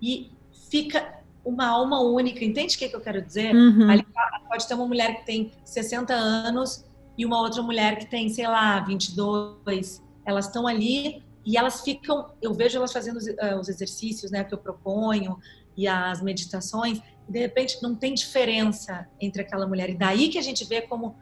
e 0.00 0.30
fica 0.70 1.22
uma 1.44 1.66
alma 1.66 2.00
única. 2.00 2.44
Entende 2.44 2.76
o 2.76 2.78
que, 2.78 2.88
que 2.88 2.96
eu 2.96 3.00
quero 3.00 3.20
dizer? 3.20 3.54
Uhum. 3.54 3.90
Ali 3.90 4.06
pode 4.48 4.68
ter 4.68 4.74
uma 4.74 4.86
mulher 4.86 5.20
que 5.20 5.26
tem 5.26 5.52
60 5.64 6.14
anos 6.14 6.84
e 7.18 7.26
uma 7.26 7.40
outra 7.40 7.62
mulher 7.62 7.98
que 7.98 8.06
tem, 8.06 8.28
sei 8.28 8.46
lá, 8.46 8.80
22. 8.80 10.02
Elas 10.24 10.46
estão 10.46 10.66
ali 10.66 11.22
e 11.44 11.56
elas 11.56 11.82
ficam. 11.82 12.30
Eu 12.40 12.54
vejo 12.54 12.78
elas 12.78 12.92
fazendo 12.92 13.16
os, 13.16 13.26
uh, 13.26 13.58
os 13.60 13.68
exercícios 13.68 14.30
né, 14.30 14.44
que 14.44 14.54
eu 14.54 14.58
proponho 14.58 15.38
e 15.76 15.86
as 15.86 16.22
meditações. 16.22 17.00
E 17.28 17.32
de 17.32 17.38
repente 17.38 17.82
não 17.82 17.94
tem 17.94 18.14
diferença 18.14 19.08
entre 19.20 19.42
aquela 19.42 19.66
mulher. 19.66 19.90
E 19.90 19.94
daí 19.94 20.28
que 20.28 20.38
a 20.38 20.42
gente 20.42 20.64
vê 20.64 20.82
como 20.82 21.16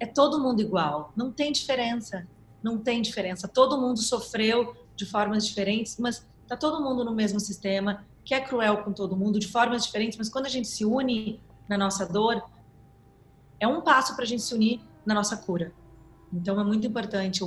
é 0.00 0.06
todo 0.06 0.40
mundo 0.40 0.60
igual, 0.60 1.12
não 1.16 1.30
tem 1.30 1.52
diferença, 1.52 2.26
não 2.62 2.78
tem 2.78 3.02
diferença. 3.02 3.46
Todo 3.46 3.80
mundo 3.80 4.00
sofreu 4.00 4.74
de 4.96 5.04
formas 5.04 5.46
diferentes, 5.46 5.98
mas 5.98 6.26
tá 6.46 6.56
todo 6.56 6.82
mundo 6.82 7.04
no 7.04 7.14
mesmo 7.14 7.38
sistema, 7.40 8.04
que 8.24 8.34
é 8.34 8.40
cruel 8.40 8.82
com 8.82 8.92
todo 8.92 9.16
mundo 9.16 9.38
de 9.38 9.48
formas 9.48 9.84
diferentes, 9.84 10.16
mas 10.16 10.28
quando 10.28 10.46
a 10.46 10.48
gente 10.48 10.68
se 10.68 10.84
une 10.84 11.40
na 11.68 11.76
nossa 11.76 12.06
dor, 12.06 12.42
é 13.60 13.68
um 13.68 13.80
passo 13.80 14.14
para 14.14 14.24
a 14.24 14.26
gente 14.26 14.42
se 14.42 14.54
unir 14.54 14.80
na 15.04 15.14
nossa 15.14 15.36
cura. 15.36 15.72
Então 16.32 16.58
é 16.60 16.64
muito 16.64 16.86
importante 16.86 17.42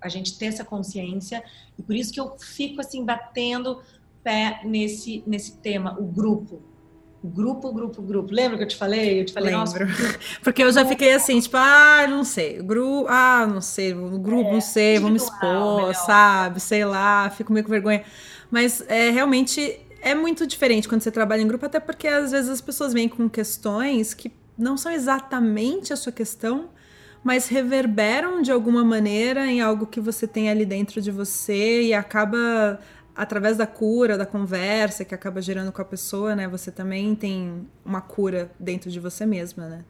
a 0.00 0.08
gente 0.08 0.38
ter 0.38 0.46
essa 0.46 0.64
consciência 0.64 1.42
e 1.78 1.82
por 1.82 1.94
isso 1.94 2.12
que 2.12 2.20
eu 2.20 2.36
fico 2.38 2.80
assim 2.80 3.04
batendo 3.04 3.82
pé 4.22 4.60
nesse 4.64 5.22
nesse 5.26 5.56
tema, 5.58 5.98
o 5.98 6.04
grupo. 6.04 6.60
Grupo, 7.22 7.72
grupo, 7.72 8.00
grupo. 8.00 8.32
Lembra 8.32 8.56
que 8.58 8.62
eu 8.62 8.68
te 8.68 8.76
falei? 8.76 9.20
Eu 9.20 9.24
te 9.26 9.32
falei, 9.32 9.54
Lembro. 9.54 9.86
nossa. 9.86 10.18
Porque 10.42 10.62
eu 10.62 10.70
já 10.70 10.84
fiquei 10.84 11.12
assim, 11.12 11.40
tipo, 11.40 11.56
ah, 11.56 12.06
não 12.08 12.22
sei. 12.22 12.62
Grupo, 12.62 13.06
ah, 13.08 13.46
não 13.46 13.60
sei. 13.60 13.92
Grupo, 13.92 14.50
é, 14.50 14.52
não 14.52 14.60
sei, 14.60 14.98
vamos 15.00 15.24
expor, 15.24 15.76
melhor. 15.76 15.94
sabe? 15.94 16.60
Sei 16.60 16.84
lá, 16.84 17.28
fico 17.30 17.52
meio 17.52 17.64
com 17.64 17.70
vergonha. 17.70 18.04
Mas 18.50 18.82
é 18.86 19.10
realmente 19.10 19.80
é 20.00 20.14
muito 20.14 20.46
diferente 20.46 20.88
quando 20.88 21.02
você 21.02 21.10
trabalha 21.10 21.42
em 21.42 21.48
grupo, 21.48 21.66
até 21.66 21.80
porque 21.80 22.06
às 22.06 22.30
vezes 22.30 22.48
as 22.48 22.60
pessoas 22.60 22.92
vêm 22.92 23.08
com 23.08 23.28
questões 23.28 24.14
que 24.14 24.32
não 24.56 24.76
são 24.76 24.90
exatamente 24.92 25.92
a 25.92 25.96
sua 25.96 26.12
questão, 26.12 26.70
mas 27.22 27.48
reverberam 27.48 28.40
de 28.42 28.52
alguma 28.52 28.84
maneira 28.84 29.46
em 29.46 29.60
algo 29.60 29.86
que 29.86 30.00
você 30.00 30.26
tem 30.26 30.48
ali 30.48 30.64
dentro 30.64 31.00
de 31.00 31.10
você 31.10 31.82
e 31.82 31.94
acaba 31.94 32.78
através 33.18 33.56
da 33.56 33.66
cura, 33.66 34.16
da 34.16 34.24
conversa 34.24 35.04
que 35.04 35.12
acaba 35.12 35.42
gerando 35.42 35.72
com 35.72 35.82
a 35.82 35.84
pessoa, 35.84 36.36
né? 36.36 36.46
Você 36.46 36.70
também 36.70 37.16
tem 37.16 37.68
uma 37.84 38.00
cura 38.00 38.48
dentro 38.60 38.88
de 38.92 39.00
você 39.00 39.26
mesma, 39.26 39.66
né? 39.66 39.84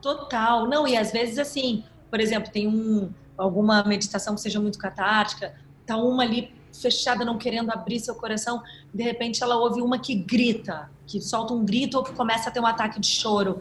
Total. 0.00 0.66
Não, 0.66 0.88
e 0.88 0.96
às 0.96 1.12
vezes 1.12 1.38
assim, 1.38 1.84
por 2.10 2.18
exemplo, 2.18 2.50
tem 2.50 2.66
um 2.66 3.12
alguma 3.36 3.84
meditação 3.84 4.34
que 4.34 4.40
seja 4.40 4.58
muito 4.58 4.78
catártica, 4.78 5.54
tá 5.86 5.98
uma 5.98 6.22
ali 6.22 6.50
fechada, 6.72 7.22
não 7.22 7.36
querendo 7.36 7.70
abrir 7.70 8.00
seu 8.00 8.14
coração, 8.14 8.62
de 8.92 9.02
repente 9.02 9.42
ela 9.42 9.56
ouve 9.56 9.82
uma 9.82 9.98
que 9.98 10.14
grita, 10.14 10.90
que 11.06 11.20
solta 11.20 11.52
um 11.52 11.64
grito 11.64 11.98
ou 11.98 12.02
que 12.02 12.14
começa 12.14 12.48
a 12.48 12.52
ter 12.52 12.60
um 12.60 12.66
ataque 12.66 12.98
de 12.98 13.08
choro. 13.08 13.60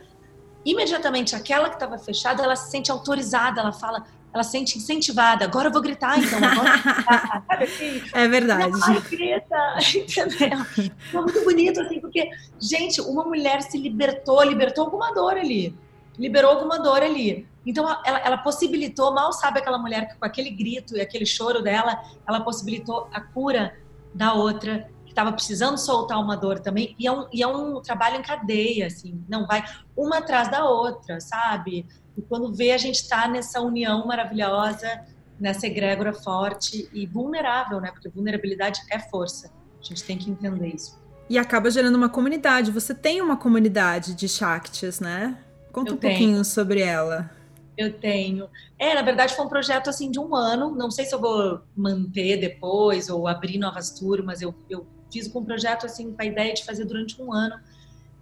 imediatamente 0.65 1.36
aquela 1.36 1.69
que 1.69 1.76
estava 1.76 1.97
fechada, 1.97 2.41
ela 2.43 2.56
se 2.56 2.71
sente 2.71 2.89
autorizada, 2.91 3.62
ela 3.62 3.71
fala, 3.71 4.06
ela 4.34 4.44
se 4.44 4.52
sente 4.52 4.78
incentivada. 4.78 5.46
Agora 5.46 5.70
eu 5.70 5.72
vou 5.72 5.82
gritar, 5.82 6.20
então. 6.20 6.38
Agora 6.38 6.78
gritar, 6.78 7.44
sabe 7.48 7.63
assim? 7.63 8.04
É 8.13 8.28
verdade. 8.28 8.80
Ai, 8.84 9.02
grita, 9.02 9.78
entendeu? 10.26 10.66
Foi 11.12 11.22
muito 11.22 11.44
bonito, 11.44 11.82
assim, 11.82 12.00
porque, 12.00 12.30
gente, 12.60 13.02
uma 13.02 13.24
mulher 13.24 13.62
se 13.62 13.78
libertou, 13.78 14.44
libertou 14.44 14.86
alguma 14.86 15.13
dor 15.13 15.38
ali. 15.38 15.76
Liberou 16.18 16.52
alguma 16.52 16.80
dor 16.80 17.02
ali. 17.02 17.48
Então, 17.66 17.86
ela, 18.06 18.20
ela 18.20 18.38
possibilitou, 18.38 19.13
mal 19.13 19.34
sabe 19.34 19.60
aquela 19.60 19.78
mulher 19.78 20.08
que 20.08 20.16
com 20.16 20.26
aquele 20.26 20.50
grito 20.50 20.96
e 20.96 21.02
aquele 21.02 21.26
choro 21.26 21.62
dela, 21.62 22.02
ela 22.28 22.40
possibilitou 22.40 23.10
a 23.12 23.20
cura 23.20 23.76
da 24.13 24.34
outra 24.34 24.90
que 25.06 25.12
estava 25.12 25.32
precisando 25.34 25.78
soltar 25.78 26.20
uma 26.20 26.36
dor 26.36 26.60
também. 26.60 26.96
E 26.98 27.08
é, 27.08 27.12
um, 27.12 27.28
e 27.32 27.44
é 27.44 27.48
um 27.48 27.82
trabalho 27.82 28.18
em 28.18 28.22
cadeia, 28.22 28.88
assim, 28.88 29.24
não 29.28 29.46
vai 29.46 29.63
uma 29.96 30.20
atrás 30.20 30.50
da 30.50 30.66
outra, 30.66 31.20
sabe? 31.20 31.86
E 32.18 32.22
quando 32.24 32.54
vê, 32.54 32.72
a 32.72 32.78
gente 32.78 32.96
está 32.96 33.28
nessa 33.28 33.62
união 33.62 34.06
maravilhosa, 34.08 35.06
nessa 35.40 35.68
egrégora 35.68 36.14
forte 36.14 36.90
e 36.92 37.06
vulnerável, 37.06 37.80
né? 37.80 37.92
Porque 37.92 38.10
vulnerabilidade 38.10 38.82
é 38.90 39.00
força. 39.00 39.52
A 39.80 39.84
gente 39.84 40.04
tem 40.04 40.18
que 40.18 40.30
entender 40.30 40.68
isso. 40.68 41.00
E 41.30 41.38
acaba 41.38 41.70
gerando 41.70 41.96
uma 41.96 42.10
comunidade. 42.10 42.72
Você 42.72 42.96
tem 42.96 43.22
uma 43.22 43.38
comunidade 43.38 44.16
de 44.16 44.28
Shaktis, 44.28 45.00
né? 45.00 45.38
Conta 45.72 45.92
Eu 45.92 45.96
um 45.96 45.98
tenho. 45.98 46.14
pouquinho 46.14 46.46
sobre 46.46 46.82
ela. 46.82 47.30
Eu 47.78 47.94
tenho. 47.94 48.50
É, 48.80 48.96
na 48.96 49.04
verdade 49.04 49.36
foi 49.36 49.46
um 49.46 49.50
projeto 49.50 49.90
assim 49.90 50.10
de 50.10 50.20
um 50.20 50.36
ano. 50.36 50.74
Não 50.76 50.90
sei 50.90 51.06
se 51.06 51.14
eu 51.14 51.22
vou 51.22 51.62
manter 51.76 52.38
depois 52.38 53.10
ou 53.10 53.28
abrir 53.28 53.60
novas 53.60 53.92
turmas. 53.92 54.42
Eu, 54.42 54.56
eu 54.68 54.88
fiz 55.12 55.28
com 55.28 55.40
um 55.40 55.46
projeto 55.46 55.86
assim 55.86 56.12
com 56.12 56.22
a 56.22 56.26
ideia 56.26 56.54
de 56.54 56.66
fazer 56.66 56.86
durante 56.86 57.22
um 57.22 57.32
ano 57.32 57.56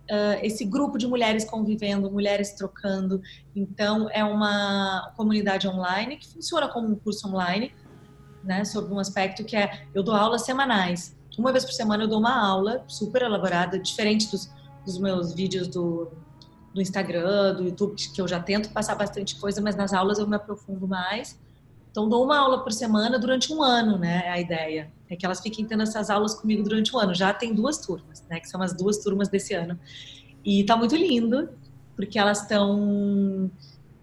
uh, 0.09 0.39
esse 0.41 0.65
grupo 0.65 0.97
de 0.97 1.07
mulheres 1.07 1.45
convivendo, 1.45 2.09
mulheres 2.11 2.53
trocando. 2.53 3.21
Então 3.55 4.09
é 4.11 4.23
uma 4.23 5.13
comunidade 5.15 5.67
online 5.67 6.17
que 6.17 6.27
funciona 6.27 6.67
como 6.67 6.87
um 6.89 6.95
curso 6.95 7.27
online, 7.27 7.73
né? 8.43 8.63
Sobre 8.65 8.93
um 8.93 8.99
aspecto 8.99 9.43
que 9.43 9.55
é 9.55 9.87
eu 9.93 10.03
dou 10.03 10.15
aulas 10.15 10.43
semanais. 10.43 11.15
Uma 11.37 11.51
vez 11.51 11.65
por 11.65 11.73
semana 11.73 12.03
eu 12.03 12.07
dou 12.07 12.19
uma 12.19 12.33
aula 12.33 12.83
super 12.87 13.21
elaborada, 13.21 13.77
diferente 13.77 14.31
dos, 14.31 14.49
dos 14.85 14.97
meus 14.97 15.33
vídeos 15.33 15.67
do 15.67 16.11
do 16.73 16.81
Instagram, 16.81 17.55
do 17.55 17.63
YouTube, 17.63 17.95
que 17.95 18.21
eu 18.21 18.27
já 18.27 18.37
tento 18.37 18.69
passar 18.69 18.95
bastante 18.95 19.39
coisa, 19.39 19.61
mas 19.61 19.77
nas 19.77 19.93
aulas 19.93 20.19
eu 20.19 20.27
me 20.27 20.35
aprofundo 20.35 20.85
mais. 20.85 21.39
Então, 21.89 22.09
dou 22.09 22.25
uma 22.25 22.37
aula 22.37 22.61
por 22.61 22.73
semana 22.73 23.17
durante 23.17 23.53
um 23.53 23.63
ano, 23.63 23.97
né? 23.97 24.27
A 24.27 24.37
ideia 24.37 24.91
é 25.09 25.15
que 25.15 25.25
elas 25.25 25.39
fiquem 25.39 25.65
tendo 25.65 25.83
essas 25.83 26.09
aulas 26.09 26.33
comigo 26.33 26.63
durante 26.63 26.95
um 26.95 26.99
ano. 26.99 27.13
Já 27.13 27.33
tem 27.33 27.53
duas 27.53 27.77
turmas, 27.77 28.23
né? 28.29 28.39
Que 28.39 28.49
são 28.49 28.61
as 28.61 28.73
duas 28.73 28.97
turmas 28.97 29.29
desse 29.29 29.53
ano. 29.53 29.79
E 30.43 30.63
tá 30.63 30.75
muito 30.75 30.95
lindo, 30.95 31.49
porque 31.95 32.17
elas 32.17 32.41
estão. 32.41 33.49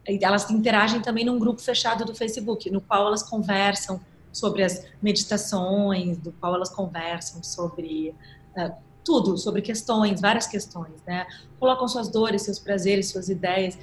Elas 0.06 0.50
interagem 0.50 1.00
também 1.00 1.24
num 1.24 1.38
grupo 1.38 1.60
fechado 1.60 2.04
do 2.04 2.14
Facebook, 2.14 2.70
no 2.70 2.80
qual 2.80 3.06
elas 3.06 3.22
conversam 3.22 4.00
sobre 4.32 4.64
as 4.64 4.84
meditações, 5.00 6.18
do 6.18 6.32
qual 6.32 6.54
elas 6.54 6.70
conversam 6.70 7.42
sobre. 7.42 8.14
Uh, 8.56 8.92
tudo 9.04 9.36
sobre 9.36 9.62
questões, 9.62 10.20
várias 10.20 10.46
questões, 10.46 11.02
né? 11.06 11.26
Colocam 11.58 11.88
suas 11.88 12.08
dores, 12.08 12.42
seus 12.42 12.58
prazeres, 12.58 13.10
suas 13.10 13.28
ideias, 13.28 13.76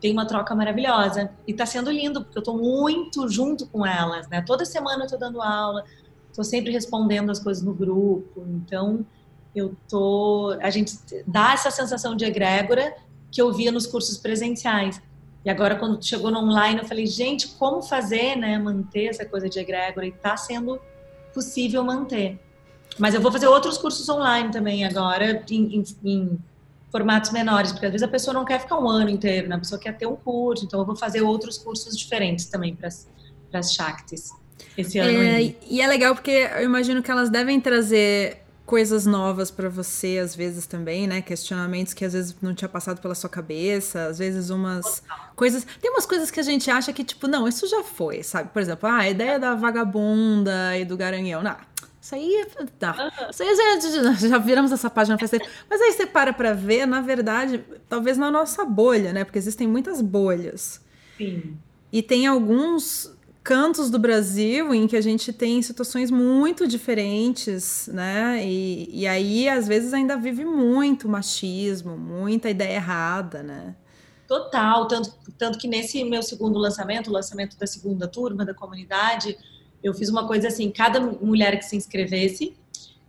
tem 0.00 0.12
uma 0.12 0.26
troca 0.26 0.54
maravilhosa. 0.54 1.30
E 1.46 1.54
tá 1.54 1.64
sendo 1.64 1.90
lindo, 1.90 2.22
porque 2.22 2.38
eu 2.38 2.42
tô 2.42 2.54
muito 2.54 3.28
junto 3.28 3.66
com 3.66 3.86
elas, 3.86 4.28
né? 4.28 4.42
Toda 4.42 4.64
semana 4.64 5.04
eu 5.04 5.08
tô 5.08 5.16
dando 5.16 5.40
aula, 5.40 5.84
tô 6.36 6.44
sempre 6.44 6.70
respondendo 6.70 7.30
as 7.30 7.38
coisas 7.38 7.62
no 7.62 7.72
grupo, 7.72 8.44
então 8.46 9.04
eu 9.54 9.74
tô. 9.88 10.54
A 10.60 10.68
gente 10.68 10.98
dá 11.26 11.54
essa 11.54 11.70
sensação 11.70 12.14
de 12.14 12.26
egrégora 12.26 12.94
que 13.32 13.40
eu 13.40 13.52
via 13.52 13.72
nos 13.72 13.86
cursos 13.86 14.18
presenciais. 14.18 15.00
E 15.42 15.48
agora, 15.48 15.76
quando 15.76 16.04
chegou 16.04 16.30
no 16.30 16.40
online, 16.40 16.80
eu 16.80 16.84
falei, 16.84 17.06
gente, 17.06 17.48
como 17.48 17.80
fazer, 17.80 18.36
né? 18.36 18.58
Manter 18.58 19.06
essa 19.06 19.24
coisa 19.24 19.48
de 19.48 19.58
egrégora, 19.58 20.06
e 20.06 20.12
tá 20.12 20.36
sendo 20.36 20.78
possível 21.32 21.82
manter. 21.82 22.38
Mas 22.98 23.14
eu 23.14 23.20
vou 23.20 23.32
fazer 23.32 23.46
outros 23.46 23.78
cursos 23.78 24.06
online 24.08 24.50
também 24.50 24.84
agora, 24.84 25.42
em, 25.50 25.76
em, 25.76 25.84
em, 26.04 26.38
formatos 26.90 27.30
menores, 27.30 27.72
porque 27.72 27.86
às 27.86 27.92
vezes 27.92 28.06
a 28.06 28.10
pessoa 28.10 28.34
não 28.34 28.44
quer 28.44 28.60
ficar 28.60 28.78
um 28.78 28.88
ano 28.88 29.08
inteiro, 29.08 29.48
né? 29.48 29.56
A 29.56 29.58
pessoa 29.58 29.80
quer 29.80 29.96
ter 29.96 30.06
um 30.06 30.16
curso, 30.16 30.64
então 30.64 30.80
eu 30.80 30.86
vou 30.86 30.96
fazer 30.96 31.22
outros 31.22 31.56
cursos 31.56 31.96
diferentes 31.96 32.46
também 32.46 32.74
para 32.74 32.88
as 32.88 33.72
Shaktis 33.72 34.30
esse 34.76 34.98
ano. 34.98 35.18
É, 35.18 35.54
e 35.68 35.80
é 35.80 35.86
legal 35.86 36.14
porque 36.14 36.30
eu 36.30 36.64
imagino 36.64 37.02
que 37.02 37.10
elas 37.10 37.30
devem 37.30 37.60
trazer 37.60 38.42
coisas 38.66 39.06
novas 39.06 39.50
para 39.50 39.68
você, 39.68 40.18
às 40.18 40.34
vezes 40.34 40.66
também, 40.66 41.06
né? 41.06 41.22
Questionamentos 41.22 41.94
que 41.94 42.04
às 42.04 42.12
vezes 42.12 42.36
não 42.42 42.52
tinha 42.52 42.68
passado 42.68 43.00
pela 43.00 43.14
sua 43.14 43.30
cabeça, 43.30 44.06
às 44.06 44.18
vezes 44.18 44.50
umas 44.50 45.02
coisas. 45.36 45.64
Tem 45.80 45.90
umas 45.90 46.04
coisas 46.04 46.30
que 46.30 46.40
a 46.40 46.42
gente 46.42 46.68
acha 46.68 46.92
que, 46.92 47.04
tipo, 47.04 47.28
não, 47.28 47.46
isso 47.46 47.66
já 47.68 47.84
foi, 47.84 48.24
sabe? 48.24 48.50
Por 48.52 48.60
exemplo, 48.60 48.88
ah, 48.88 48.98
a 48.98 49.08
ideia 49.08 49.38
da 49.38 49.54
vagabunda 49.54 50.76
e 50.76 50.84
do 50.84 50.96
garanhão. 50.96 51.42
Não, 51.42 51.56
isso 52.02 52.14
aí, 52.14 52.46
tá. 52.78 53.12
Isso 53.30 53.42
aí 53.42 53.56
já, 53.56 54.28
já 54.28 54.38
viramos 54.38 54.72
essa 54.72 54.90
página 54.90 55.16
faz 55.16 55.30
tempo. 55.30 55.46
Mas 55.70 55.80
aí 55.80 55.92
você 55.92 56.04
para 56.04 56.32
pra 56.32 56.52
ver, 56.52 56.86
na 56.86 57.00
verdade, 57.00 57.64
talvez 57.88 58.18
na 58.18 58.30
nossa 58.32 58.64
bolha, 58.64 59.12
né? 59.12 59.24
Porque 59.24 59.38
existem 59.38 59.68
muitas 59.68 60.00
bolhas. 60.02 60.80
Sim. 61.16 61.56
E 61.92 62.02
tem 62.02 62.26
alguns 62.26 63.15
cantos 63.46 63.90
do 63.90 63.98
Brasil 64.00 64.74
em 64.74 64.88
que 64.88 64.96
a 64.96 65.00
gente 65.00 65.32
tem 65.32 65.62
situações 65.62 66.10
muito 66.10 66.66
diferentes, 66.66 67.88
né? 67.92 68.44
E, 68.44 68.88
e 68.90 69.06
aí, 69.06 69.48
às 69.48 69.68
vezes, 69.68 69.94
ainda 69.94 70.16
vive 70.16 70.44
muito 70.44 71.08
machismo, 71.08 71.96
muita 71.96 72.50
ideia 72.50 72.74
errada, 72.74 73.44
né? 73.44 73.76
Total, 74.26 74.88
tanto, 74.88 75.14
tanto 75.38 75.58
que 75.60 75.68
nesse 75.68 76.02
meu 76.02 76.24
segundo 76.24 76.58
lançamento, 76.58 77.06
o 77.06 77.12
lançamento 77.12 77.56
da 77.56 77.68
segunda 77.68 78.08
turma 78.08 78.44
da 78.44 78.52
comunidade, 78.52 79.38
eu 79.80 79.94
fiz 79.94 80.08
uma 80.08 80.26
coisa 80.26 80.48
assim, 80.48 80.68
cada 80.72 80.98
mulher 80.98 81.56
que 81.56 81.64
se 81.64 81.76
inscrevesse, 81.76 82.56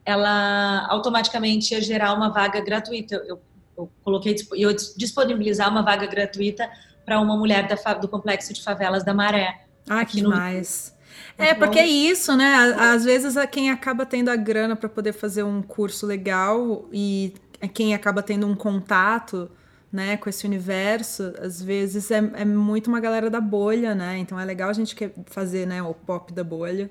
ela 0.06 0.86
automaticamente 0.88 1.74
ia 1.74 1.82
gerar 1.82 2.14
uma 2.14 2.30
vaga 2.30 2.62
gratuita. 2.62 3.16
Eu, 3.28 3.42
eu 3.76 3.90
coloquei, 4.04 4.36
eu 4.56 4.72
disponibilizar 4.96 5.68
uma 5.72 5.82
vaga 5.82 6.06
gratuita 6.06 6.70
para 7.04 7.20
uma 7.20 7.36
mulher 7.36 7.68
da, 7.68 7.94
do 7.96 8.08
complexo 8.08 8.54
de 8.54 8.62
favelas 8.62 9.04
da 9.04 9.16
Maré. 9.16 9.67
Ah, 9.88 10.06
que 10.06 10.18
demais. 10.18 10.94
No... 11.38 11.46
É, 11.46 11.54
porque 11.54 11.80
é 11.80 11.88
isso, 11.88 12.36
né? 12.36 12.56
Às 12.78 13.06
vezes 13.06 13.36
quem 13.52 13.70
acaba 13.70 14.06
tendo 14.06 14.30
a 14.30 14.36
grana 14.36 14.76
para 14.76 14.90
poder 14.90 15.14
fazer 15.14 15.44
um 15.44 15.62
curso 15.62 16.06
legal 16.06 16.88
e 16.92 17.34
quem 17.74 17.94
acaba 17.94 18.22
tendo 18.22 18.48
um 18.48 18.56
contato 18.56 19.50
né, 19.92 20.18
com 20.18 20.30
esse 20.30 20.46
universo, 20.46 21.34
às 21.42 21.62
vezes 21.62 22.12
é, 22.12 22.18
é 22.18 22.46
muito 22.46 22.88
uma 22.88 23.00
galera 23.00 23.30
da 23.30 23.40
bolha, 23.40 23.96
né? 23.96 24.18
Então 24.18 24.40
é 24.40 24.46
legal 24.46 24.70
a 24.70 24.74
gente 24.74 24.96
fazer, 25.26 25.66
né, 25.66 25.82
o 25.82 25.94
pop 25.94 26.34
da 26.34 26.44
bolha. 26.44 26.90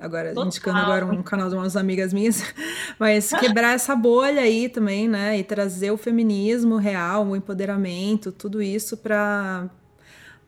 Agora, 0.00 0.30
Total. 0.30 0.46
indicando 0.46 0.78
agora 0.78 1.06
um 1.06 1.22
canal 1.22 1.48
de 1.48 1.54
umas 1.54 1.76
amigas 1.76 2.12
minhas, 2.12 2.42
mas 2.98 3.30
quebrar 3.30 3.74
essa 3.74 3.94
bolha 3.94 4.42
aí 4.42 4.68
também, 4.68 5.08
né? 5.08 5.38
E 5.38 5.44
trazer 5.44 5.90
o 5.90 5.96
feminismo 5.96 6.76
real, 6.76 7.26
o 7.26 7.36
empoderamento, 7.36 8.32
tudo 8.32 8.60
isso 8.60 8.96
para 8.96 9.68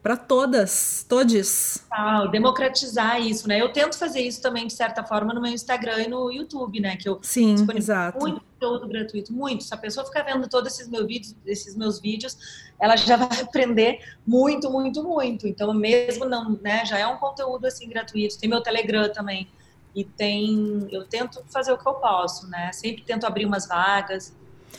para 0.07 0.17
todas, 0.17 1.05
todes. 1.09 1.85
Ah, 1.91 2.27
democratizar 2.27 3.21
isso, 3.21 3.49
né? 3.49 3.61
Eu 3.61 3.73
tento 3.73 3.99
fazer 3.99 4.21
isso 4.21 4.41
também 4.41 4.65
de 4.65 4.73
certa 4.73 5.03
forma 5.03 5.35
no 5.35 5.41
meu 5.41 5.51
Instagram 5.51 6.01
e 6.05 6.09
no 6.09 6.31
YouTube, 6.31 6.79
né? 6.79 6.97
Que 6.97 7.09
eu 7.09 7.19
Sim, 7.21 7.57
exato. 7.75 8.17
muito 8.21 8.41
conteúdo 8.41 8.87
gratuito, 8.87 9.33
muito. 9.33 9.65
Se 9.65 9.75
a 9.75 9.77
pessoa 9.77 10.07
ficar 10.07 10.23
vendo 10.23 10.49
todos 10.49 10.73
esses 10.73 10.89
meus 10.89 11.09
vídeos, 11.09 11.35
esses 11.45 11.75
meus 11.75 11.99
vídeos, 11.99 12.39
ela 12.79 12.97
já 12.97 13.17
vai 13.19 13.41
aprender 13.41 13.99
muito, 14.25 14.71
muito, 14.71 15.03
muito. 15.03 15.49
Então, 15.49 15.75
mesmo 15.75 16.25
não, 16.25 16.51
né? 16.63 16.85
Já 16.85 16.99
é 16.99 17.07
um 17.09 17.17
conteúdo 17.17 17.67
assim 17.67 17.89
gratuito. 17.89 18.39
Tem 18.39 18.49
meu 18.49 18.63
Telegram 18.63 19.13
também 19.13 19.49
e 19.93 20.05
tem. 20.05 20.87
Eu 20.89 21.05
tento 21.05 21.43
fazer 21.49 21.73
o 21.73 21.79
que 21.79 21.89
eu 21.89 21.95
posso, 21.95 22.49
né? 22.49 22.71
Sempre 22.73 23.03
tento 23.03 23.27
abrir 23.27 23.45
umas 23.45 23.67
vagas. 23.67 24.33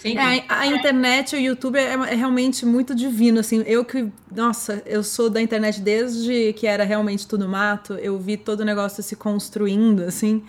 É, 0.04 0.44
a 0.48 0.68
internet, 0.68 1.36
o 1.36 1.40
YouTube 1.40 1.78
é, 1.78 1.94
é, 1.94 2.16
realmente 2.16 2.66
muito 2.66 2.94
divino, 2.94 3.40
assim, 3.40 3.64
eu 3.66 3.84
que, 3.84 4.08
nossa, 4.34 4.82
eu 4.86 5.04
sou 5.04 5.30
da 5.30 5.42
internet 5.42 5.82
desde 5.82 6.54
que 6.54 6.68
era 6.68 6.84
realmente 6.84 7.28
tudo 7.28 7.48
mato, 7.48 7.94
eu 7.94 8.18
vi 8.18 8.38
todo 8.38 8.62
o 8.62 8.66
negócio 8.66 9.02
se 9.02 9.16
construindo, 9.16 10.04
assim, 10.04 10.44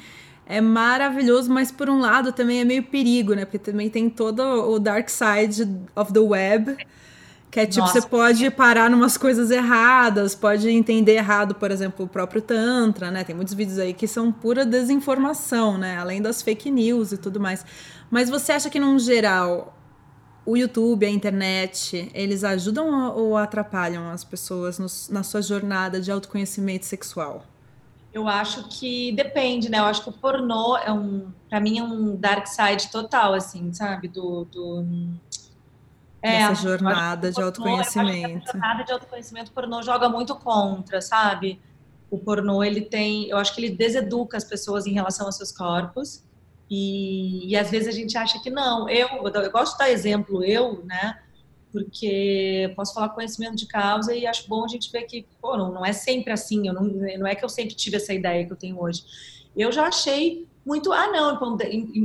é 0.47 0.61
maravilhoso, 0.61 1.51
mas 1.53 1.71
por 1.71 1.89
um 1.89 2.01
lado 2.01 2.33
também 2.33 2.61
é 2.61 2.65
meio 2.65 2.83
perigo, 2.83 3.35
né, 3.35 3.45
porque 3.45 3.59
também 3.59 3.89
tem 3.89 4.09
todo 4.09 4.41
o 4.41 4.79
dark 4.79 5.09
side 5.09 5.69
of 5.95 6.13
the 6.13 6.21
web, 6.21 6.77
que 7.51 7.61
é 7.61 7.67
tipo, 7.67 7.81
Nossa, 7.81 8.01
você 8.01 8.07
pode 8.07 8.51
parar 8.51 8.91
numas 8.91 9.17
coisas 9.17 9.51
erradas, 9.51 10.35
pode 10.35 10.69
entender 10.69 11.13
errado, 11.13 11.55
por 11.55 11.71
exemplo, 11.71 12.05
o 12.05 12.09
próprio 12.09 12.43
Tantra, 12.43 13.11
né? 13.11 13.25
Tem 13.25 13.35
muitos 13.35 13.55
vídeos 13.55 13.79
aí 13.79 13.95
que 13.95 14.07
são 14.07 14.31
pura 14.31 14.67
desinformação, 14.67 15.79
né? 15.79 15.97
Além 15.97 16.21
das 16.21 16.43
fake 16.43 16.71
news 16.71 17.13
e 17.13 17.17
tudo 17.17 17.41
mais. 17.41 17.65
Mas 18.11 18.31
você 18.31 18.53
acha 18.53 18.71
que, 18.71 18.79
num 18.79 18.99
geral, 18.99 19.77
o 20.49 20.57
YouTube, 20.57 21.05
a 21.05 21.11
internet, 21.11 22.11
eles 22.15 22.43
ajudam 22.43 23.15
ou 23.15 23.37
atrapalham 23.37 24.09
as 24.11 24.25
pessoas 24.25 24.79
no, 24.79 24.87
na 25.11 25.23
sua 25.23 25.43
jornada 25.43 26.01
de 26.01 26.11
autoconhecimento 26.11 26.87
sexual? 26.87 27.45
Eu 28.15 28.27
acho 28.27 28.67
que 28.69 29.13
depende, 29.13 29.69
né? 29.69 29.79
Eu 29.79 29.85
acho 29.85 30.03
que 30.03 30.09
o 30.09 30.13
pornô 30.13 30.77
é 30.79 30.91
um, 30.91 31.31
para 31.51 31.61
mim 31.61 31.79
é 31.79 31.83
um 31.83 32.17
dark 32.17 32.47
side 32.47 32.91
total, 32.91 33.35
assim, 33.35 33.73
sabe? 33.75 34.09
Do, 34.09 34.47
do 34.47 34.87
É, 36.23 36.37
Essa 36.37 36.55
jornada 36.55 37.31
de 37.31 37.43
autoconhecimento. 37.43 38.49
A 38.49 38.53
jornada 38.53 38.85
de 38.85 38.93
autoconhecimento 38.93 39.53
pornô 39.53 39.83
joga 39.83 40.09
muito 40.09 40.35
contra, 40.35 41.03
sabe? 41.03 41.61
O 42.11 42.19
pornô, 42.19 42.65
ele 42.65 42.81
tem, 42.81 43.29
eu 43.29 43.37
acho 43.37 43.55
que 43.55 43.61
ele 43.61 43.77
deseduca 43.77 44.39
as 44.39 44.45
pessoas 44.45 44.87
em 44.87 44.95
relação 44.95 45.27
aos 45.27 45.37
seus 45.37 45.53
corpos. 45.53 46.25
E, 46.71 47.49
e 47.49 47.57
às 47.57 47.71
vezes 47.71 47.89
a 47.89 47.93
gente 47.93 48.17
acha 48.17 48.41
que 48.41 48.51
não. 48.51 48.89
Eu, 48.89 49.09
eu 49.09 49.51
gosto 49.51 49.73
de 49.73 49.79
dar 49.79 49.91
exemplo, 49.91 50.45
eu, 50.45 50.85
né? 50.85 51.19
Porque 51.73 52.73
posso 52.77 52.95
falar 52.95 53.11
conhecimento 53.11 53.57
de 53.57 53.67
causa 53.67 54.15
e 54.15 54.27
acho 54.27 54.49
bom 54.49 54.65
a 54.65 54.69
gente 54.69 54.91
ver 54.91 55.03
que, 55.03 55.27
pô, 55.41 55.57
não, 55.57 55.73
não 55.73 55.85
é 55.85 55.93
sempre 55.93 56.33
assim. 56.33 56.67
Eu 56.67 56.75
não, 56.75 56.85
não 56.85 57.27
é 57.27 57.35
que 57.35 57.45
eu 57.45 57.49
sempre 57.49 57.75
tive 57.75 57.97
essa 57.97 58.13
ideia 58.13 58.47
que 58.47 58.53
eu 58.53 58.57
tenho 58.57 58.81
hoje. 58.81 59.05
Eu 59.57 59.73
já 59.73 59.87
achei 59.87 60.47
muito, 60.69 60.93
ah, 60.93 61.11
não, 61.11 61.57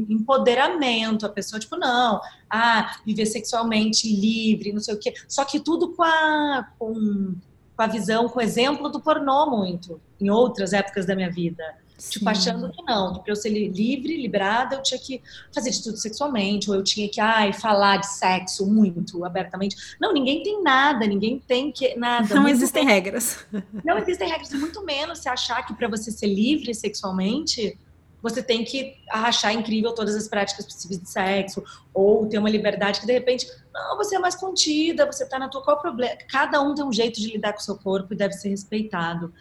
empoderamento, 0.09 1.25
a 1.25 1.29
pessoa, 1.29 1.59
tipo, 1.59 1.75
não, 1.75 2.21
ah, 2.49 2.95
viver 3.05 3.25
sexualmente 3.25 4.07
livre, 4.07 4.71
não 4.71 4.79
sei 4.79 4.95
o 4.95 4.99
quê. 4.99 5.13
Só 5.27 5.43
que 5.43 5.59
tudo 5.59 5.91
com 5.93 6.01
a, 6.01 6.69
com, 6.79 7.35
com 7.75 7.83
a 7.83 7.87
visão, 7.87 8.29
com 8.29 8.39
o 8.39 8.41
exemplo 8.41 8.87
do 8.87 9.01
pornô 9.01 9.47
muito, 9.47 9.99
em 10.19 10.29
outras 10.29 10.71
épocas 10.71 11.05
da 11.05 11.13
minha 11.13 11.29
vida. 11.29 11.61
Sim. 11.97 12.11
Tipo, 12.11 12.29
achando 12.29 12.71
que 12.71 12.81
não, 12.83 13.13
que 13.13 13.19
para 13.21 13.31
eu 13.31 13.35
ser 13.35 13.49
livre, 13.49 14.21
liberada, 14.21 14.75
eu 14.75 14.83
tinha 14.83 14.99
que 14.99 15.21
fazer 15.53 15.69
de 15.69 15.83
tudo 15.83 15.97
sexualmente, 15.97 16.69
ou 16.69 16.75
eu 16.75 16.83
tinha 16.83 17.07
que, 17.07 17.21
ai, 17.21 17.53
falar 17.53 17.97
de 17.97 18.07
sexo 18.07 18.65
muito 18.65 19.23
abertamente. 19.23 19.75
Não, 19.99 20.11
ninguém 20.11 20.43
tem 20.43 20.61
nada, 20.61 21.05
ninguém 21.05 21.39
tem 21.39 21.71
que 21.71 21.95
nada. 21.95 22.33
Não 22.35 22.47
existem 22.47 22.85
regras. 22.85 23.45
Não 23.83 23.97
existem 23.97 24.29
regras, 24.29 24.51
muito 24.53 24.83
menos 24.83 25.19
se 25.19 25.29
achar 25.29 25.65
que 25.65 25.73
para 25.73 25.87
você 25.87 26.11
ser 26.11 26.27
livre 26.27 26.73
sexualmente, 26.73 27.77
você 28.21 28.41
tem 28.41 28.63
que 28.63 28.95
achar 29.11 29.53
incrível 29.53 29.93
todas 29.93 30.15
as 30.15 30.29
práticas 30.29 30.65
possíveis 30.65 31.01
de 31.01 31.09
sexo, 31.09 31.61
ou 31.93 32.25
ter 32.25 32.37
uma 32.37 32.49
liberdade 32.49 33.01
que 33.01 33.05
de 33.05 33.11
repente, 33.11 33.45
não, 33.73 33.97
você 33.97 34.15
é 34.15 34.19
mais 34.19 34.33
contida, 34.33 35.05
você 35.05 35.25
está 35.25 35.37
na 35.37 35.49
tua, 35.49 35.61
qual 35.61 35.77
o 35.77 35.81
problema? 35.81 36.15
Cada 36.29 36.61
um 36.61 36.73
tem 36.73 36.85
um 36.85 36.91
jeito 36.91 37.19
de 37.19 37.27
lidar 37.27 37.51
com 37.51 37.59
o 37.59 37.63
seu 37.63 37.75
corpo 37.75 38.13
e 38.13 38.17
deve 38.17 38.33
ser 38.33 38.49
respeitado. 38.49 39.33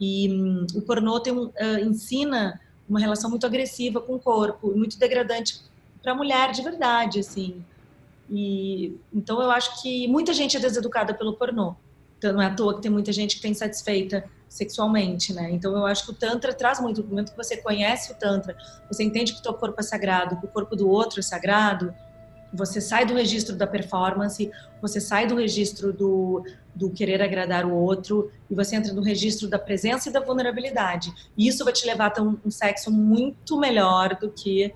E 0.00 0.28
hum, 0.30 0.66
o 0.74 0.82
pornô 0.82 1.18
tem 1.20 1.32
uh, 1.32 1.52
ensina 1.82 2.60
uma 2.88 3.00
relação 3.00 3.30
muito 3.30 3.46
agressiva 3.46 4.00
com 4.00 4.14
o 4.14 4.18
corpo, 4.18 4.70
muito 4.76 4.98
degradante 4.98 5.60
para 6.02 6.12
a 6.12 6.14
mulher 6.14 6.52
de 6.52 6.62
verdade, 6.62 7.20
assim. 7.20 7.64
E 8.30 8.96
então 9.12 9.40
eu 9.40 9.50
acho 9.50 9.82
que 9.82 10.06
muita 10.08 10.32
gente 10.32 10.56
é 10.56 10.60
deseducada 10.60 11.14
pelo 11.14 11.34
pornô. 11.34 11.74
Então 12.18 12.32
não 12.32 12.42
é 12.42 12.46
à 12.46 12.54
toa 12.54 12.74
que 12.74 12.82
tem 12.82 12.90
muita 12.90 13.12
gente 13.12 13.36
que 13.36 13.42
tem 13.42 13.50
insatisfeita 13.50 14.24
sexualmente, 14.48 15.32
né? 15.32 15.50
Então 15.50 15.76
eu 15.76 15.86
acho 15.86 16.04
que 16.04 16.12
o 16.12 16.14
tantra 16.14 16.52
traz 16.54 16.80
muito, 16.80 17.02
no 17.02 17.08
momento 17.08 17.32
que 17.32 17.36
você 17.36 17.56
conhece 17.56 18.12
o 18.12 18.14
tantra, 18.14 18.56
você 18.90 19.02
entende 19.02 19.32
que 19.32 19.40
o 19.40 19.42
teu 19.42 19.54
corpo 19.54 19.78
é 19.80 19.82
sagrado, 19.82 20.38
que 20.38 20.46
o 20.46 20.48
corpo 20.48 20.74
do 20.76 20.88
outro 20.88 21.20
é 21.20 21.22
sagrado, 21.22 21.94
você 22.52 22.80
sai 22.80 23.04
do 23.04 23.14
registro 23.14 23.56
da 23.56 23.66
performance, 23.66 24.50
você 24.80 25.00
sai 25.00 25.26
do 25.26 25.36
registro 25.36 25.92
do, 25.92 26.44
do 26.74 26.90
querer 26.90 27.22
agradar 27.22 27.64
o 27.66 27.74
outro 27.74 28.30
e 28.50 28.54
você 28.54 28.76
entra 28.76 28.92
no 28.92 29.02
registro 29.02 29.48
da 29.48 29.58
presença 29.58 30.08
e 30.08 30.12
da 30.12 30.20
vulnerabilidade. 30.20 31.12
E 31.36 31.48
isso 31.48 31.64
vai 31.64 31.72
te 31.72 31.86
levar 31.86 32.06
a 32.06 32.10
ter 32.10 32.20
um, 32.20 32.36
um 32.44 32.50
sexo 32.50 32.90
muito 32.90 33.58
melhor 33.58 34.16
do 34.16 34.30
que 34.30 34.74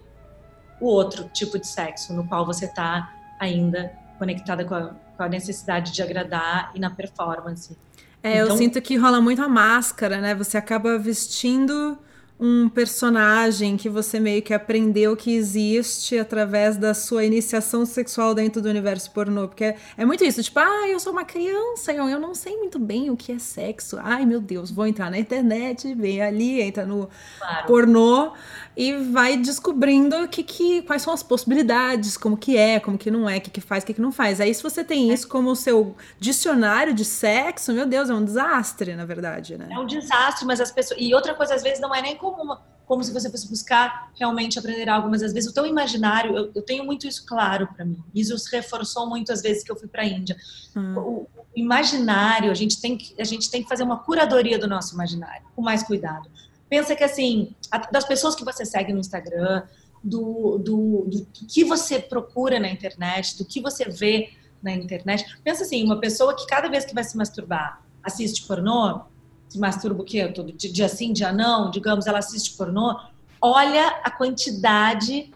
o 0.81 0.87
outro 0.87 1.31
tipo 1.33 1.59
de 1.59 1.67
sexo, 1.67 2.13
no 2.13 2.27
qual 2.27 2.45
você 2.45 2.65
está 2.65 3.15
ainda 3.39 3.93
conectada 4.19 4.65
com 4.65 4.75
a, 4.75 4.95
com 5.17 5.23
a 5.23 5.29
necessidade 5.29 5.93
de 5.93 6.03
agradar 6.03 6.73
e 6.75 6.81
na 6.81 6.91
performance. 6.91 7.77
É, 8.23 8.41
então... 8.41 8.49
eu 8.49 8.57
sinto 8.57 8.81
que 8.83 8.97
rola 8.97 9.21
muito 9.21 9.43
a 9.43 9.49
máscara, 9.49 10.21
né? 10.21 10.35
Você 10.35 10.59
acaba 10.59 10.99
vestindo 10.99 11.99
um 12.41 12.71
personagem 12.71 13.77
que 13.77 13.87
você 13.87 14.19
meio 14.19 14.41
que 14.41 14.55
aprendeu 14.55 15.15
que 15.15 15.35
existe 15.35 16.19
através 16.19 16.79
da 16.79 16.95
sua 16.95 17.23
iniciação 17.23 17.85
sexual 17.85 18.35
dentro 18.35 18.63
do 18.63 18.69
universo 18.71 19.11
pornô. 19.11 19.47
Porque 19.47 19.65
é, 19.65 19.77
é 19.99 20.05
muito 20.07 20.25
isso, 20.25 20.43
tipo, 20.43 20.59
ah, 20.59 20.89
eu 20.89 20.99
sou 20.99 21.13
uma 21.13 21.25
criança, 21.25 21.93
eu, 21.93 22.09
eu 22.09 22.19
não 22.19 22.35
sei 22.35 22.57
muito 22.57 22.79
bem 22.79 23.11
o 23.11 23.17
que 23.17 23.31
é 23.31 23.39
sexo. 23.39 23.99
Ai, 24.01 24.25
meu 24.25 24.41
Deus, 24.41 24.71
vou 24.71 24.87
entrar 24.87 25.11
na 25.11 25.19
internet, 25.19 25.95
vem 25.95 26.23
ali, 26.23 26.63
entra 26.63 26.87
no 26.87 27.11
claro. 27.39 27.67
pornô 27.67 28.33
e 28.75 28.95
vai 28.95 29.37
descobrindo 29.37 30.27
que, 30.29 30.43
que, 30.43 30.81
quais 30.83 31.03
são 31.03 31.13
as 31.13 31.23
possibilidades, 31.23 32.17
como 32.17 32.39
que 32.39 32.57
é, 32.57 32.81
como 32.81 32.97
que 32.97 33.11
não 33.11 33.29
é, 33.29 33.37
o 33.37 33.41
que, 33.43 33.51
que 33.51 33.61
faz, 33.61 33.83
o 33.83 33.87
que, 33.87 33.93
que 33.93 34.01
não 34.01 34.13
faz. 34.13 34.41
Aí 34.41 34.55
se 34.55 34.63
você 34.63 34.83
tem 34.83 35.13
isso 35.13 35.29
como 35.29 35.51
o 35.51 35.57
seu 35.57 35.95
dicionário 36.19 36.95
de 36.95 37.05
sexo, 37.05 37.73
meu 37.75 37.85
Deus, 37.85 38.09
é 38.09 38.15
um 38.15 38.25
desastre, 38.25 38.95
na 38.95 39.05
verdade, 39.05 39.59
né? 39.59 39.69
É 39.71 39.79
um 39.79 39.85
desastre, 39.85 40.47
mas 40.47 40.59
as 40.59 40.71
pessoas... 40.71 40.99
E 40.99 41.13
outra 41.15 41.35
coisa, 41.35 41.55
às 41.55 41.63
vezes, 41.63 41.81
não 41.81 41.95
é 41.95 42.01
nem 42.01 42.17
como, 42.35 42.59
como 42.87 43.05
se 43.05 43.13
você 43.13 43.31
fosse 43.31 43.49
buscar 43.49 44.11
realmente 44.19 44.59
aprender 44.59 44.89
algo, 44.89 45.09
mas 45.09 45.23
às 45.23 45.33
vezes 45.33 45.51
o 45.51 45.55
teu 45.55 45.67
imaginário, 45.67 46.37
eu, 46.37 46.51
eu 46.55 46.63
tenho 46.63 46.85
muito 46.85 47.07
isso 47.07 47.25
claro 47.27 47.69
para 47.75 47.85
mim. 47.85 48.03
Isso 48.15 48.37
se 48.39 48.51
reforçou 48.55 49.09
muito 49.09 49.33
às 49.33 49.43
vezes 49.43 49.63
que 49.63 49.71
eu 49.71 49.77
fui 49.77 49.89
para 49.89 50.03
a 50.03 50.07
Índia. 50.07 50.37
Hum. 50.77 50.97
O, 50.97 51.11
o 51.23 51.29
imaginário, 51.55 52.51
a 52.51 52.55
gente, 52.55 52.81
tem 52.81 52.97
que, 52.97 53.15
a 53.21 53.25
gente 53.25 53.51
tem 53.51 53.63
que 53.63 53.69
fazer 53.69 53.83
uma 53.83 53.99
curadoria 53.99 54.59
do 54.59 54.69
nosso 54.69 54.95
imaginário, 54.95 55.43
com 55.55 55.63
mais 55.63 55.83
cuidado 55.83 56.29
pensa 56.71 56.95
que 56.95 57.03
assim, 57.03 57.53
das 57.91 58.07
pessoas 58.07 58.37
que 58.37 58.45
você 58.45 58.65
segue 58.65 58.93
no 58.93 59.01
Instagram, 59.01 59.65
do, 60.03 60.57
do, 60.57 61.05
do, 61.11 61.27
que 61.27 61.65
você 61.65 61.99
procura 61.99 62.59
na 62.59 62.71
internet, 62.71 63.37
do 63.37 63.45
que 63.45 63.61
você 63.61 63.85
vê 63.87 64.31
na 64.63 64.73
internet. 64.73 65.39
Pensa 65.43 65.65
assim, 65.65 65.85
uma 65.85 66.01
pessoa 66.01 66.35
que 66.35 66.47
cada 66.47 66.69
vez 66.69 66.85
que 66.85 66.95
vai 66.95 67.05
se 67.05 67.17
masturbar 67.17 67.83
assiste 68.03 68.47
pornô, 68.47 69.03
se 69.51 69.59
masturba 69.59 70.03
o 70.03 70.05
quê? 70.05 70.27
Todo 70.29 70.53
dia 70.53 70.89
sim, 70.89 71.13
dia 71.13 71.33
não, 71.33 71.71
digamos, 71.71 72.07
ela 72.07 72.21
assiste 72.21 72.57
pornô, 72.57 72.99
olha 73.43 74.01
a 74.03 74.11
quantidade 74.11 75.31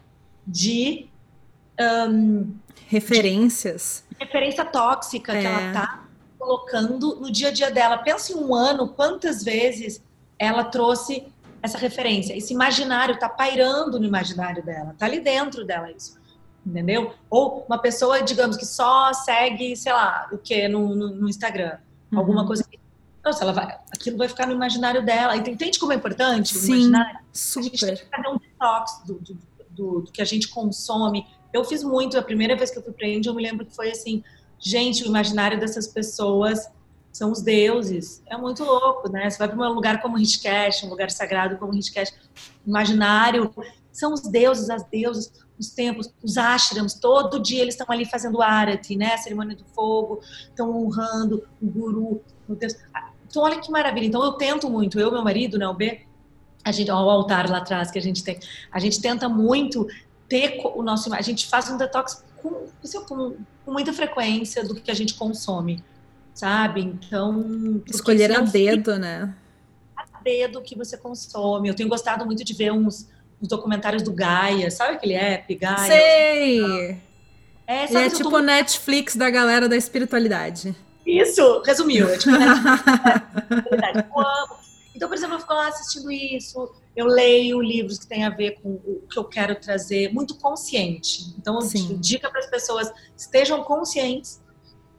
de 0.46 1.08
um, 2.08 2.54
referências. 2.88 4.04
De 4.10 4.24
referência 4.24 4.64
tóxica 4.64 5.34
é. 5.34 5.40
que 5.40 5.46
ela 5.46 5.60
é. 5.60 5.72
tá 5.72 6.04
colocando 6.38 7.16
no 7.16 7.30
dia 7.30 7.48
a 7.48 7.50
dia 7.50 7.70
dela. 7.70 7.98
Pensa 7.98 8.32
em 8.32 8.36
um 8.36 8.54
ano, 8.54 8.88
quantas 8.88 9.42
vezes 9.42 10.02
ela 10.38 10.64
trouxe 10.64 11.26
essa 11.60 11.78
referência. 11.78 12.36
Esse 12.36 12.52
imaginário 12.52 13.14
está 13.14 13.28
pairando 13.28 13.98
no 13.98 14.06
imaginário 14.06 14.62
dela, 14.62 14.92
está 14.92 15.06
ali 15.06 15.20
dentro 15.20 15.64
dela 15.64 15.90
isso. 15.90 16.22
Entendeu? 16.64 17.12
Ou 17.28 17.64
uma 17.66 17.78
pessoa, 17.78 18.22
digamos, 18.22 18.56
que 18.56 18.64
só 18.64 19.12
segue, 19.12 19.76
sei 19.76 19.92
lá, 19.92 20.28
o 20.32 20.38
que 20.38 20.66
no, 20.68 20.94
no, 20.94 21.08
no, 21.08 21.28
Instagram. 21.28 21.76
Uhum. 22.10 22.18
Alguma 22.18 22.46
coisa 22.46 22.64
que. 22.64 22.78
Nossa, 23.24 23.42
ela 23.42 23.52
vai, 23.52 23.78
aquilo 23.92 24.18
vai 24.18 24.28
ficar 24.28 24.46
no 24.46 24.52
imaginário 24.52 25.04
dela. 25.04 25.36
Entende 25.36 25.78
como 25.78 25.92
é 25.92 25.96
importante 25.96 26.56
Sim, 26.56 26.72
o 26.72 26.76
imaginário? 26.76 27.20
Super. 27.32 27.60
A 27.60 27.62
gente 27.62 27.86
tem 27.86 27.96
que 27.96 28.16
fazer 28.16 28.28
um 28.28 28.38
detox 28.38 29.02
do, 29.06 29.14
do, 29.14 29.38
do, 29.70 30.00
do 30.02 30.12
que 30.12 30.20
a 30.20 30.24
gente 30.24 30.48
consome. 30.48 31.26
Eu 31.52 31.64
fiz 31.64 31.82
muito, 31.82 32.18
a 32.18 32.22
primeira 32.22 32.56
vez 32.56 32.70
que 32.70 32.78
eu 32.78 32.82
fui 32.82 32.92
para 32.92 33.06
a 33.06 33.10
Índia, 33.10 33.30
eu 33.30 33.34
me 33.34 33.42
lembro 33.42 33.64
que 33.64 33.74
foi 33.74 33.90
assim, 33.90 34.22
gente, 34.58 35.04
o 35.04 35.06
imaginário 35.06 35.58
dessas 35.58 35.86
pessoas 35.86 36.68
são 37.12 37.30
os 37.30 37.40
deuses. 37.40 38.22
É 38.26 38.36
muito 38.36 38.64
louco, 38.64 39.08
né? 39.08 39.30
Você 39.30 39.38
vai 39.38 39.48
para 39.48 39.56
um 39.56 39.72
lugar 39.72 40.02
como 40.02 40.16
Rishikesh, 40.16 40.82
um 40.82 40.90
lugar 40.90 41.10
sagrado 41.10 41.56
como 41.56 41.72
Rishikesh, 41.72 42.12
imaginário, 42.66 43.54
são 43.92 44.12
os 44.12 44.22
deuses, 44.22 44.68
as 44.68 44.82
deusas, 44.82 45.32
os 45.56 45.70
templos, 45.70 46.12
os 46.20 46.36
ashrams, 46.36 46.94
todo 46.94 47.38
dia 47.38 47.62
eles 47.62 47.74
estão 47.74 47.86
ali 47.88 48.04
fazendo 48.04 48.42
arati, 48.42 48.96
né? 48.96 49.14
A 49.14 49.18
cerimônia 49.18 49.56
do 49.56 49.64
fogo, 49.64 50.20
estão 50.48 50.76
honrando 50.76 51.46
o 51.62 51.66
guru, 51.66 52.20
meu 52.48 52.58
Deus. 52.58 52.74
Então, 53.34 53.42
olha 53.42 53.60
que 53.60 53.70
maravilha. 53.70 54.06
Então, 54.06 54.22
eu 54.24 54.32
tento 54.32 54.70
muito, 54.70 54.98
eu 54.98 55.08
e 55.08 55.12
meu 55.12 55.22
marido, 55.22 55.58
né, 55.58 55.66
o 55.68 55.74
B, 55.74 56.00
a 56.64 56.72
gente, 56.72 56.90
ó, 56.90 57.04
o 57.04 57.10
altar 57.10 57.48
lá 57.50 57.58
atrás 57.58 57.90
que 57.90 57.98
a 57.98 58.02
gente 58.02 58.22
tem, 58.24 58.38
a 58.72 58.78
gente 58.78 59.00
tenta 59.00 59.28
muito 59.28 59.86
ter 60.28 60.60
o 60.62 60.82
nosso, 60.82 61.12
a 61.14 61.20
gente 61.20 61.46
faz 61.46 61.68
um 61.70 61.76
detox 61.76 62.24
com, 62.40 62.66
com, 63.06 63.36
com 63.64 63.72
muita 63.72 63.92
frequência 63.92 64.64
do 64.64 64.74
que 64.74 64.90
a 64.90 64.94
gente 64.94 65.14
consome 65.14 65.82
sabe? 66.34 66.80
Então. 66.82 67.82
Escolher 67.88 68.32
a 68.32 68.40
dedo, 68.40 68.98
né? 68.98 69.32
A 69.96 70.20
dedo 70.22 70.60
que 70.60 70.76
você 70.76 70.98
consome. 70.98 71.68
Eu 71.68 71.74
tenho 71.74 71.88
gostado 71.88 72.26
muito 72.26 72.44
de 72.44 72.52
ver 72.52 72.72
uns, 72.72 73.08
uns 73.40 73.48
documentários 73.48 74.02
do 74.02 74.12
Gaia, 74.12 74.70
sabe 74.70 74.94
aquele 74.94 75.14
app, 75.14 75.54
Gaia? 75.54 75.86
Sei! 75.86 77.00
É, 77.66 77.94
é 77.94 78.10
tipo 78.10 78.30
tô... 78.30 78.40
Netflix 78.40 79.16
da 79.16 79.30
galera 79.30 79.68
da 79.68 79.76
espiritualidade. 79.76 80.74
Isso, 81.06 81.62
resumiu. 81.64 82.06
Tipo 82.18 82.32
Netflix 82.32 82.82
Eu 84.14 84.20
amo. 84.20 84.64
Então, 84.94 85.08
por 85.08 85.16
exemplo, 85.16 85.34
eu 85.34 85.40
fico 85.40 85.52
lá 85.52 85.68
assistindo 85.68 86.10
isso, 86.10 86.72
eu 86.94 87.06
leio 87.06 87.60
livros 87.60 87.98
que 87.98 88.06
têm 88.06 88.24
a 88.24 88.30
ver 88.30 88.60
com 88.62 88.74
o 88.74 89.02
que 89.10 89.18
eu 89.18 89.24
quero 89.24 89.56
trazer, 89.56 90.12
muito 90.12 90.36
consciente. 90.36 91.34
Então, 91.36 91.60
Sim. 91.60 91.98
dica 91.98 92.30
para 92.30 92.38
as 92.38 92.46
pessoas, 92.46 92.92
estejam 93.16 93.62
conscientes 93.64 94.40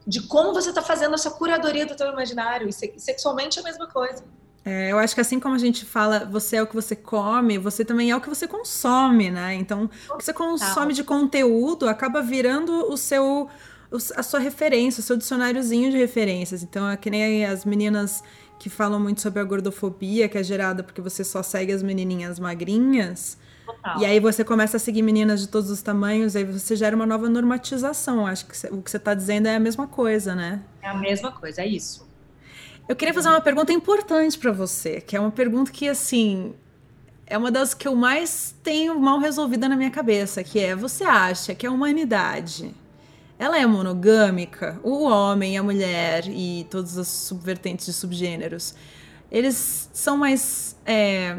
de 0.05 0.21
como 0.27 0.53
você 0.53 0.69
está 0.69 0.81
fazendo 0.81 1.15
essa 1.15 1.31
curadoria 1.31 1.85
do 1.85 1.95
teu 1.95 2.11
imaginário. 2.11 2.67
E 2.67 2.73
sexualmente 2.73 3.57
é 3.57 3.61
a 3.61 3.65
mesma 3.65 3.87
coisa. 3.87 4.23
É, 4.65 4.91
eu 4.91 4.97
acho 4.97 5.13
que 5.13 5.21
assim 5.21 5.39
como 5.39 5.55
a 5.55 5.59
gente 5.59 5.85
fala, 5.85 6.25
você 6.25 6.57
é 6.57 6.61
o 6.61 6.67
que 6.67 6.75
você 6.75 6.95
come, 6.95 7.57
você 7.57 7.85
também 7.85 8.09
é 8.09 8.15
o 8.15 8.19
que 8.19 8.27
você 8.27 8.47
consome, 8.47 9.29
né? 9.29 9.53
Então, 9.53 9.89
o 10.09 10.17
que 10.17 10.25
você 10.25 10.33
consome 10.33 10.91
de 10.91 11.03
conteúdo 11.03 11.87
acaba 11.87 12.21
virando 12.21 12.91
o 12.91 12.97
seu 12.97 13.47
a 13.95 14.23
sua 14.23 14.39
referência, 14.39 15.01
o 15.01 15.03
seu 15.03 15.17
dicionáriozinho 15.17 15.91
de 15.91 15.97
referências. 15.97 16.63
Então, 16.63 16.89
é 16.89 16.97
que 16.97 17.09
nem 17.09 17.45
as 17.45 17.65
meninas 17.65 18.23
que 18.59 18.69
falam 18.69 18.99
muito 18.99 19.21
sobre 19.21 19.39
a 19.39 19.43
gordofobia, 19.43 20.29
que 20.29 20.37
é 20.37 20.43
gerada 20.43 20.83
porque 20.83 21.01
você 21.01 21.23
só 21.23 21.43
segue 21.43 21.71
as 21.71 21.83
menininhas 21.83 22.39
magrinhas. 22.39 23.37
Total. 23.65 23.99
E 23.99 24.05
aí 24.05 24.19
você 24.19 24.43
começa 24.43 24.77
a 24.77 24.79
seguir 24.79 25.01
meninas 25.01 25.41
de 25.41 25.47
todos 25.47 25.69
os 25.69 25.81
tamanhos, 25.81 26.35
aí 26.35 26.43
você 26.43 26.75
gera 26.75 26.95
uma 26.95 27.05
nova 27.05 27.27
normatização. 27.27 28.25
Acho 28.25 28.45
que 28.45 28.67
o 28.67 28.81
que 28.81 28.91
você 28.91 28.97
está 28.97 29.13
dizendo 29.13 29.47
é 29.47 29.55
a 29.55 29.59
mesma 29.59 29.87
coisa, 29.87 30.35
né? 30.35 30.61
É 30.81 30.89
a 30.89 30.93
mesma 30.93 31.31
coisa, 31.31 31.61
é 31.61 31.67
isso. 31.67 32.07
Eu 32.87 32.95
queria 32.95 33.13
fazer 33.13 33.29
uma 33.29 33.41
pergunta 33.41 33.73
importante 33.73 34.37
para 34.37 34.51
você, 34.51 35.01
que 35.01 35.15
é 35.15 35.19
uma 35.19 35.31
pergunta 35.31 35.71
que, 35.71 35.89
assim, 35.89 36.53
é 37.25 37.35
uma 37.35 37.51
das 37.51 37.73
que 37.73 37.87
eu 37.87 37.95
mais 37.95 38.55
tenho 38.63 38.99
mal 38.99 39.17
resolvida 39.17 39.67
na 39.67 39.75
minha 39.75 39.89
cabeça, 39.89 40.43
que 40.43 40.59
é: 40.59 40.75
você 40.75 41.03
acha 41.03 41.55
que 41.55 41.65
a 41.65 41.71
humanidade 41.71 42.73
ela 43.37 43.59
é 43.59 43.65
monogâmica? 43.65 44.79
O 44.83 45.03
homem, 45.03 45.57
a 45.57 45.63
mulher 45.63 46.27
e 46.27 46.65
todos 46.69 46.97
os 46.97 47.07
subvertentes 47.07 47.85
de 47.85 47.93
subgêneros, 47.93 48.75
eles 49.31 49.89
são 49.93 50.17
mais. 50.17 50.75
É, 50.85 51.37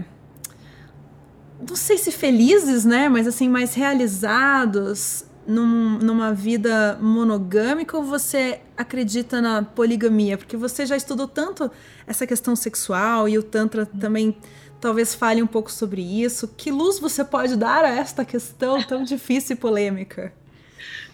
não 1.66 1.76
sei 1.76 1.96
se 1.96 2.12
felizes, 2.12 2.84
né? 2.84 3.08
Mas 3.08 3.26
assim, 3.26 3.48
mais 3.48 3.74
realizados 3.74 5.24
num, 5.46 5.98
numa 5.98 6.34
vida 6.34 6.98
monogâmica 7.00 7.96
ou 7.96 8.02
você 8.02 8.60
acredita 8.76 9.40
na 9.40 9.62
poligamia? 9.62 10.36
Porque 10.36 10.56
você 10.56 10.84
já 10.84 10.96
estudou 10.96 11.26
tanto 11.26 11.70
essa 12.06 12.26
questão 12.26 12.54
sexual 12.54 13.28
e 13.28 13.38
o 13.38 13.42
Tantra 13.42 13.86
também 13.86 14.36
talvez 14.80 15.14
fale 15.14 15.42
um 15.42 15.46
pouco 15.46 15.72
sobre 15.72 16.02
isso. 16.02 16.48
Que 16.56 16.70
luz 16.70 16.98
você 16.98 17.24
pode 17.24 17.56
dar 17.56 17.84
a 17.84 17.88
esta 17.88 18.24
questão 18.24 18.82
tão 18.82 19.02
difícil 19.02 19.56
e 19.56 19.58
polêmica? 19.58 20.32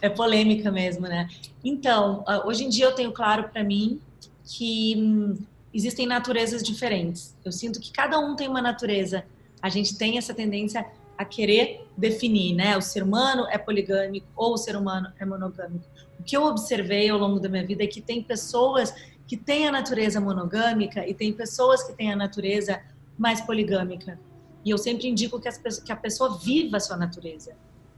É 0.03 0.09
polêmica 0.09 0.71
mesmo, 0.71 1.07
né? 1.07 1.29
Então, 1.65 2.25
ah, 2.27 2.47
hoje 2.47 2.65
em 2.65 2.69
dia 2.69 2.87
eu 2.87 2.93
tenho 2.93 3.13
claro 3.13 3.49
para 3.49 3.65
mim 3.65 4.01
que 4.45 4.95
hum, 4.99 5.39
existem 5.73 6.07
naturezas 6.07 6.63
diferentes. 6.63 7.35
Eu 7.45 7.53
sinto 7.53 7.81
que 7.81 7.91
cada 7.91 8.19
um 8.19 8.37
tem 8.37 8.49
uma 8.49 8.61
natureza. 8.61 9.25
A 9.63 9.69
gente 9.69 9.97
tem 9.97 10.19
essa 10.19 10.35
tendência 10.35 10.85
a 11.17 11.25
querer 11.25 11.87
definir, 11.97 12.55
né? 12.55 12.77
O 12.77 12.83
ser 12.83 13.03
humano 13.03 13.47
é 13.49 13.57
poligâmico 13.57 14.27
ou 14.35 14.55
o 14.55 14.57
ser 14.59 14.77
humano 14.77 15.13
é 15.19 15.25
monogâmico. 15.25 15.85
O 16.19 16.23
que 16.23 16.37
eu 16.37 16.45
observei 16.45 17.09
ao 17.09 17.19
longo 17.19 17.39
da 17.39 17.49
minha 17.49 17.65
vida 17.65 17.85
é 17.85 17.87
que 17.87 18.01
tem 18.01 18.23
pessoas 18.23 18.93
que 19.27 19.37
têm 19.37 19.69
a 19.69 19.73
natureza 19.73 20.21
monogâmica 20.21 21.07
e 21.07 21.15
tem 21.15 21.33
pessoas 21.33 21.83
que 21.85 21.93
têm 21.93 22.13
a 22.13 22.17
natureza 22.17 22.83
mais 23.17 23.41
poligâmica. 23.41 24.19
E 24.65 24.71
eu 24.71 24.79
sempre 24.79 25.09
indico 25.09 25.41
que, 25.41 25.49
que 25.85 25.93
a 25.93 25.97
pessoa 25.97 26.39
viva 26.39 26.77
a 26.77 26.81
sua 26.81 26.97
natureza. 26.97 27.55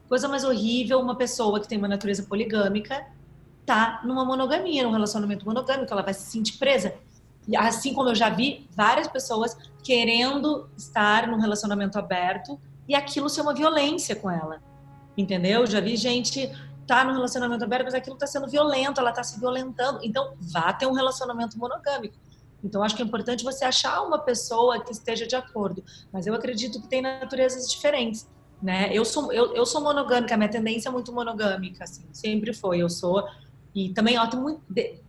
Coisa 0.08 0.28
mais 0.28 0.44
horrível 0.44 1.00
uma 1.00 1.16
pessoa 1.16 1.60
que 1.60 1.68
tem 1.68 1.78
uma 1.78 1.88
natureza 1.88 2.22
poligâmica 2.22 3.06
tá 3.64 4.02
numa 4.04 4.24
monogamia, 4.24 4.82
num 4.82 4.92
relacionamento 4.92 5.46
monogâmico, 5.46 5.92
ela 5.92 6.02
vai 6.02 6.12
se 6.12 6.30
sentir 6.30 6.58
presa. 6.58 6.94
E 7.48 7.56
assim 7.56 7.94
como 7.94 8.10
eu 8.10 8.14
já 8.14 8.28
vi 8.28 8.68
várias 8.72 9.08
pessoas 9.08 9.56
querendo 9.82 10.68
estar 10.76 11.26
num 11.26 11.38
relacionamento 11.38 11.98
aberto 11.98 12.58
e 12.88 12.94
aquilo 12.94 13.28
ser 13.28 13.42
uma 13.42 13.54
violência 13.54 14.16
com 14.16 14.30
ela. 14.30 14.62
Entendeu? 15.16 15.66
Já 15.66 15.80
vi 15.80 15.96
gente 15.96 16.50
tá 16.86 17.04
num 17.04 17.12
relacionamento 17.12 17.64
aberto, 17.64 17.84
mas 17.84 17.94
aquilo 17.94 18.16
tá 18.16 18.26
sendo 18.26 18.48
violento, 18.48 19.00
ela 19.00 19.12
tá 19.12 19.22
se 19.22 19.38
violentando. 19.38 20.00
Então, 20.02 20.34
vá 20.40 20.72
ter 20.72 20.86
um 20.86 20.92
relacionamento 20.92 21.58
monogâmico. 21.58 22.14
Então, 22.62 22.82
acho 22.82 22.96
que 22.96 23.02
é 23.02 23.04
importante 23.04 23.44
você 23.44 23.64
achar 23.64 24.02
uma 24.02 24.18
pessoa 24.18 24.82
que 24.82 24.92
esteja 24.92 25.26
de 25.26 25.36
acordo. 25.36 25.84
Mas 26.12 26.26
eu 26.26 26.34
acredito 26.34 26.80
que 26.80 26.88
tem 26.88 27.02
naturezas 27.02 27.70
diferentes. 27.70 28.28
Né? 28.64 28.88
Eu 28.94 29.04
sou 29.04 29.30
eu, 29.30 29.54
eu 29.54 29.66
sou 29.66 29.82
monogâmica, 29.82 30.38
minha 30.38 30.48
tendência 30.48 30.88
é 30.88 30.92
muito 30.92 31.12
monogâmica, 31.12 31.84
assim, 31.84 32.02
sempre 32.14 32.54
foi. 32.54 32.78
Eu 32.78 32.88
sou 32.88 33.22
e 33.74 33.90
também 33.90 34.16
ó, 34.16 34.26
tem 34.26 34.40
muito, 34.40 34.62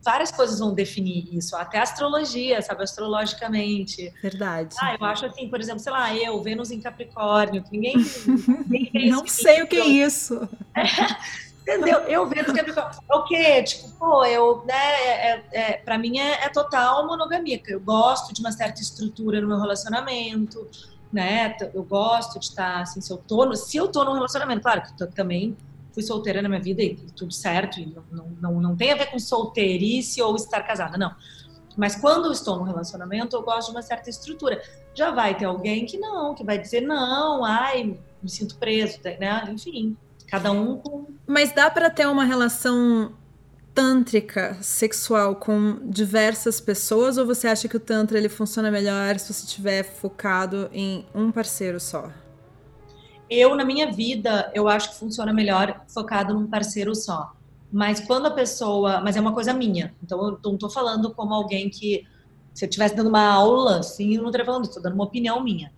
várias 0.04 0.30
coisas 0.30 0.60
vão 0.60 0.74
definir 0.74 1.34
isso, 1.34 1.56
até 1.56 1.80
astrologia, 1.80 2.62
sabe, 2.62 2.84
astrologicamente. 2.84 4.12
Verdade. 4.22 4.76
Ah, 4.78 4.98
eu 5.00 5.06
acho 5.06 5.26
assim, 5.26 5.48
por 5.48 5.62
exemplo, 5.62 5.80
sei 5.80 5.94
lá, 5.94 6.14
eu, 6.14 6.42
Vênus 6.44 6.70
em 6.70 6.82
Capricórnio, 6.82 7.64
que 7.64 7.72
ninguém, 7.72 7.96
ninguém 8.68 9.10
Não 9.10 9.26
sei 9.26 9.62
o 9.62 9.68
que 9.68 9.78
é 9.78 9.86
isso. 9.86 10.50
Entendeu? 11.62 12.00
Eu 12.02 12.28
vejo 12.28 12.54
que 12.54 12.60
é 12.60 13.16
o 13.16 13.24
quê? 13.24 13.64
Tipo, 13.64 13.90
pô, 13.98 14.26
eu, 14.26 14.64
né, 14.66 14.76
é, 14.76 15.32
é, 15.32 15.44
é 15.54 15.74
pra 15.78 15.98
mim 15.98 16.20
é, 16.20 16.46
é, 16.46 16.50
total 16.50 17.08
monogamia. 17.08 17.60
Eu 17.68 17.80
gosto 17.80 18.34
de 18.34 18.42
uma 18.42 18.52
certa 18.52 18.82
estrutura 18.82 19.42
no 19.42 19.48
meu 19.48 19.60
relacionamento, 19.60 20.68
né? 21.16 21.56
Eu 21.74 21.84
gosto 21.84 22.38
de 22.38 22.46
estar, 22.46 22.82
assim, 22.82 23.00
se 23.00 23.12
eu 23.12 23.18
tô, 23.18 23.46
no, 23.46 23.56
se 23.56 23.78
eu 23.78 23.88
tô 23.88 24.04
num 24.04 24.14
relacionamento, 24.14 24.62
claro 24.62 24.84
que 24.84 25.02
eu 25.02 25.10
também 25.10 25.56
fui 25.94 26.04
solteira 26.04 26.42
na 26.42 26.50
minha 26.50 26.62
vida 26.62 26.84
e 26.84 26.96
tudo 27.16 27.34
certo, 27.34 27.80
e 27.80 27.96
não, 28.12 28.28
não, 28.42 28.62
não 28.62 28.76
tem 28.76 28.92
a 28.92 28.96
ver 28.96 29.06
com 29.06 29.18
solteirice 29.18 30.22
ou 30.22 30.36
estar 30.36 30.62
casada, 30.64 30.98
não. 30.98 31.16
Mas 31.78 31.96
quando 31.96 32.26
eu 32.26 32.32
estou 32.34 32.58
num 32.58 32.64
relacionamento, 32.64 33.36
eu 33.36 33.44
gosto 33.44 33.70
de 33.70 33.76
uma 33.78 33.82
certa 33.82 34.10
estrutura. 34.10 34.62
Já 34.94 35.12
vai 35.12 35.38
ter 35.38 35.46
alguém 35.46 35.86
que 35.86 35.98
não, 35.98 36.36
que 36.36 36.44
vai 36.44 36.58
dizer 36.58 36.82
não, 36.82 37.44
ai, 37.44 37.98
me 38.22 38.30
sinto 38.30 38.58
preso, 38.58 39.00
né? 39.04 39.50
Enfim. 39.50 39.98
Cada 40.28 40.52
um 40.52 40.78
com. 40.78 41.08
Mas 41.28 41.54
dá 41.54 41.70
para 41.70 41.90
ter 41.90 42.08
uma 42.08 42.24
relação 42.24 43.14
tântrica 43.76 44.58
sexual 44.62 45.36
com 45.36 45.80
diversas 45.84 46.62
pessoas 46.62 47.18
ou 47.18 47.26
você 47.26 47.46
acha 47.50 47.68
que 47.68 47.76
o 47.76 47.80
tantra 47.80 48.18
ele 48.18 48.30
funciona 48.30 48.72
melhor 48.72 49.20
se 49.20 49.34
você 49.34 49.46
estiver 49.46 49.84
focado 49.84 50.70
em 50.72 51.06
um 51.14 51.30
parceiro 51.30 51.78
só? 51.78 52.10
Eu 53.30 53.54
na 53.54 53.66
minha 53.66 53.92
vida 53.92 54.50
eu 54.56 54.70
acho 54.70 54.92
que 54.92 54.96
funciona 54.96 55.34
melhor 55.34 55.84
focado 55.94 56.34
num 56.34 56.48
parceiro 56.48 56.96
só. 56.96 57.34
Mas 57.70 58.00
quando 58.00 58.28
a 58.28 58.32
pessoa, 58.32 59.02
mas 59.02 59.18
é 59.18 59.20
uma 59.22 59.34
coisa 59.34 59.54
minha. 59.54 59.94
Então 60.02 60.26
eu 60.26 60.40
não 60.52 60.58
tô 60.58 60.70
falando 60.70 61.14
como 61.14 61.34
alguém 61.34 61.70
que 61.70 62.08
se 62.54 62.64
eu 62.64 62.70
estivesse 62.70 62.96
dando 62.96 63.10
uma 63.10 63.28
aula, 63.28 63.80
assim, 63.80 64.16
eu 64.16 64.22
não 64.22 64.30
estaria 64.30 64.46
falando, 64.46 64.64
estou 64.64 64.82
dando 64.82 64.94
uma 64.94 65.04
opinião 65.04 65.44
minha 65.44 65.74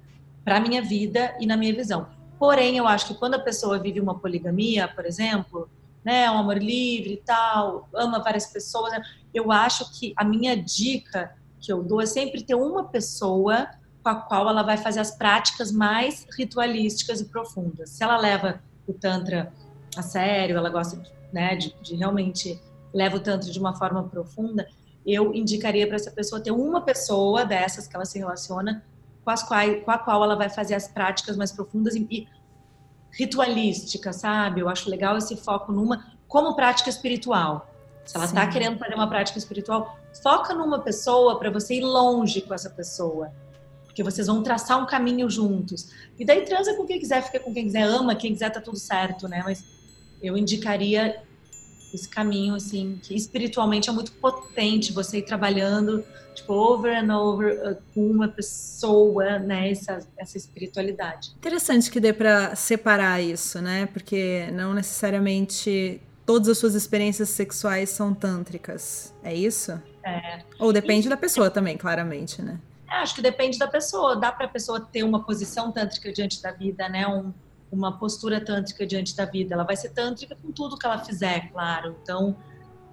para 0.45 0.59
minha 0.59 0.83
vida 0.83 1.35
e 1.39 1.47
na 1.47 1.57
minha 1.57 1.73
visão. 1.73 2.07
Porém, 2.37 2.77
eu 2.77 2.87
acho 2.87 3.07
que 3.07 3.15
quando 3.15 3.33
a 3.33 3.39
pessoa 3.39 3.79
vive 3.79 3.99
uma 3.99 4.19
poligamia, 4.19 4.87
por 4.87 5.03
exemplo, 5.03 5.67
né, 6.07 6.31
um 6.31 6.37
amor 6.37 6.57
livre 6.57 7.15
e 7.15 7.17
tal, 7.17 7.89
ama 7.93 8.23
várias 8.23 8.45
pessoas, 8.45 8.93
né, 8.93 9.03
eu 9.33 9.51
acho 9.51 9.91
que 9.99 10.13
a 10.15 10.23
minha 10.23 10.55
dica 10.55 11.35
que 11.59 11.69
eu 11.69 11.83
dou 11.83 11.99
é 11.99 12.05
sempre 12.05 12.41
ter 12.41 12.55
uma 12.55 12.85
pessoa 12.85 13.67
com 14.01 14.09
a 14.09 14.15
qual 14.15 14.47
ela 14.47 14.63
vai 14.63 14.77
fazer 14.77 15.01
as 15.01 15.11
práticas 15.11 15.69
mais 15.69 16.25
ritualísticas 16.37 17.19
e 17.19 17.25
profundas. 17.25 17.89
Se 17.89 18.05
ela 18.05 18.15
leva 18.15 18.61
o 18.87 18.93
tantra 18.93 19.51
a 19.97 20.01
sério, 20.01 20.55
ela 20.55 20.69
gosta 20.69 21.03
né, 21.33 21.57
de, 21.57 21.75
de 21.81 21.95
realmente 21.95 22.57
leva 22.93 23.17
o 23.17 23.19
tantra 23.19 23.51
de 23.51 23.59
uma 23.59 23.75
forma 23.75 24.01
profunda, 24.03 24.65
eu 25.05 25.33
indicaria 25.33 25.85
para 25.87 25.97
essa 25.97 26.11
pessoa 26.11 26.39
ter 26.39 26.51
uma 26.51 26.79
pessoa 26.79 27.43
dessas 27.43 27.85
que 27.85 27.97
ela 27.97 28.05
se 28.05 28.17
relaciona 28.17 28.81
com, 29.25 29.29
as 29.29 29.43
quais, 29.43 29.83
com 29.83 29.91
a 29.91 29.97
qual 29.97 30.23
ela 30.23 30.37
vai 30.37 30.49
fazer 30.49 30.73
as 30.73 30.87
práticas 30.87 31.35
mais 31.35 31.51
profundas 31.51 31.95
e, 31.95 32.07
e 32.09 32.27
ritualísticas, 33.17 34.17
sabe? 34.17 34.61
Eu 34.61 34.69
acho 34.69 34.89
legal 34.89 35.17
esse 35.17 35.35
foco 35.35 35.71
numa 35.71 36.05
como 36.27 36.55
prática 36.55 36.89
espiritual. 36.89 37.73
Se 38.05 38.15
ela 38.15 38.25
está 38.25 38.47
querendo 38.47 38.77
fazer 38.77 38.95
uma 38.95 39.09
prática 39.09 39.37
espiritual, 39.37 39.97
foca 40.21 40.53
numa 40.53 40.79
pessoa 40.79 41.37
para 41.37 41.49
você 41.49 41.75
ir 41.75 41.81
longe 41.81 42.41
com 42.41 42.53
essa 42.53 42.69
pessoa. 42.69 43.33
Porque 43.85 44.03
vocês 44.03 44.27
vão 44.27 44.43
traçar 44.43 44.81
um 44.81 44.85
caminho 44.85 45.29
juntos. 45.29 45.89
E 46.17 46.23
daí 46.23 46.43
transa 46.43 46.75
com 46.75 46.85
quem 46.85 46.99
quiser, 46.99 47.21
fica 47.23 47.39
com 47.39 47.53
quem 47.53 47.65
quiser, 47.65 47.83
ama 47.83 48.15
quem 48.15 48.31
quiser, 48.31 48.49
tá 48.51 48.61
tudo 48.61 48.77
certo, 48.77 49.27
né? 49.27 49.41
Mas 49.43 49.63
eu 50.21 50.37
indicaria 50.37 51.21
esse 51.93 52.07
caminho, 52.07 52.55
assim, 52.55 52.99
que 53.01 53.15
espiritualmente 53.15 53.89
é 53.89 53.93
muito 53.93 54.11
potente 54.13 54.91
você 54.91 55.19
ir 55.19 55.23
trabalhando, 55.23 56.03
tipo, 56.33 56.53
over 56.53 56.95
and 56.95 57.17
over 57.17 57.71
uh, 57.71 57.77
com 57.93 58.05
uma 58.05 58.27
pessoa, 58.27 59.39
né, 59.39 59.71
essa, 59.71 59.99
essa 60.17 60.37
espiritualidade. 60.37 61.31
Interessante 61.37 61.89
que 61.89 61.99
dê 61.99 62.13
para 62.13 62.55
separar 62.55 63.21
isso, 63.21 63.61
né, 63.61 63.85
porque 63.87 64.49
não 64.51 64.73
necessariamente 64.73 66.01
todas 66.25 66.49
as 66.49 66.57
suas 66.57 66.75
experiências 66.75 67.29
sexuais 67.29 67.89
são 67.89 68.13
tântricas, 68.13 69.13
é 69.23 69.33
isso? 69.33 69.71
É. 70.05 70.41
Ou 70.59 70.73
depende 70.73 71.07
e... 71.07 71.09
da 71.09 71.17
pessoa 71.17 71.49
também, 71.49 71.77
claramente, 71.77 72.41
né? 72.41 72.59
É, 72.89 72.95
acho 72.95 73.15
que 73.15 73.21
depende 73.21 73.57
da 73.57 73.67
pessoa, 73.67 74.15
dá 74.15 74.31
para 74.31 74.45
a 74.45 74.49
pessoa 74.49 74.79
ter 74.79 75.03
uma 75.03 75.23
posição 75.23 75.71
tântrica 75.71 76.11
diante 76.11 76.41
da 76.41 76.51
vida, 76.51 76.87
né, 76.87 77.07
um 77.07 77.33
uma 77.71 77.97
postura 77.97 78.39
tântrica 78.43 78.85
diante 78.85 79.15
da 79.15 79.25
vida. 79.25 79.53
Ela 79.53 79.63
vai 79.63 79.75
ser 79.75 79.89
tântrica 79.89 80.35
com 80.41 80.51
tudo 80.51 80.77
que 80.77 80.85
ela 80.85 80.99
fizer, 80.99 81.51
claro. 81.51 81.95
Então, 82.01 82.35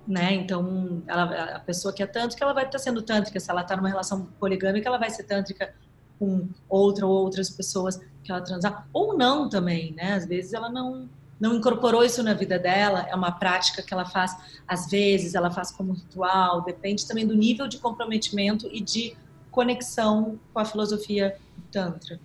né? 0.06 0.34
Então, 0.34 1.02
ela, 1.06 1.56
a 1.56 1.60
pessoa 1.60 1.92
que 1.92 2.02
é 2.02 2.06
tântrica, 2.06 2.44
ela 2.44 2.52
vai 2.52 2.66
estar 2.66 2.78
sendo 2.78 3.02
tântrica. 3.02 3.38
Se 3.40 3.50
ela 3.50 3.62
está 3.62 3.76
numa 3.76 3.88
relação 3.88 4.26
poligâmica, 4.38 4.88
ela 4.88 4.98
vai 4.98 5.10
ser 5.10 5.24
tântrica 5.24 5.74
com 6.18 6.48
outra 6.68 7.06
ou 7.06 7.12
outras 7.12 7.50
pessoas 7.50 8.00
que 8.22 8.30
ela 8.30 8.40
transar, 8.40 8.88
ou 8.92 9.16
não 9.16 9.48
também, 9.48 9.92
né? 9.92 10.14
Às 10.14 10.26
vezes 10.26 10.52
ela 10.52 10.70
não 10.70 11.08
não 11.38 11.56
incorporou 11.56 12.04
isso 12.04 12.22
na 12.22 12.32
vida 12.32 12.58
dela, 12.58 13.06
é 13.10 13.14
uma 13.14 13.32
prática 13.32 13.82
que 13.82 13.92
ela 13.92 14.06
faz 14.06 14.34
às 14.66 14.88
vezes, 14.88 15.34
ela 15.34 15.50
faz 15.50 15.70
como 15.72 15.92
ritual, 15.92 16.62
depende 16.62 17.06
também 17.06 17.26
do 17.26 17.34
nível 17.34 17.66
de 17.66 17.78
comprometimento 17.78 18.68
e 18.72 18.80
de 18.80 19.16
conexão 19.50 20.38
com 20.52 20.60
a 20.60 20.64
filosofia 20.64 21.36
tantra. 21.70 22.20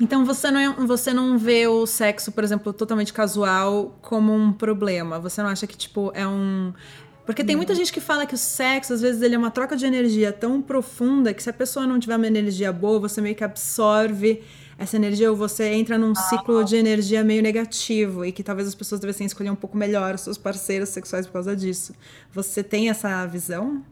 Então 0.00 0.24
você 0.24 0.50
não, 0.50 0.60
é, 0.60 0.86
você 0.86 1.12
não 1.12 1.38
vê 1.38 1.66
o 1.66 1.86
sexo, 1.86 2.32
por 2.32 2.44
exemplo, 2.44 2.72
totalmente 2.72 3.12
casual 3.12 3.98
como 4.02 4.34
um 4.34 4.52
problema. 4.52 5.18
Você 5.18 5.42
não 5.42 5.48
acha 5.48 5.66
que, 5.66 5.76
tipo, 5.76 6.10
é 6.14 6.26
um. 6.26 6.72
Porque 7.26 7.44
tem 7.44 7.56
muita 7.56 7.74
gente 7.74 7.92
que 7.92 8.00
fala 8.00 8.24
que 8.24 8.34
o 8.34 8.38
sexo, 8.38 8.94
às 8.94 9.02
vezes, 9.02 9.20
ele 9.20 9.34
é 9.34 9.38
uma 9.38 9.50
troca 9.50 9.76
de 9.76 9.84
energia 9.84 10.32
tão 10.32 10.62
profunda 10.62 11.34
que 11.34 11.42
se 11.42 11.50
a 11.50 11.52
pessoa 11.52 11.86
não 11.86 12.00
tiver 12.00 12.16
uma 12.16 12.26
energia 12.26 12.72
boa, 12.72 12.98
você 12.98 13.20
meio 13.20 13.34
que 13.34 13.44
absorve 13.44 14.42
essa 14.78 14.96
energia 14.96 15.28
ou 15.30 15.36
você 15.36 15.74
entra 15.74 15.98
num 15.98 16.12
ah. 16.12 16.14
ciclo 16.14 16.64
de 16.64 16.76
energia 16.76 17.22
meio 17.24 17.42
negativo 17.42 18.24
e 18.24 18.32
que 18.32 18.42
talvez 18.42 18.68
as 18.68 18.74
pessoas 18.74 19.00
devessem 19.00 19.26
escolher 19.26 19.50
um 19.50 19.56
pouco 19.56 19.76
melhor 19.76 20.14
os 20.14 20.22
seus 20.22 20.38
parceiros 20.38 20.88
sexuais 20.88 21.26
por 21.26 21.34
causa 21.34 21.54
disso. 21.54 21.92
Você 22.32 22.62
tem 22.62 22.88
essa 22.88 23.26
visão? 23.26 23.84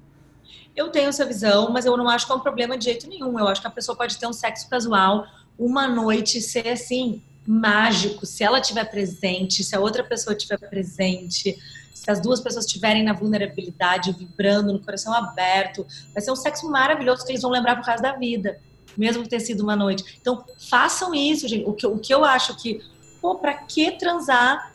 Eu 0.75 0.89
tenho 0.91 1.09
essa 1.09 1.25
visão, 1.25 1.71
mas 1.71 1.85
eu 1.85 1.97
não 1.97 2.09
acho 2.09 2.27
que 2.27 2.33
é 2.33 2.35
um 2.37 2.41
problema 2.41 2.79
de 2.79 2.85
jeito 2.85 3.09
nenhum. 3.09 3.39
Eu 3.39 3.49
acho 3.49 3.61
que 3.61 3.67
a 3.67 3.71
pessoa 3.71 3.97
pode 3.97 4.17
ter 4.17 4.27
um 4.27 4.33
sexo 4.33 4.69
casual 4.69 5.27
uma 5.59 5.89
noite 5.89 6.41
ser 6.41 6.69
assim 6.69 7.23
mágico, 7.47 8.27
se 8.27 8.43
ela 8.43 8.59
estiver 8.59 8.85
presente, 8.91 9.63
se 9.63 9.75
a 9.77 9.81
outra 9.81 10.03
pessoa 10.03 10.35
estiver 10.37 10.59
presente, 10.59 11.57
se 11.95 12.11
as 12.11 12.21
duas 12.21 12.41
pessoas 12.41 12.67
estiverem 12.67 13.03
na 13.03 13.13
vulnerabilidade, 13.13 14.13
vibrando, 14.13 14.73
no 14.73 14.81
coração 14.81 15.13
aberto, 15.13 15.87
vai 16.13 16.23
ser 16.23 16.31
um 16.31 16.37
sexo 16.37 16.69
maravilhoso 16.71 17.25
que 17.25 17.33
eles 17.33 17.43
vão 17.43 17.51
lembrar 17.51 17.77
pro 17.77 17.85
resto 17.85 18.03
da 18.03 18.13
vida, 18.13 18.61
mesmo 18.97 19.23
que 19.23 19.29
tenha 19.29 19.41
sido 19.41 19.63
uma 19.63 19.77
noite. 19.77 20.19
Então, 20.21 20.45
façam 20.69 21.15
isso, 21.15 21.47
gente. 21.49 21.69
O 21.69 21.73
que, 21.73 21.87
o 21.87 21.99
que 21.99 22.13
eu 22.13 22.25
acho 22.25 22.57
que, 22.57 22.81
pô, 23.21 23.37
pra 23.37 23.55
que 23.55 23.93
transar? 23.93 24.73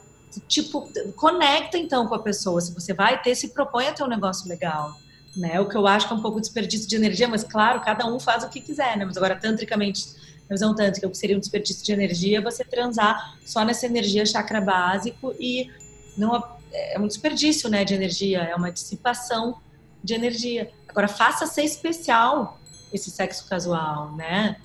Tipo, 0.48 0.88
conecta 1.14 1.76
então 1.76 2.06
com 2.06 2.14
a 2.14 2.18
pessoa. 2.18 2.60
Se 2.60 2.72
você 2.72 2.94
vai 2.94 3.20
ter, 3.20 3.34
se 3.34 3.48
propõe 3.48 3.86
a 3.86 3.92
ter 3.92 4.02
um 4.02 4.08
negócio 4.08 4.48
legal. 4.48 4.96
Né? 5.36 5.60
O 5.60 5.68
que 5.68 5.76
eu 5.76 5.86
acho 5.86 6.06
que 6.06 6.12
é 6.12 6.16
um 6.16 6.22
pouco 6.22 6.40
desperdício 6.40 6.88
de 6.88 6.96
energia, 6.96 7.26
mas 7.26 7.42
claro, 7.42 7.80
cada 7.80 8.06
um 8.06 8.20
faz 8.20 8.44
o 8.44 8.48
que 8.48 8.60
quiser, 8.60 8.96
né? 8.98 9.04
Mas 9.04 9.16
agora, 9.16 9.34
tantricamente, 9.34 10.04
visão 10.52 10.74
tântrica, 10.74 11.06
o 11.06 11.10
que 11.10 11.16
seria 11.16 11.36
um 11.36 11.40
desperdício 11.40 11.84
de 11.84 11.92
energia, 11.92 12.38
é 12.38 12.40
você 12.40 12.64
transar 12.64 13.36
só 13.44 13.64
nessa 13.64 13.86
energia 13.86 14.24
chakra 14.24 14.60
básico 14.60 15.34
e 15.38 15.70
não 16.16 16.36
é 16.72 16.98
um 16.98 17.06
desperdício, 17.06 17.68
né, 17.68 17.84
de 17.84 17.94
energia, 17.94 18.40
é 18.40 18.54
uma 18.54 18.70
dissipação 18.70 19.58
de 20.02 20.14
energia. 20.14 20.70
Agora 20.88 21.08
faça 21.08 21.46
ser 21.46 21.62
especial 21.62 22.60
esse 22.92 23.10
sexo 23.10 23.48
casual, 23.48 24.14
né? 24.16 24.56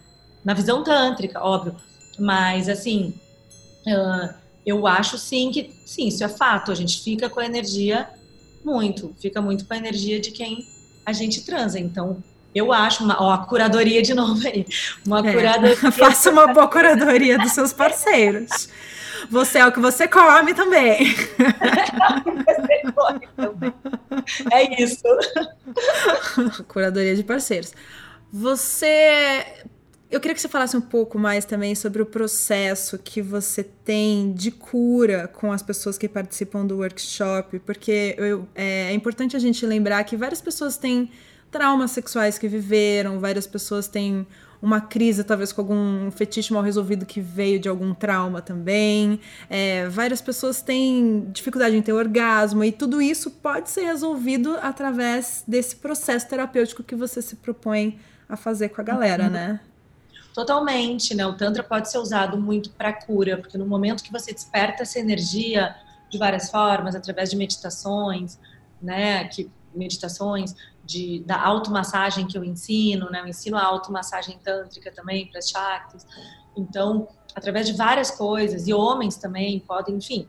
Na 0.43 0.53
visão 0.53 0.83
tântrica, 0.83 1.41
óbvio, 1.41 1.75
mas 2.19 2.67
assim, 2.67 3.13
uh, 3.85 4.33
eu 4.65 4.85
acho 4.85 5.17
sim 5.17 5.51
que 5.51 5.73
sim, 5.85 6.07
isso 6.07 6.23
é 6.23 6.27
fato. 6.27 6.71
A 6.71 6.75
gente 6.75 7.01
fica 7.01 7.29
com 7.29 7.39
a 7.39 7.45
energia 7.45 8.09
muito, 8.63 9.15
fica 9.19 9.41
muito 9.41 9.65
com 9.65 9.73
a 9.73 9.77
energia 9.77 10.19
de 10.19 10.31
quem 10.31 10.67
a 11.05 11.13
gente 11.13 11.41
transa. 11.45 11.79
Então, 11.79 12.21
eu 12.57 12.73
acho, 12.73 13.03
uma, 13.03 13.21
ó, 13.21 13.31
a 13.31 13.37
curadoria 13.45 14.01
de 14.01 14.13
novo 14.13 14.45
aí. 14.47 14.65
Uma 15.05 15.19
é, 15.27 15.33
curadoria. 15.33 15.75
Faça 15.91 16.31
uma 16.31 16.47
boa 16.47 16.67
curadoria 16.67 17.37
dos 17.37 17.51
seus 17.51 17.73
parceiros. 17.73 18.69
Você 19.29 19.59
é 19.59 19.65
o 19.65 19.71
que 19.71 19.79
você 19.79 20.07
come 20.07 20.53
também. 20.53 21.13
você 22.45 22.91
come 22.93 23.27
também. 23.35 23.73
É 24.51 24.81
isso. 24.81 25.03
Curadoria 26.67 27.15
de 27.15 27.23
parceiros. 27.23 27.73
Você. 28.31 29.45
Eu 30.09 30.21
queria 30.21 30.33
que 30.33 30.39
você 30.39 30.47
falasse 30.47 30.77
um 30.77 30.81
pouco 30.81 31.19
mais 31.19 31.43
também 31.43 31.75
sobre 31.75 32.01
o 32.01 32.05
processo 32.05 32.97
que 32.97 33.21
você 33.21 33.61
tem 33.61 34.31
de 34.31 34.51
cura 34.51 35.27
com 35.27 35.51
as 35.51 35.61
pessoas 35.61 35.97
que 35.97 36.07
participam 36.07 36.65
do 36.65 36.77
workshop, 36.77 37.59
porque 37.59 38.15
eu, 38.17 38.47
é, 38.55 38.83
é 38.89 38.93
importante 38.93 39.35
a 39.35 39.39
gente 39.39 39.65
lembrar 39.65 40.01
que 40.05 40.15
várias 40.15 40.39
pessoas 40.39 40.77
têm 40.77 41.11
traumas 41.51 41.91
sexuais 41.91 42.37
que 42.37 42.47
viveram, 42.47 43.19
várias 43.19 43.47
pessoas 43.47 43.87
têm 43.87 44.25
uma 44.61 44.81
crise, 44.81 45.23
talvez 45.23 45.51
com 45.51 45.61
algum 45.61 46.11
fetiche 46.11 46.51
mal 46.51 46.63
resolvido 46.63 47.05
que 47.05 47.21
veio 47.21 47.59
de 47.59 47.69
algum 47.69 47.93
trauma 47.93 48.41
também. 48.41 49.19
É, 49.49 49.87
várias 49.87 50.19
pessoas 50.21 50.61
têm 50.61 51.27
dificuldade 51.31 51.75
em 51.75 51.81
ter 51.81 51.93
orgasmo, 51.93 52.63
e 52.63 52.71
tudo 52.71 53.01
isso 53.01 53.29
pode 53.29 53.69
ser 53.69 53.83
resolvido 53.83 54.57
através 54.61 55.43
desse 55.47 55.75
processo 55.75 56.27
terapêutico 56.27 56.83
que 56.83 56.95
você 56.95 57.21
se 57.21 57.35
propõe 57.35 57.99
a 58.27 58.35
fazer 58.35 58.69
com 58.69 58.81
a 58.81 58.83
galera, 58.83 59.25
uhum. 59.25 59.29
né? 59.29 59.59
Totalmente, 60.33 61.15
né? 61.15 61.25
O 61.25 61.33
Tantra 61.33 61.63
pode 61.63 61.89
ser 61.89 61.97
usado 61.97 62.37
muito 62.37 62.69
para 62.71 62.93
cura, 62.93 63.37
porque 63.37 63.57
no 63.57 63.65
momento 63.65 64.03
que 64.03 64.11
você 64.11 64.31
desperta 64.31 64.83
essa 64.83 64.99
energia 64.99 65.75
de 66.09 66.17
várias 66.17 66.49
formas, 66.49 66.95
através 66.95 67.29
de 67.29 67.35
meditações, 67.35 68.37
né? 68.81 69.25
Que 69.25 69.49
meditações, 69.73 70.55
de, 70.83 71.23
da 71.25 71.41
automassagem 71.41 72.25
que 72.25 72.37
eu 72.37 72.43
ensino, 72.43 73.09
né? 73.09 73.21
Eu 73.21 73.27
ensino 73.27 73.57
a 73.57 73.63
automassagem 73.63 74.37
tântrica 74.39 74.91
também 74.91 75.27
para 75.27 75.39
as 75.39 75.49
chakras. 75.49 76.05
Então, 76.55 77.07
através 77.35 77.67
de 77.67 77.73
várias 77.73 78.09
coisas, 78.09 78.67
e 78.67 78.73
homens 78.73 79.17
também 79.17 79.59
podem, 79.59 79.95
enfim. 79.95 80.27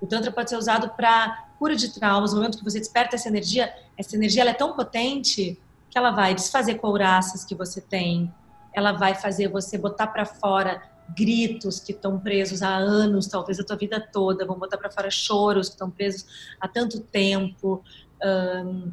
O 0.00 0.06
Tantra 0.06 0.30
pode 0.30 0.50
ser 0.50 0.56
usado 0.56 0.90
para 0.90 1.46
cura 1.58 1.74
de 1.74 1.92
traumas. 1.92 2.32
No 2.32 2.38
momento 2.38 2.58
que 2.58 2.64
você 2.64 2.78
desperta 2.78 3.16
essa 3.16 3.28
energia, 3.28 3.72
essa 3.96 4.14
energia 4.14 4.44
é 4.44 4.54
tão 4.54 4.74
potente 4.74 5.58
que 5.90 5.98
ela 5.98 6.10
vai 6.10 6.34
desfazer 6.34 6.76
couraças 6.76 7.44
que 7.44 7.54
você 7.54 7.80
tem, 7.80 8.32
ela 8.72 8.92
vai 8.92 9.14
fazer 9.14 9.48
você 9.48 9.78
botar 9.78 10.08
para 10.08 10.24
fora 10.24 10.82
gritos 11.16 11.80
que 11.80 11.92
estão 11.92 12.18
presos 12.18 12.62
há 12.62 12.74
anos, 12.76 13.26
talvez 13.26 13.60
a 13.60 13.64
tua 13.64 13.76
vida 13.76 14.00
toda, 14.00 14.44
vão 14.44 14.58
botar 14.58 14.76
para 14.76 14.90
fora 14.90 15.10
choros 15.10 15.68
que 15.68 15.74
estão 15.74 15.90
presos 15.90 16.26
há 16.60 16.66
tanto 16.68 17.00
tempo. 17.00 17.82
Um, 18.24 18.92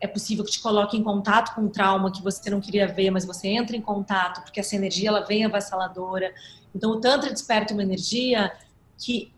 é 0.00 0.06
possível 0.06 0.44
que 0.44 0.50
te 0.50 0.60
coloque 0.60 0.96
em 0.96 1.02
contato 1.02 1.54
com 1.54 1.62
um 1.62 1.68
trauma 1.68 2.10
que 2.10 2.22
você 2.22 2.48
não 2.48 2.60
queria 2.60 2.88
ver, 2.88 3.10
mas 3.10 3.24
você 3.24 3.48
entra 3.48 3.76
em 3.76 3.82
contato 3.82 4.42
porque 4.42 4.60
essa 4.60 4.74
energia 4.74 5.10
ela 5.10 5.20
vem 5.20 5.44
avassaladora. 5.44 6.32
Então 6.74 6.92
o 6.92 7.00
tantra 7.00 7.30
desperta 7.30 7.74
uma 7.74 7.82
energia 7.82 8.50
que 8.98 9.32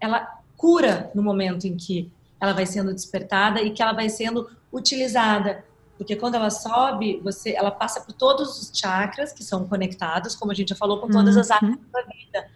ela 0.00 0.40
cura 0.56 1.10
no 1.14 1.22
momento 1.22 1.66
em 1.66 1.76
que 1.76 2.10
ela 2.40 2.52
vai 2.52 2.66
sendo 2.66 2.94
despertada 2.94 3.60
e 3.60 3.70
que 3.70 3.82
ela 3.82 3.92
vai 3.92 4.08
sendo 4.08 4.48
utilizada, 4.72 5.64
porque 5.96 6.14
quando 6.14 6.34
ela 6.34 6.50
sobe, 6.50 7.20
você, 7.22 7.54
ela 7.54 7.70
passa 7.70 8.00
por 8.00 8.12
todos 8.12 8.60
os 8.60 8.78
chakras 8.78 9.32
que 9.32 9.42
são 9.42 9.66
conectados, 9.66 10.36
como 10.36 10.52
a 10.52 10.54
gente 10.54 10.68
já 10.68 10.76
falou, 10.76 11.00
com 11.00 11.08
todas 11.08 11.36
as 11.36 11.50
áreas 11.50 11.74
uhum. 11.74 11.84
da 11.90 12.02
vida. 12.02 12.48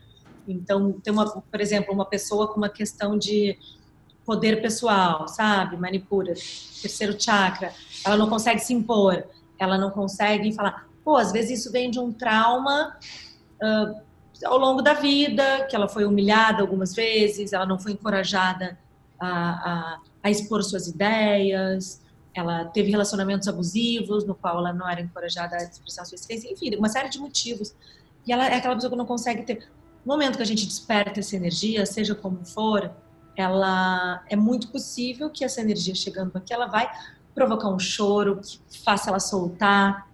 Então, 0.47 0.93
tem 0.93 1.13
uma, 1.13 1.27
por 1.27 1.61
exemplo, 1.61 1.95
uma 1.95 2.05
pessoa 2.05 2.49
com 2.49 2.57
uma 2.57 2.69
questão 2.69 3.17
de 3.17 3.57
poder 4.25 4.61
pessoal, 4.61 5.27
sabe? 5.29 5.77
Manipura, 5.77 6.35
terceiro 6.81 7.21
chakra. 7.21 7.73
Ela 8.05 8.17
não 8.17 8.29
consegue 8.29 8.61
se 8.61 8.73
impor, 8.73 9.25
ela 9.59 9.77
não 9.77 9.91
consegue 9.91 10.53
falar. 10.53 10.87
Pô, 11.05 11.17
às 11.17 11.33
vezes 11.33 11.61
isso 11.61 11.73
vem 11.73 11.91
de 11.91 11.99
um 11.99 12.13
trauma 12.13 12.97
uh, 13.63 14.01
ao 14.45 14.59
longo 14.59 14.83
da 14.83 14.95
vida, 14.95 15.67
que 15.69 15.77
ela 15.77 15.89
foi 15.89 16.05
humilhada 16.05 16.63
algumas 16.63 16.95
vezes, 16.95 17.53
ela 17.53 17.67
não 17.67 17.79
foi 17.79 17.93
encorajada 17.93 18.79
a, 19.19 19.29
a, 19.29 20.01
a 20.23 20.31
expor 20.31 20.63
suas 20.63 20.87
ideias, 20.87 22.01
ela 22.35 22.65
teve 22.67 22.91
relacionamentos 22.91 23.49
abusivos, 23.49 24.25
no 24.25 24.35
qual 24.35 24.59
ela 24.59 24.73
não 24.73 24.89
era 24.89 25.01
encorajada 25.01 25.57
a 25.57 25.63
expressar 25.65 26.05
sua 26.05 26.15
essência, 26.15 26.51
enfim, 26.51 26.75
uma 26.77 26.89
série 26.89 27.09
de 27.09 27.19
motivos. 27.19 27.75
E 28.27 28.33
ela 28.33 28.47
é 28.47 28.55
aquela 28.55 28.75
pessoa 28.75 28.91
que 28.91 28.97
não 28.97 29.07
consegue 29.07 29.43
ter. 29.43 29.69
No 30.05 30.13
momento 30.13 30.37
que 30.37 30.43
a 30.43 30.47
gente 30.47 30.67
desperta 30.67 31.21
essa 31.21 31.37
energia, 31.37 31.85
seja 31.85 32.15
como 32.15 32.45
for, 32.45 32.91
ela 33.37 34.23
é 34.29 34.37
muito 34.37 34.69
possível 34.69 35.31
que 35.31 35.45
essa 35.45 35.61
energia 35.61 35.95
chegando 35.95 36.37
aqui, 36.37 36.53
ela 36.53 36.67
vai 36.67 36.91
provocar 37.35 37.69
um 37.69 37.79
choro 37.79 38.41
que 38.69 38.79
faça 38.81 39.11
ela 39.11 39.21
soltar 39.21 40.09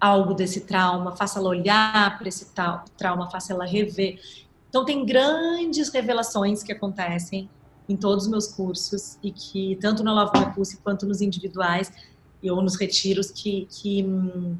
algo 0.00 0.34
desse 0.34 0.60
trauma, 0.62 1.16
faça 1.16 1.38
ela 1.38 1.48
olhar 1.48 2.18
para 2.18 2.28
esse 2.28 2.52
trauma, 2.96 3.30
faça 3.30 3.52
ela 3.52 3.66
rever. 3.66 4.20
Então 4.68 4.84
tem 4.84 5.04
grandes 5.04 5.88
revelações 5.88 6.62
que 6.62 6.72
acontecem 6.72 7.48
em 7.88 7.96
todos 7.96 8.24
os 8.24 8.30
meus 8.30 8.46
cursos 8.48 9.18
e 9.22 9.30
que 9.30 9.76
tanto 9.80 10.02
no 10.02 10.12
Love 10.12 10.32
My 10.38 10.76
quanto 10.82 11.06
nos 11.06 11.20
individuais 11.20 11.92
e 12.42 12.50
ou 12.50 12.60
nos 12.60 12.76
retiros 12.76 13.30
que, 13.30 13.66
que 13.70 14.04
hum, 14.04 14.56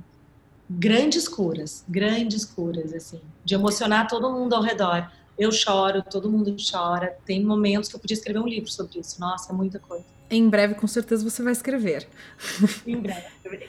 grandes 0.68 1.28
curas, 1.28 1.84
grandes 1.89 2.45
curas 2.45 2.93
assim, 2.95 3.20
de 3.45 3.55
emocionar 3.55 4.09
todo 4.09 4.32
mundo 4.32 4.55
ao 4.55 4.62
redor 4.62 5.11
eu 5.39 5.53
choro, 5.53 6.03
todo 6.03 6.30
mundo 6.30 6.55
chora. 6.59 7.16
Tem 7.24 7.45
momentos 7.45 7.89
que 7.89 7.97
eu 7.97 8.01
podia 8.01 8.14
escrever 8.14 8.39
um 8.39 8.49
livro 8.49 8.70
sobre 8.70 8.99
isso. 9.01 9.20
Nossa, 9.20 9.53
é 9.53 9.57
muita 9.57 9.78
coisa. 9.78 10.05
Em 10.30 10.49
breve, 10.49 10.74
com 10.74 10.87
certeza, 10.87 11.28
você 11.28 11.43
vai 11.43 11.53
escrever. 11.53 12.07
Em 12.87 12.97
breve, 12.97 13.68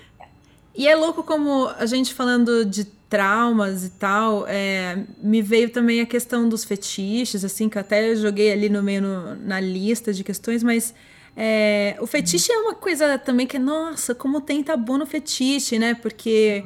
E 0.76 0.88
é 0.88 0.96
louco 0.96 1.24
como 1.24 1.68
a 1.68 1.86
gente 1.86 2.14
falando 2.14 2.66
de 2.66 2.86
traumas 3.10 3.86
e 3.86 3.90
tal, 3.92 4.46
é, 4.48 5.06
me 5.22 5.42
veio 5.42 5.70
também 5.70 6.02
a 6.02 6.06
questão 6.06 6.50
dos 6.50 6.66
fetiches, 6.66 7.46
assim, 7.46 7.70
que 7.70 7.80
até 7.80 8.14
joguei 8.16 8.52
ali 8.52 8.70
no 8.70 8.84
meio 8.84 9.02
no, 9.02 9.36
na 9.36 9.62
lista 9.62 10.12
de 10.12 10.26
questões, 10.26 10.62
mas 10.62 10.94
é, 11.36 11.96
o 12.00 12.08
fetiche 12.08 12.52
é 12.52 12.58
uma 12.58 12.74
coisa 12.74 13.18
também 13.18 13.48
que, 13.48 13.60
nossa, 13.60 14.14
como 14.14 14.42
tem 14.42 14.64
tabu 14.64 14.98
no 14.98 15.06
fetiche, 15.06 15.78
né? 15.78 15.94
Porque, 15.94 16.66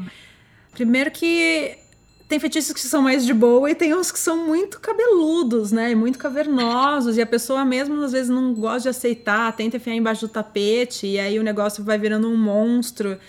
primeiro 0.72 1.12
que 1.12 1.78
tem 2.32 2.39
fetiches 2.39 2.71
que 2.71 2.79
são 2.79 3.01
mais 3.01 3.25
de 3.25 3.34
boa 3.34 3.69
e 3.69 3.75
tem 3.75 3.93
uns 3.93 4.09
que 4.09 4.17
são 4.17 4.47
muito 4.47 4.79
cabeludos, 4.79 5.73
né? 5.73 5.93
Muito 5.93 6.17
cavernosos. 6.17 7.17
E 7.17 7.21
a 7.21 7.25
pessoa 7.25 7.65
mesmo 7.65 8.01
às 8.01 8.13
vezes 8.13 8.29
não 8.29 8.53
gosta 8.53 8.84
de 8.84 8.88
aceitar, 8.88 9.53
tenta 9.53 9.75
enfiar 9.75 9.95
embaixo 9.95 10.25
do 10.25 10.32
tapete 10.32 11.07
e 11.07 11.19
aí 11.19 11.38
o 11.38 11.43
negócio 11.43 11.84
vai 11.84 11.97
virando 11.97 12.29
um 12.29 12.38
monstro. 12.38 13.19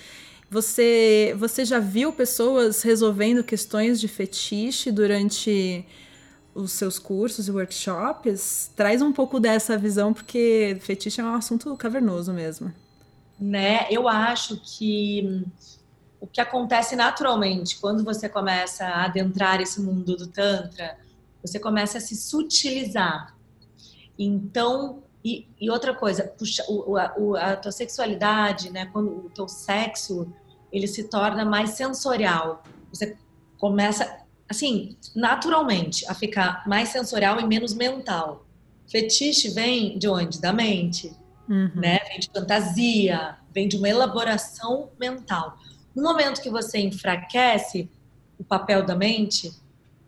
Você, 0.49 1.35
você 1.37 1.65
já 1.65 1.81
viu 1.81 2.13
pessoas 2.13 2.83
resolvendo 2.83 3.43
questões 3.43 4.01
de 4.01 4.07
fetiche 4.07 4.93
durante 4.93 5.85
os 6.55 6.71
seus 6.71 6.97
cursos 6.97 7.49
e 7.49 7.51
workshops? 7.51 8.71
Traz 8.77 9.03
um 9.03 9.11
pouco 9.11 9.41
dessa 9.41 9.77
visão, 9.77 10.15
porque 10.15 10.77
fetiche 10.81 11.21
é 11.21 11.25
um 11.25 11.35
assunto 11.35 11.77
cavernoso 11.77 12.33
mesmo. 12.33 12.73
Né? 13.41 13.85
Eu 13.91 14.09
acho 14.09 14.61
que 14.63 15.45
o 16.23 16.27
que 16.29 16.41
acontece 16.41 16.95
naturalmente 16.95 17.81
quando 17.81 18.05
você 18.05 18.29
começa 18.29 18.87
a 18.87 19.07
adentrar 19.07 19.61
esse 19.61 19.81
mundo 19.81 20.17
do 20.17 20.29
Tantra, 20.29 20.97
você 21.43 21.59
começa 21.59 21.99
a 21.99 22.01
se 22.01 22.15
sutilizar. 22.15 23.37
Então, 24.17 25.03
e, 25.25 25.49
e 25.61 25.69
outra 25.69 25.93
coisa, 25.93 26.23
puxa, 26.23 26.65
o, 26.69 26.97
o, 27.19 27.37
a, 27.37 27.57
tua 27.57 27.73
sexualidade, 27.73 28.71
né, 28.71 28.87
quando 28.93 29.09
o 29.09 29.31
teu 29.31 29.49
sexo, 29.49 30.33
ele 30.71 30.87
se 30.87 31.09
torna 31.09 31.45
mais 31.45 31.71
sensorial. 31.71 32.63
Você 32.93 33.17
começa, 33.59 34.21
assim, 34.49 34.97
naturalmente, 35.17 36.09
a 36.09 36.15
ficar 36.15 36.63
mais 36.69 36.91
sensorial 36.91 37.41
e 37.41 37.47
menos 37.49 37.75
mental. 37.75 38.47
Fetiche 38.89 39.49
vem 39.51 39.99
de 39.99 40.09
onde? 40.09 40.41
Da 40.41 40.53
mente, 40.53 41.13
uhum. 41.49 41.73
né? 41.75 41.99
Vem 42.09 42.21
de 42.21 42.31
fantasia, 42.33 43.39
vem 43.53 43.67
de 43.67 43.77
uma 43.77 43.89
elaboração 43.89 44.91
mental. 45.01 45.59
No 45.95 46.03
momento 46.03 46.41
que 46.41 46.51
você 46.51 46.79
enfraquece 46.79 47.91
o 48.39 48.45
papel 48.45 48.85
da 48.85 48.95
mente 48.95 49.53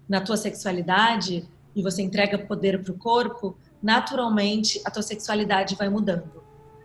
na 0.08 0.20
tua 0.20 0.36
sexualidade 0.36 1.48
e 1.74 1.82
você 1.82 2.02
entrega 2.02 2.38
poder 2.38 2.82
para 2.82 2.92
o 2.92 2.98
corpo, 2.98 3.56
naturalmente 3.82 4.80
a 4.84 4.90
tua 4.90 5.02
sexualidade 5.02 5.74
vai 5.74 5.88
mudando. 5.88 6.42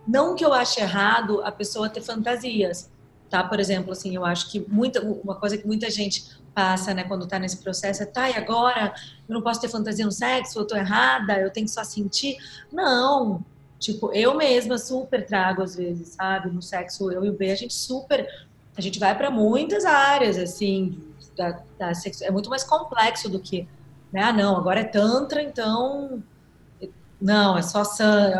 Não 0.07 0.35
que 0.35 0.43
eu 0.43 0.53
ache 0.53 0.81
errado 0.81 1.41
a 1.43 1.51
pessoa 1.51 1.89
ter 1.89 2.01
fantasias, 2.01 2.89
tá? 3.29 3.43
Por 3.43 3.59
exemplo, 3.59 3.91
assim, 3.91 4.15
eu 4.15 4.25
acho 4.25 4.49
que 4.51 4.65
muita, 4.67 5.01
uma 5.01 5.35
coisa 5.35 5.57
que 5.57 5.67
muita 5.67 5.89
gente 5.89 6.39
passa, 6.53 6.93
né, 6.93 7.03
quando 7.03 7.27
tá 7.27 7.39
nesse 7.39 7.57
processo 7.57 8.03
é, 8.03 8.05
tá, 8.05 8.29
e 8.29 8.33
agora 8.33 8.93
eu 9.27 9.33
não 9.33 9.41
posso 9.41 9.61
ter 9.61 9.69
fantasia 9.69 10.03
no 10.03 10.11
sexo, 10.11 10.59
eu 10.59 10.65
tô 10.65 10.75
errada, 10.75 11.39
eu 11.39 11.51
tenho 11.51 11.65
que 11.67 11.71
só 11.71 11.83
sentir. 11.83 12.37
Não, 12.71 13.45
tipo, 13.77 14.11
eu 14.13 14.35
mesma 14.35 14.77
super 14.77 15.25
trago 15.25 15.61
às 15.61 15.75
vezes, 15.75 16.09
sabe, 16.09 16.49
no 16.49 16.61
sexo, 16.61 17.11
eu 17.11 17.23
e 17.23 17.29
o 17.29 17.33
B, 17.33 17.51
a 17.51 17.55
gente 17.55 17.73
super, 17.73 18.27
a 18.77 18.81
gente 18.81 18.99
vai 18.99 19.17
para 19.17 19.29
muitas 19.29 19.85
áreas, 19.85 20.37
assim, 20.37 21.01
da, 21.35 21.61
da 21.77 21.93
sexo, 21.93 22.23
é 22.23 22.31
muito 22.31 22.49
mais 22.49 22.63
complexo 22.63 23.29
do 23.29 23.39
que, 23.39 23.67
né, 24.11 24.23
ah, 24.23 24.33
não, 24.33 24.57
agora 24.57 24.81
é 24.81 24.83
tantra, 24.83 25.41
então 25.41 26.23
não, 27.19 27.57
é 27.57 27.61
só 27.61 27.83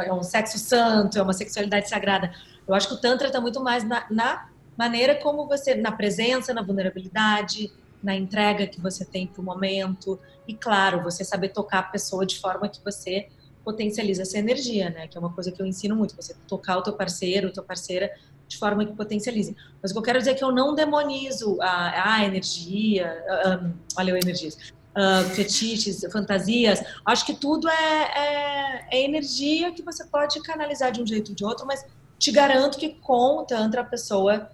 é 0.06 0.14
um 0.14 0.24
sexo 0.24 0.58
santo, 0.58 1.18
é 1.18 1.22
uma 1.22 1.34
sexualidade 1.34 1.90
sagrada. 1.90 2.34
Eu 2.68 2.74
acho 2.74 2.88
que 2.88 2.94
o 2.94 2.98
Tantra 2.98 3.28
está 3.28 3.42
muito 3.42 3.62
mais 3.62 3.84
na, 3.84 4.06
na, 4.10 4.50
maneira 4.78 5.16
como 5.16 5.46
você, 5.46 5.76
na 5.76 5.92
presença, 5.92 6.54
na 6.54 6.62
vulnerabilidade, 6.62 7.70
na 8.02 8.16
entrega 8.16 8.66
que 8.66 8.80
você 8.80 9.04
tem 9.04 9.28
para 9.28 9.42
o 9.42 9.44
momento. 9.44 10.18
E, 10.48 10.54
claro, 10.54 11.04
você 11.04 11.26
saber 11.26 11.50
tocar 11.50 11.80
a 11.80 11.84
pessoa 11.84 12.26
de 12.26 12.40
forma 12.40 12.70
que 12.70 12.80
você 12.82 13.28
potencializa 13.66 14.22
essa 14.22 14.38
energia, 14.38 14.90
né? 14.90 15.08
Que 15.08 15.18
é 15.18 15.20
uma 15.20 15.34
coisa 15.34 15.52
que 15.52 15.62
eu 15.62 15.66
ensino 15.66 15.98
muito, 15.98 16.16
você 16.16 16.34
tocar 16.48 16.78
o 16.78 16.82
teu 16.82 16.94
parceiro, 16.94 17.52
tua 17.52 17.64
parceira 17.64 18.10
de 18.50 18.58
forma 18.58 18.84
que 18.84 18.93
potencialize. 18.93 19.56
Mas 19.82 19.91
o 19.91 19.93
que 19.93 20.00
eu 20.00 20.04
quero 20.04 20.20
dizer 20.20 20.32
é 20.32 20.34
que 20.34 20.43
eu 20.43 20.52
não 20.52 20.74
demonizo 20.74 21.62
a, 21.62 22.16
a 22.16 22.26
energia, 22.26 23.24
um, 23.64 23.72
olha, 23.95 24.12
energias, 24.12 24.58
uh, 24.95 25.24
fetiches, 25.36 26.06
fantasias. 26.12 26.84
Acho 27.06 27.26
que 27.26 27.36
tudo 27.36 27.70
é, 27.70 27.74
é, 27.74 28.88
é, 28.91 29.04
energia 29.06 29.72
que 29.72 29.84
você 29.84 30.04
pode 30.06 30.41
canalizar 30.41 30.91
de 30.91 31.02
um 31.02 31.08
jeito 31.08 31.30
ou 31.30 31.36
de 31.36 31.45
outro, 31.45 31.66
mas 31.66 31.86
te 32.18 32.32
garanto 32.32 32.78
que 32.78 32.89
com 32.89 33.38
o 33.38 33.43
Tantra 33.45 33.82
a 33.82 33.86
pessoa 33.86 34.50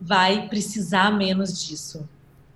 vai 0.00 0.48
precisar 0.48 1.10
menos 1.12 1.64
disso. 1.64 2.06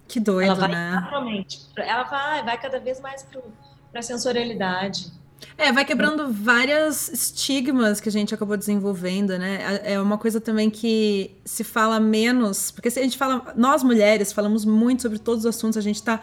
Que 0.08 0.18
doido, 0.18 0.46
ela 0.46 0.54
vai, 0.54 0.68
né? 0.70 1.46
Ela 1.76 2.02
vai, 2.02 2.44
vai 2.44 2.60
cada 2.60 2.80
vez 2.80 3.00
mais 3.00 3.22
para 3.22 4.00
a 4.00 4.02
sensorialidade. 4.02 5.12
É, 5.56 5.72
vai 5.72 5.84
quebrando 5.84 6.32
vários 6.32 7.08
estigmas 7.08 8.00
que 8.00 8.08
a 8.08 8.12
gente 8.12 8.34
acabou 8.34 8.56
desenvolvendo, 8.56 9.36
né? 9.38 9.80
É, 9.84 9.94
é 9.94 10.00
uma 10.00 10.16
coisa 10.18 10.40
também 10.40 10.70
que 10.70 11.32
se 11.44 11.64
fala 11.64 11.98
menos, 11.98 12.70
porque 12.70 12.90
se 12.90 12.98
a 12.98 13.02
gente 13.02 13.18
fala, 13.18 13.52
nós 13.56 13.82
mulheres 13.82 14.32
falamos 14.32 14.64
muito 14.64 15.02
sobre 15.02 15.18
todos 15.18 15.44
os 15.44 15.54
assuntos, 15.54 15.76
a 15.76 15.80
gente 15.80 16.02
tá 16.02 16.22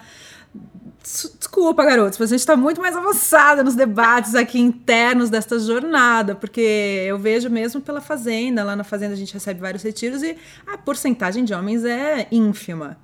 Desculpa, 1.39 1.86
garotos, 1.86 2.18
mas 2.18 2.32
a 2.32 2.34
gente 2.34 2.39
está 2.39 2.57
muito 2.57 2.82
mais 2.82 2.95
avançada 2.95 3.63
nos 3.63 3.76
debates 3.76 4.34
aqui 4.34 4.59
internos 4.59 5.30
desta 5.30 5.59
jornada, 5.59 6.34
porque 6.34 7.03
eu 7.05 7.20
vejo 7.20 7.47
mesmo 7.47 7.80
pela 7.80 8.01
Fazenda, 8.01 8.63
lá 8.63 8.76
na 8.76 8.84
Fazenda 8.84 9.13
a 9.13 9.18
gente 9.18 9.32
recebe 9.32 9.59
vários 9.59 9.84
retiros 9.84 10.24
e 10.24 10.36
a 10.66 10.78
porcentagem 10.80 11.45
de 11.45 11.53
homens 11.53 11.86
é 11.86 12.28
ínfima. 12.32 12.97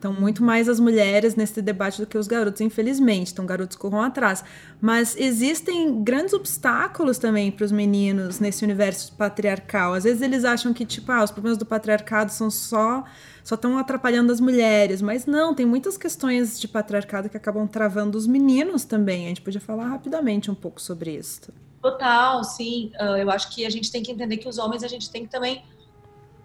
Então, 0.00 0.14
muito 0.14 0.42
mais 0.42 0.66
as 0.66 0.80
mulheres 0.80 1.36
nesse 1.36 1.60
debate 1.60 2.00
do 2.00 2.06
que 2.06 2.16
os 2.16 2.26
garotos, 2.26 2.62
infelizmente. 2.62 3.32
Então, 3.32 3.44
garotos 3.44 3.76
corram 3.76 4.00
atrás. 4.00 4.42
Mas 4.80 5.14
existem 5.14 6.02
grandes 6.02 6.32
obstáculos 6.32 7.18
também 7.18 7.52
para 7.52 7.66
os 7.66 7.70
meninos 7.70 8.40
nesse 8.40 8.64
universo 8.64 9.12
patriarcal. 9.12 9.92
Às 9.92 10.04
vezes 10.04 10.22
eles 10.22 10.42
acham 10.42 10.72
que, 10.72 10.86
tipo, 10.86 11.12
ah, 11.12 11.22
os 11.22 11.30
problemas 11.30 11.58
do 11.58 11.66
patriarcado 11.66 12.32
são 12.32 12.50
só 12.50 13.04
só 13.44 13.54
estão 13.54 13.76
atrapalhando 13.76 14.32
as 14.32 14.40
mulheres, 14.40 15.02
mas 15.02 15.26
não, 15.26 15.54
tem 15.54 15.66
muitas 15.66 15.96
questões 15.96 16.60
de 16.60 16.68
patriarcado 16.68 17.28
que 17.28 17.36
acabam 17.36 17.66
travando 17.66 18.16
os 18.16 18.26
meninos 18.26 18.84
também. 18.84 19.26
A 19.26 19.28
gente 19.28 19.40
podia 19.40 19.60
falar 19.60 19.88
rapidamente 19.88 20.50
um 20.50 20.54
pouco 20.54 20.80
sobre 20.80 21.16
isso. 21.16 21.52
Total, 21.82 22.44
sim. 22.44 22.92
Uh, 23.00 23.16
eu 23.16 23.30
acho 23.30 23.50
que 23.54 23.66
a 23.66 23.70
gente 23.70 23.90
tem 23.90 24.02
que 24.02 24.12
entender 24.12 24.36
que 24.36 24.48
os 24.48 24.58
homens 24.58 24.82
a 24.82 24.88
gente 24.88 25.10
tem 25.10 25.24
que 25.24 25.30
também 25.30 25.62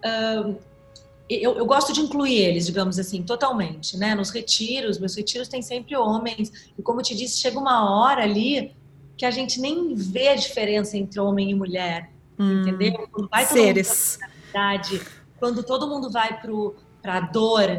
uh, 0.04 0.56
eu, 1.28 1.56
eu, 1.56 1.66
gosto 1.66 1.92
de 1.92 2.00
incluir 2.00 2.36
eles, 2.36 2.66
digamos 2.66 2.98
assim, 2.98 3.22
totalmente, 3.22 3.96
né? 3.96 4.14
Nos 4.14 4.30
retiros, 4.30 4.98
meus 4.98 5.16
retiros 5.16 5.48
tem 5.48 5.60
sempre 5.60 5.96
homens. 5.96 6.70
E 6.78 6.82
como 6.82 7.00
eu 7.00 7.04
te 7.04 7.14
disse, 7.14 7.38
chega 7.38 7.58
uma 7.58 7.90
hora 7.90 8.22
ali 8.22 8.74
que 9.16 9.24
a 9.24 9.30
gente 9.30 9.60
nem 9.60 9.94
vê 9.94 10.28
a 10.28 10.36
diferença 10.36 10.96
entre 10.96 11.18
homem 11.18 11.50
e 11.50 11.54
mulher, 11.54 12.10
hum, 12.38 12.60
entendeu? 12.60 13.08
Quando 13.10 13.28
vai 13.28 13.46
todo 13.46 13.56
seres. 13.56 14.18
mundo 14.20 14.36
quando 15.38 15.62
todo 15.62 15.86
mundo 15.86 16.10
vai 16.10 16.40
para 17.02 17.16
a 17.16 17.20
dor, 17.20 17.70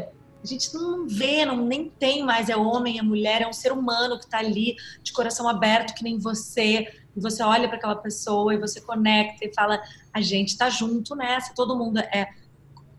a 0.42 0.46
gente 0.46 0.72
não 0.74 1.06
vê, 1.06 1.44
não, 1.44 1.56
nem 1.56 1.90
tem 1.90 2.22
mais, 2.22 2.48
é 2.48 2.56
homem, 2.56 2.98
é 2.98 3.02
mulher, 3.02 3.42
é 3.42 3.48
um 3.48 3.52
ser 3.52 3.72
humano 3.72 4.18
que 4.18 4.24
está 4.24 4.38
ali 4.38 4.76
de 5.02 5.12
coração 5.12 5.48
aberto, 5.48 5.94
que 5.94 6.04
nem 6.04 6.18
você. 6.18 6.86
E 7.16 7.20
você 7.20 7.42
olha 7.42 7.66
para 7.66 7.76
aquela 7.76 7.96
pessoa 7.96 8.54
e 8.54 8.58
você 8.58 8.80
conecta 8.80 9.44
e 9.44 9.52
fala: 9.52 9.82
a 10.12 10.20
gente 10.20 10.50
está 10.50 10.70
junto 10.70 11.16
nessa, 11.16 11.54
todo 11.54 11.76
mundo 11.76 11.98
é 11.98 12.28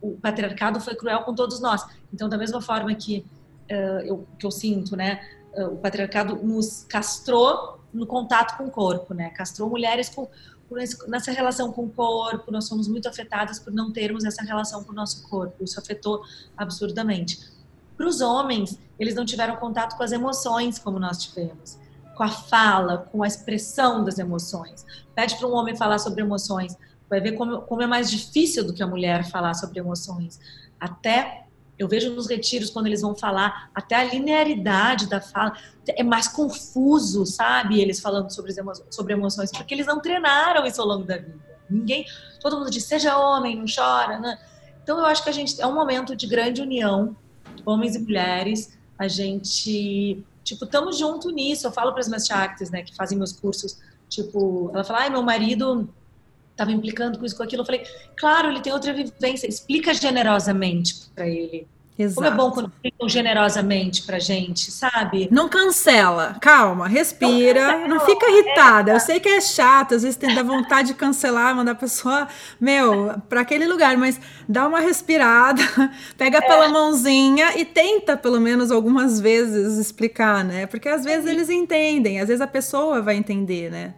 o 0.02 0.18
patriarcado 0.18 0.80
foi 0.80 0.96
cruel 0.96 1.24
com 1.24 1.34
todos 1.34 1.60
nós. 1.60 1.86
Então, 2.14 2.30
da 2.30 2.38
mesma 2.38 2.62
forma 2.62 2.94
que, 2.96 3.26
uh, 3.70 4.02
eu, 4.06 4.28
que 4.38 4.46
eu 4.46 4.52
sinto, 4.52 4.96
né, 4.96 5.22
uh, 5.54 5.74
o 5.74 5.78
patriarcado 5.78 6.36
nos 6.36 6.86
castrou 6.88 7.80
no 7.94 8.06
contato 8.06 8.58
com 8.58 8.66
o 8.66 8.72
corpo, 8.72 9.14
né, 9.14 9.30
castrou 9.32 9.70
mulheres 9.70 10.10
com, 10.10 10.28
nessa 11.08 11.32
relação 11.32 11.72
com 11.72 11.86
o 11.86 11.90
corpo, 11.90 12.52
nós 12.52 12.68
somos 12.68 12.88
muito 12.88 13.10
afetadas 13.10 13.60
por 13.60 13.74
não 13.74 13.92
termos 13.92 14.24
essa 14.24 14.44
relação 14.44 14.84
com 14.84 14.92
o 14.92 14.96
nosso 14.96 15.28
corpo, 15.28 15.64
isso 15.64 15.80
afetou 15.80 16.22
absurdamente. 16.56 17.40
Para 17.98 18.08
os 18.08 18.22
homens, 18.22 18.80
eles 19.00 19.16
não 19.16 19.26
tiveram 19.26 19.56
contato 19.58 19.98
com 19.98 20.04
as 20.04 20.12
emoções 20.12 20.78
como 20.80 21.00
nós 21.00 21.18
tivemos, 21.24 21.78
com 22.16 22.24
a 22.24 22.30
fala, 22.30 23.10
com 23.12 23.24
a 23.24 23.28
expressão 23.28 24.04
das 24.04 24.20
emoções. 24.20 24.86
Pede 25.16 25.38
para 25.38 25.48
um 25.48 25.54
homem 25.54 25.76
falar 25.76 26.00
sobre 26.00 26.22
emoções, 26.22 26.78
vai 27.10 27.20
ver 27.20 27.34
como, 27.34 27.62
como 27.62 27.82
é 27.82 27.88
mais 27.88 28.10
difícil 28.10 28.64
do 28.66 28.74
que 28.74 28.84
a 28.84 28.88
mulher 28.88 29.30
falar 29.30 29.54
sobre 29.54 29.80
emoções. 29.80 30.40
Até 30.80 31.46
eu 31.80 31.88
vejo 31.88 32.14
nos 32.14 32.28
retiros 32.28 32.70
quando 32.70 32.88
eles 32.88 33.02
vão 33.02 33.16
falar, 33.16 33.72
até 33.74 33.96
a 33.96 34.04
linearidade 34.04 35.08
da 35.08 35.22
fala 35.22 35.54
é 35.88 36.04
mais 36.04 36.28
confuso, 36.28 37.26
sabe? 37.26 37.80
Eles 37.80 38.02
falando 38.02 38.30
sobre, 38.30 38.54
emo 38.60 38.74
sobre 38.92 39.14
emoções, 39.14 39.50
porque 39.50 39.74
eles 39.74 39.88
não 39.88 40.02
treinaram 40.02 40.66
isso 40.66 40.82
ao 40.82 40.88
longo 40.88 41.06
da 41.06 41.18
vida. 41.18 41.40
Ninguém, 41.70 42.06
todo 42.42 42.58
mundo 42.58 42.70
diz, 42.70 42.84
seja 42.84 43.18
homem, 43.18 43.56
não 43.56 43.66
chora, 43.66 44.20
né? 44.20 44.38
Então 44.84 44.98
eu 44.98 45.06
acho 45.06 45.24
que 45.24 45.30
a 45.30 45.32
gente 45.34 45.60
é 45.62 45.66
um 45.66 45.74
momento 45.74 46.16
de 46.16 46.28
grande 46.28 46.62
união, 46.62 47.16
homens 47.66 47.96
e 47.96 48.00
mulheres. 48.00 48.78
A 48.98 49.08
gente, 49.08 50.22
tipo, 50.44 50.66
estamos 50.66 50.98
junto 50.98 51.30
nisso. 51.30 51.66
Eu 51.66 51.72
falo 51.72 51.92
para 51.92 52.02
as 52.02 52.08
minhas 52.10 52.26
chactas, 52.26 52.70
né, 52.70 52.82
que 52.82 52.94
fazem 52.94 53.18
meus 53.18 53.32
cursos, 53.32 53.80
tipo, 54.10 54.70
ela 54.74 54.84
fala, 54.84 55.02
ai, 55.02 55.10
meu 55.10 55.22
marido 55.22 55.88
estava 56.60 56.72
implicando 56.72 57.18
com 57.18 57.26
isso, 57.26 57.36
com 57.36 57.44
aquilo. 57.44 57.62
Eu 57.62 57.66
falei, 57.66 57.84
claro, 58.18 58.50
ele 58.50 58.60
tem 58.60 58.74
outra 58.74 58.94
vivência, 58.94 59.48
explica 59.48 59.94
generosamente 59.94 60.96
para 61.16 61.28
ele. 61.28 61.66
Exato. 61.98 62.16
Como 62.16 62.28
é 62.28 62.32
bom 62.32 62.52
quando 62.52 62.72
explicam 62.72 63.10
generosamente 63.10 64.04
pra 64.04 64.20
gente, 64.20 64.72
sabe? 64.72 65.28
Não 65.30 65.50
cancela, 65.50 66.38
calma, 66.40 66.88
respira, 66.88 67.80
não, 67.80 67.88
não 67.90 68.00
fica 68.00 68.26
irritada. 68.32 68.92
É. 68.92 68.96
Eu 68.96 69.02
sei 69.02 69.20
que 69.20 69.28
é 69.28 69.42
chato, 69.42 69.96
às 69.96 70.04
vezes 70.04 70.16
tem 70.16 70.34
da 70.34 70.42
vontade 70.42 70.90
de 70.90 70.94
cancelar, 70.94 71.54
mandar 71.54 71.74
a 71.74 71.76
pessoa, 71.76 72.26
meu, 72.60 73.20
para 73.28 73.42
aquele 73.42 73.68
lugar, 73.68 73.98
mas 73.98 74.18
dá 74.48 74.66
uma 74.66 74.80
respirada, 74.80 75.62
pega 76.18 76.38
é. 76.38 76.42
pela 76.42 76.70
mãozinha 76.70 77.58
e 77.58 77.66
tenta 77.66 78.16
pelo 78.16 78.40
menos 78.40 78.72
algumas 78.72 79.20
vezes 79.20 79.78
explicar, 79.78 80.46
né? 80.46 80.68
Porque 80.68 80.88
às 80.88 81.04
vezes 81.04 81.30
eles 81.30 81.50
entendem, 81.50 82.22
às 82.22 82.30
vezes 82.30 82.40
a 82.40 82.48
pessoa 82.48 83.02
vai 83.02 83.18
entender, 83.18 83.70
né? 83.70 83.94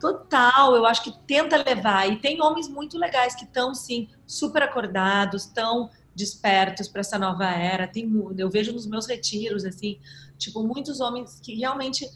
Total, 0.00 0.76
eu 0.76 0.86
acho 0.86 1.02
que 1.02 1.12
tenta 1.26 1.56
levar. 1.56 2.10
E 2.10 2.18
tem 2.18 2.40
homens 2.40 2.68
muito 2.68 2.98
legais 2.98 3.34
que 3.34 3.44
estão, 3.44 3.74
sim, 3.74 4.08
super 4.26 4.62
acordados, 4.62 5.44
estão 5.44 5.90
despertos 6.14 6.88
para 6.88 7.00
essa 7.00 7.18
nova 7.18 7.46
era. 7.46 7.86
Tem, 7.86 8.10
eu 8.36 8.50
vejo 8.50 8.72
nos 8.72 8.86
meus 8.86 9.06
retiros, 9.06 9.64
assim, 9.64 9.98
tipo, 10.36 10.62
muitos 10.62 11.00
homens 11.00 11.40
que 11.40 11.54
realmente 11.54 12.08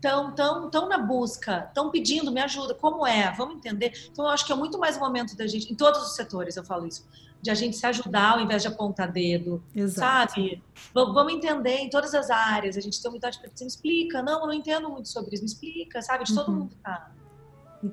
tão, 0.00 0.34
tão, 0.34 0.70
tão 0.70 0.88
na 0.88 0.98
busca, 0.98 1.66
estão 1.68 1.90
pedindo, 1.90 2.32
me 2.32 2.40
ajuda, 2.40 2.74
como 2.74 3.06
é? 3.06 3.32
Vamos 3.32 3.56
entender. 3.56 4.08
Então, 4.10 4.24
eu 4.24 4.30
acho 4.30 4.46
que 4.46 4.52
é 4.52 4.56
muito 4.56 4.78
mais 4.78 4.96
o 4.96 5.00
momento 5.00 5.36
da 5.36 5.46
gente, 5.46 5.70
em 5.70 5.76
todos 5.76 6.02
os 6.02 6.14
setores 6.14 6.56
eu 6.56 6.64
falo 6.64 6.86
isso, 6.86 7.06
de 7.42 7.50
a 7.50 7.54
gente 7.54 7.76
se 7.76 7.86
ajudar 7.86 8.32
ao 8.32 8.40
invés 8.40 8.62
de 8.62 8.68
apontar 8.68 9.10
dedo, 9.10 9.62
Exato. 9.74 10.34
sabe? 10.34 10.62
Vamos 10.92 11.32
entender 11.32 11.78
em 11.78 11.90
todas 11.90 12.14
as 12.14 12.30
áreas. 12.30 12.76
A 12.76 12.80
gente 12.80 13.00
tem 13.00 13.08
humildade 13.08 13.38
para 13.38 13.50
dizer, 13.50 13.64
me 13.64 13.70
explica. 13.70 14.22
Não, 14.22 14.40
eu 14.40 14.46
não 14.46 14.52
entendo 14.52 14.90
muito 14.90 15.08
sobre 15.08 15.34
isso, 15.34 15.42
me 15.42 15.48
explica, 15.48 16.02
sabe? 16.02 16.24
De 16.24 16.34
todo 16.34 16.48
uhum. 16.48 16.58
mundo 16.60 16.76
tá. 16.82 17.10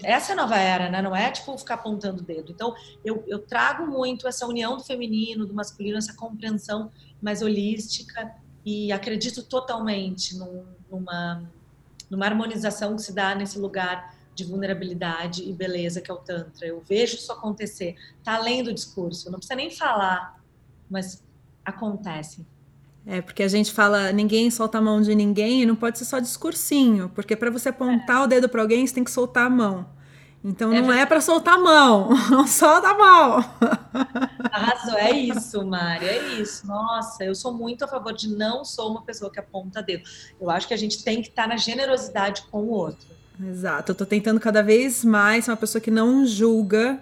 Essa 0.04 0.32
é 0.32 0.34
a 0.34 0.36
nova 0.36 0.58
era, 0.58 0.90
né? 0.90 1.02
Não 1.02 1.16
é 1.16 1.32
tipo 1.32 1.58
ficar 1.58 1.76
apontando 1.76 2.22
o 2.22 2.26
dedo. 2.26 2.52
Então, 2.52 2.76
eu, 3.06 3.24
eu 3.26 3.40
trago 3.40 3.88
muito 3.88 4.28
essa 4.28 4.46
união 4.46 4.76
do 4.76 4.84
feminino, 4.84 5.46
do 5.46 5.54
masculino, 5.54 5.98
essa 5.98 6.14
compreensão 6.14 6.92
mais 7.22 7.42
holística 7.42 8.36
e 8.66 8.92
acredito 8.92 9.44
totalmente 9.44 10.38
num, 10.38 10.66
numa, 10.92 11.50
numa 12.10 12.26
harmonização 12.26 12.96
que 12.96 13.02
se 13.02 13.14
dá 13.14 13.36
nesse 13.36 13.60
lugar 13.60 14.16
de 14.34 14.44
vulnerabilidade 14.44 15.44
e 15.44 15.52
beleza 15.52 16.00
que 16.00 16.12
é 16.12 16.14
o 16.14 16.18
Tantra. 16.18 16.68
Eu 16.68 16.82
vejo 16.88 17.16
isso 17.16 17.32
acontecer. 17.32 17.96
Tá 18.24 18.36
além 18.36 18.64
do 18.64 18.74
discurso, 18.74 19.32
não 19.32 19.40
precisa 19.40 19.56
nem 19.56 19.72
falar, 19.72 20.40
mas 20.90 21.24
acontece. 21.66 22.46
É, 23.06 23.22
porque 23.22 23.42
a 23.42 23.48
gente 23.48 23.72
fala 23.72 24.12
ninguém 24.12 24.52
solta 24.52 24.78
a 24.78 24.82
mão 24.82 25.02
de 25.02 25.16
ninguém 25.16 25.64
e 25.64 25.66
não 25.66 25.76
pode 25.76 25.98
ser 25.98 26.06
só 26.06 26.20
discursinho, 26.20 27.10
porque 27.16 27.36
para 27.36 27.50
você 27.50 27.70
apontar 27.70 28.18
é. 28.18 28.24
o 28.24 28.28
dedo 28.28 28.50
para 28.50 28.62
alguém, 28.62 28.86
você 28.86 28.94
tem 28.94 29.04
que 29.04 29.12
soltar 29.12 29.48
a 29.48 29.50
mão. 29.50 29.97
Então 30.48 30.74
é 30.74 30.82
não 30.82 30.94
é, 30.94 31.02
é 31.02 31.06
para 31.06 31.20
soltar 31.20 31.56
a 31.56 31.58
mão, 31.58 32.10
não 32.32 32.48
solta 32.48 32.88
a 32.88 32.98
mão. 32.98 33.46
Arrasou, 34.50 34.98
é 34.98 35.12
isso, 35.12 35.66
Mari, 35.66 36.06
é 36.06 36.42
isso. 36.42 36.66
Nossa, 36.66 37.26
eu 37.26 37.36
sou 37.36 37.54
muito 37.54 37.84
a 37.84 37.88
favor 37.88 38.14
de 38.14 38.34
não 38.34 38.64
sou 38.64 38.90
uma 38.92 39.02
pessoa 39.02 39.30
que 39.30 39.38
aponta 39.38 39.84
dedo. 39.84 40.04
Eu 40.40 40.50
acho 40.50 40.66
que 40.66 40.74
a 40.74 40.78
gente 40.78 41.04
tem 41.04 41.22
que 41.22 41.28
estar 41.28 41.50
na 41.50 41.58
generosidade 41.58 42.44
com 42.50 42.60
o 42.60 42.70
outro. 42.70 43.10
Exato, 43.46 43.92
eu 43.92 43.96
tô 43.96 44.06
tentando 44.06 44.40
cada 44.40 44.64
vez 44.64 45.04
mais 45.04 45.44
ser 45.44 45.52
uma 45.52 45.58
pessoa 45.58 45.82
que 45.82 45.92
não 45.92 46.26
julga 46.26 46.98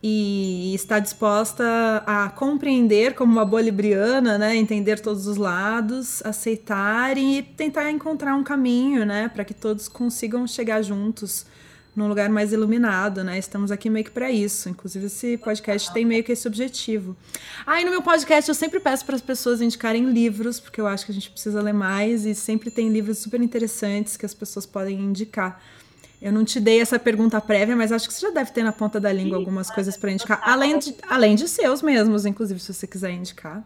e 0.00 0.72
está 0.72 1.00
disposta 1.00 1.64
a 2.06 2.30
compreender 2.30 3.14
como 3.14 3.32
uma 3.32 3.44
boa 3.44 3.60
libriana, 3.60 4.38
né, 4.38 4.54
entender 4.54 5.00
todos 5.00 5.26
os 5.26 5.36
lados, 5.36 6.24
aceitar 6.24 7.18
e 7.18 7.42
tentar 7.42 7.90
encontrar 7.90 8.36
um 8.36 8.44
caminho, 8.44 9.04
né, 9.04 9.28
para 9.28 9.44
que 9.44 9.52
todos 9.52 9.88
consigam 9.88 10.46
chegar 10.46 10.80
juntos 10.82 11.44
num 11.94 12.08
lugar 12.08 12.28
mais 12.28 12.52
iluminado, 12.52 13.24
né? 13.24 13.38
Estamos 13.38 13.70
aqui 13.70 13.90
meio 13.90 14.04
que 14.04 14.10
para 14.10 14.30
isso. 14.30 14.68
Inclusive 14.68 15.06
esse 15.06 15.36
podcast 15.38 15.92
tem 15.92 16.04
meio 16.04 16.22
que 16.22 16.32
esse 16.32 16.46
objetivo. 16.46 17.16
Ah, 17.66 17.80
e 17.80 17.84
no 17.84 17.90
meu 17.90 18.02
podcast 18.02 18.48
eu 18.48 18.54
sempre 18.54 18.78
peço 18.78 19.04
para 19.04 19.16
as 19.16 19.20
pessoas 19.20 19.60
indicarem 19.60 20.04
livros, 20.10 20.60
porque 20.60 20.80
eu 20.80 20.86
acho 20.86 21.04
que 21.04 21.12
a 21.12 21.14
gente 21.14 21.30
precisa 21.30 21.60
ler 21.60 21.74
mais 21.74 22.24
e 22.24 22.34
sempre 22.34 22.70
tem 22.70 22.88
livros 22.88 23.18
super 23.18 23.40
interessantes 23.40 24.16
que 24.16 24.24
as 24.24 24.34
pessoas 24.34 24.64
podem 24.64 25.00
indicar. 25.00 25.60
Eu 26.20 26.32
não 26.32 26.44
te 26.44 26.58
dei 26.58 26.80
essa 26.80 26.98
pergunta 26.98 27.40
prévia, 27.40 27.76
mas 27.76 27.92
acho 27.92 28.08
que 28.08 28.14
você 28.14 28.26
já 28.26 28.32
deve 28.32 28.50
ter 28.50 28.64
na 28.64 28.72
ponta 28.72 28.98
da 28.98 29.12
língua 29.12 29.38
algumas 29.38 29.70
coisas 29.70 29.96
para 29.96 30.10
indicar, 30.10 30.40
além 30.42 30.78
de, 30.78 30.96
além 31.08 31.36
de 31.36 31.46
seus 31.48 31.80
mesmos, 31.80 32.26
inclusive, 32.26 32.58
se 32.58 32.74
você 32.74 32.86
quiser 32.88 33.12
indicar. 33.12 33.64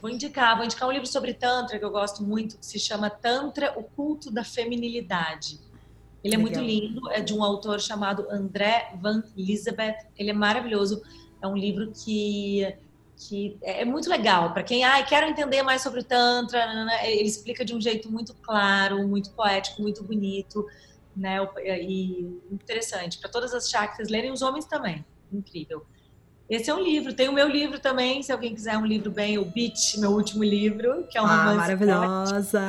Vou 0.00 0.08
indicar, 0.08 0.56
vou 0.56 0.64
indicar 0.64 0.88
um 0.88 0.92
livro 0.92 1.06
sobre 1.06 1.34
Tantra 1.34 1.78
que 1.78 1.84
eu 1.84 1.90
gosto 1.90 2.22
muito, 2.22 2.56
que 2.56 2.64
se 2.64 2.78
chama 2.78 3.10
Tantra, 3.10 3.74
o 3.76 3.82
culto 3.82 4.30
da 4.30 4.44
feminilidade. 4.44 5.60
Ele 6.22 6.34
é 6.34 6.38
Legal. 6.38 6.52
muito 6.52 6.60
lindo, 6.60 7.10
é 7.10 7.20
de 7.20 7.32
um 7.32 7.42
autor 7.42 7.80
chamado 7.80 8.26
André 8.30 8.92
Van 9.00 9.22
Elizabeth. 9.36 9.96
Ele 10.16 10.30
é 10.30 10.34
maravilhoso. 10.34 11.02
É 11.42 11.46
um 11.46 11.56
livro 11.56 11.90
que, 11.92 12.76
que 13.16 13.56
é 13.62 13.84
muito 13.84 14.10
legal 14.10 14.52
para 14.52 14.62
quem, 14.62 14.84
ai, 14.84 15.06
quero 15.06 15.26
entender 15.26 15.62
mais 15.62 15.82
sobre 15.82 16.00
o 16.00 16.04
Tantra. 16.04 16.60
Ele 17.06 17.22
explica 17.22 17.64
de 17.64 17.74
um 17.74 17.80
jeito 17.80 18.10
muito 18.10 18.34
claro, 18.34 19.06
muito 19.08 19.30
poético, 19.30 19.80
muito 19.80 20.04
bonito 20.04 20.66
né? 21.16 21.36
E 21.80 22.40
interessante 22.50 23.18
para 23.18 23.28
todas 23.28 23.52
as 23.54 23.68
chakras 23.68 24.08
lerem, 24.08 24.32
os 24.32 24.42
homens 24.42 24.64
também. 24.64 25.04
Incrível. 25.32 25.84
Esse 26.48 26.70
é 26.70 26.74
um 26.74 26.80
livro. 26.80 27.12
Tem 27.14 27.28
o 27.28 27.32
meu 27.32 27.48
livro 27.48 27.78
também, 27.78 28.22
se 28.22 28.32
alguém 28.32 28.54
quiser 28.54 28.76
um 28.76 28.86
livro 28.86 29.10
bem, 29.10 29.38
o 29.38 29.44
Beach, 29.44 30.00
meu 30.00 30.10
último 30.10 30.42
livro, 30.42 31.06
que 31.08 31.16
é 31.16 31.20
ah, 31.20 31.24
romance 31.24 31.56
maravilhosa. 31.56 32.60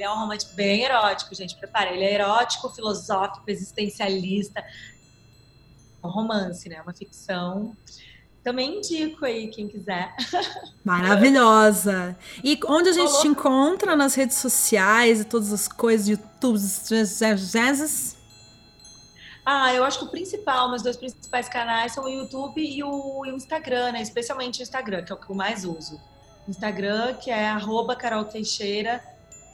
Ele 0.00 0.06
é 0.06 0.10
um 0.10 0.18
romance 0.18 0.54
bem 0.54 0.82
erótico, 0.82 1.34
gente. 1.34 1.54
Prepara. 1.56 1.90
Ele 1.90 2.04
é 2.04 2.14
erótico, 2.14 2.70
filosófico, 2.70 3.44
existencialista. 3.46 4.60
É 6.02 6.06
um 6.06 6.08
romance, 6.08 6.66
né? 6.70 6.80
Uma 6.80 6.94
ficção. 6.94 7.76
Também 8.42 8.78
indico 8.78 9.26
aí, 9.26 9.48
quem 9.48 9.68
quiser. 9.68 10.14
Maravilhosa! 10.82 12.16
E 12.42 12.58
onde 12.66 12.88
a 12.88 12.92
gente 12.92 13.08
Falou. 13.08 13.20
te 13.20 13.28
encontra 13.28 13.94
nas 13.94 14.14
redes 14.14 14.38
sociais 14.38 15.20
e 15.20 15.24
todas 15.24 15.52
as 15.52 15.68
coisas, 15.68 16.08
YouTube, 16.08 16.58
jazzes? 16.58 18.16
Ah, 19.44 19.74
eu 19.74 19.84
acho 19.84 19.98
que 19.98 20.04
o 20.06 20.08
principal, 20.08 20.70
meus 20.70 20.82
dois 20.82 20.96
principais 20.96 21.46
canais 21.46 21.92
são 21.92 22.04
o 22.04 22.08
YouTube 22.08 22.62
e 22.62 22.82
o 22.82 23.26
Instagram, 23.26 23.92
né? 23.92 24.00
Especialmente 24.00 24.60
o 24.60 24.62
Instagram, 24.62 25.04
que 25.04 25.12
é 25.12 25.14
o 25.14 25.18
que 25.18 25.30
eu 25.30 25.36
mais 25.36 25.66
uso. 25.66 26.00
Instagram, 26.48 27.12
que 27.14 27.30
é 27.30 27.48
arroba 27.48 27.94
Carol 27.94 28.24
Teixeira, 28.24 29.04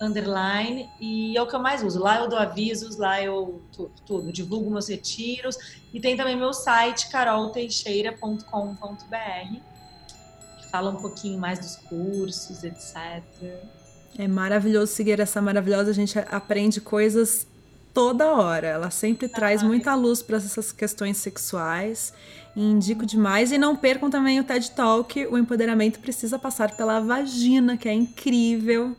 underline, 0.01 0.89
e 1.01 1.37
é 1.37 1.43
o 1.43 1.47
que 1.47 1.55
eu 1.55 1.61
mais 1.61 1.83
uso. 1.83 2.01
Lá 2.01 2.21
eu 2.21 2.29
dou 2.29 2.39
avisos, 2.39 2.97
lá 2.97 3.23
eu 3.23 3.63
tudo, 3.73 3.93
tudo 4.07 4.33
divulgo 4.33 4.71
meus 4.71 4.89
retiros, 4.89 5.57
e 5.93 6.01
tem 6.01 6.17
também 6.17 6.37
meu 6.37 6.53
site, 6.53 7.11
carolteixeira.com.br, 7.11 9.61
que 10.59 10.71
fala 10.71 10.91
um 10.91 10.97
pouquinho 10.97 11.39
mais 11.39 11.59
dos 11.59 11.77
cursos, 11.77 12.65
etc. 12.65 13.23
É 14.19 14.27
maravilhoso 14.27 14.93
seguir 14.93 15.21
essa 15.21 15.43
maravilhosa, 15.43 15.91
a 15.91 15.95
gente 15.95 16.19
aprende 16.19 16.81
coisas 16.81 17.47
toda 17.97 18.35
hora. 18.35 18.67
Ela 18.67 18.91
sempre 18.91 19.27
traz 19.27 19.63
muita 19.63 19.95
luz 19.95 20.23
para 20.23 20.37
essas 20.37 20.71
questões 20.71 21.17
sexuais. 21.17 22.13
E 22.55 22.63
indico 22.63 23.07
demais. 23.07 23.53
E 23.53 23.57
não 23.57 23.75
percam 23.75 24.11
também 24.11 24.39
o 24.39 24.45
TED 24.45 24.73
Talk. 24.73 25.27
O 25.29 25.39
empoderamento 25.39 25.99
precisa 26.01 26.39
passar 26.39 26.77
pela 26.77 27.01
vagina, 27.01 27.79
que 27.79 27.89
é 27.89 27.95
incrível. 27.95 28.95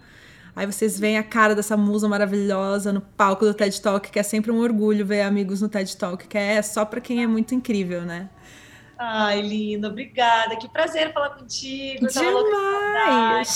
Aí 0.57 0.65
vocês 0.65 0.99
veem 0.99 1.19
a 1.19 1.23
cara 1.23 1.53
dessa 1.53 1.77
musa 1.77 2.09
maravilhosa 2.09 2.91
no 2.91 2.99
palco 2.99 3.45
do 3.45 3.53
TED 3.53 3.79
Talk, 3.79 4.09
que 4.09 4.17
é 4.17 4.23
sempre 4.23 4.51
um 4.51 4.57
orgulho 4.57 5.05
ver 5.05 5.21
amigos 5.21 5.61
no 5.61 5.69
TED 5.69 5.95
Talk, 5.95 6.27
que 6.27 6.35
é 6.35 6.59
só 6.63 6.83
para 6.83 6.99
quem 6.99 7.21
é 7.21 7.27
muito 7.27 7.53
incrível, 7.53 8.01
né? 8.01 8.27
Ai, 8.97 9.39
linda, 9.43 9.87
obrigada. 9.87 10.55
Que 10.55 10.67
prazer 10.67 11.13
falar 11.13 11.29
contigo. 11.35 12.07
Demais! 12.07 13.47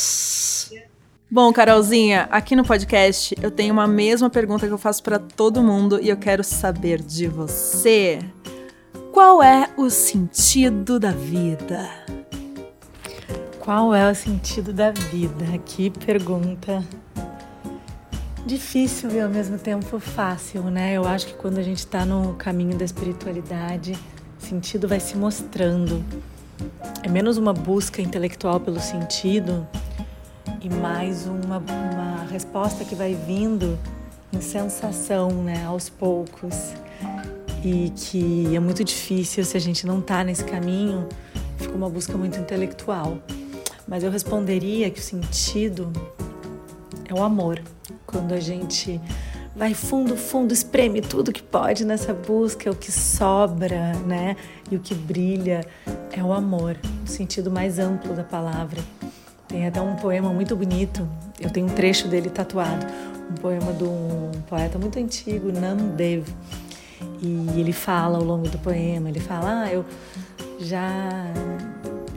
Bom, 1.28 1.52
Carolzinha, 1.52 2.28
aqui 2.30 2.56
no 2.56 2.64
podcast 2.64 3.36
eu 3.42 3.50
tenho 3.50 3.74
uma 3.74 3.88
mesma 3.88 4.30
pergunta 4.30 4.68
que 4.68 4.74
eu 4.74 4.78
faço 4.78 5.02
para 5.02 5.18
todo 5.18 5.64
mundo 5.64 6.00
e 6.00 6.08
eu 6.08 6.18
quero 6.18 6.44
saber 6.44 7.02
de 7.02 7.26
você. 7.26 8.20
Qual 9.12 9.42
é 9.42 9.72
o 9.76 9.90
sentido 9.90 11.00
da 11.00 11.10
vida? 11.10 11.90
Qual 13.62 13.94
é 13.94 14.10
o 14.10 14.16
sentido 14.16 14.74
da 14.74 14.90
vida? 14.90 15.46
Que 15.64 15.92
pergunta 15.92 16.84
difícil 18.44 19.12
e 19.12 19.20
ao 19.20 19.30
mesmo 19.30 19.60
tempo 19.60 20.00
fácil, 20.00 20.64
né? 20.64 20.94
Eu 20.94 21.08
acho 21.08 21.28
que 21.28 21.34
quando 21.36 21.60
a 21.60 21.62
gente 21.62 21.78
está 21.78 22.04
no 22.04 22.34
caminho 22.34 22.76
da 22.76 22.84
espiritualidade, 22.84 23.96
sentido 24.40 24.88
vai 24.88 25.00
se 25.00 25.16
mostrando. 25.16 26.04
É 27.04 27.08
menos 27.08 27.38
uma 27.38 27.54
busca 27.54 28.02
intelectual 28.02 28.60
pelo 28.60 28.80
sentido 28.80 29.68
e 30.60 30.68
mais 30.68 31.28
uma, 31.28 31.60
uma 31.60 32.26
resposta 32.32 32.84
que 32.84 32.96
vai 32.96 33.14
vindo 33.14 33.78
em 34.34 34.42
sensação, 34.42 35.30
né, 35.44 35.64
aos 35.66 35.88
poucos. 35.88 36.74
E 37.64 37.92
que 37.96 38.56
é 38.56 38.60
muito 38.60 38.84
difícil 38.84 39.46
se 39.46 39.56
a 39.56 39.60
gente 39.62 39.86
não 39.86 40.00
está 40.00 40.24
nesse 40.24 40.44
caminho, 40.44 41.08
fica 41.58 41.76
uma 41.76 41.92
busca 41.92 42.18
muito 42.18 42.40
intelectual. 42.40 43.20
Mas 43.92 44.06
eu 44.06 44.10
responderia 44.10 44.90
que 44.90 45.02
o 45.02 45.04
sentido 45.04 45.92
é 47.04 47.14
o 47.14 47.22
amor. 47.22 47.62
Quando 48.06 48.34
a 48.34 48.40
gente 48.40 49.02
vai 49.54 49.74
fundo, 49.74 50.16
fundo, 50.16 50.54
espreme 50.54 51.02
tudo 51.02 51.30
que 51.30 51.44
pode 51.44 51.84
nessa 51.84 52.14
busca, 52.14 52.72
o 52.72 52.76
que 52.76 52.90
sobra, 52.90 53.92
né? 54.08 54.38
E 54.72 54.78
o 54.78 54.80
que 54.80 54.96
brilha 54.96 55.68
é 56.10 56.24
o 56.24 56.32
amor, 56.32 56.78
o 57.04 57.08
sentido 57.10 57.52
mais 57.52 57.80
amplo 57.80 58.14
da 58.14 58.24
palavra. 58.24 58.82
Tem 59.46 59.68
até 59.68 59.82
um 59.82 59.98
poema 59.98 60.32
muito 60.32 60.56
bonito, 60.56 61.06
eu 61.38 61.50
tenho 61.50 61.66
um 61.66 61.76
trecho 61.76 62.08
dele 62.08 62.30
tatuado, 62.30 62.86
um 63.30 63.34
poema 63.42 63.74
de 63.74 63.84
um 63.84 64.32
poeta 64.48 64.80
muito 64.80 64.98
antigo, 65.00 65.52
Namdev. 65.52 66.26
E 67.22 67.60
ele 67.60 67.74
fala 67.74 68.20
ao 68.20 68.24
longo 68.24 68.48
do 68.48 68.58
poema, 68.60 69.10
ele 69.10 69.20
fala: 69.20 69.64
"Ah, 69.64 69.74
eu 69.74 69.84
já 70.62 71.26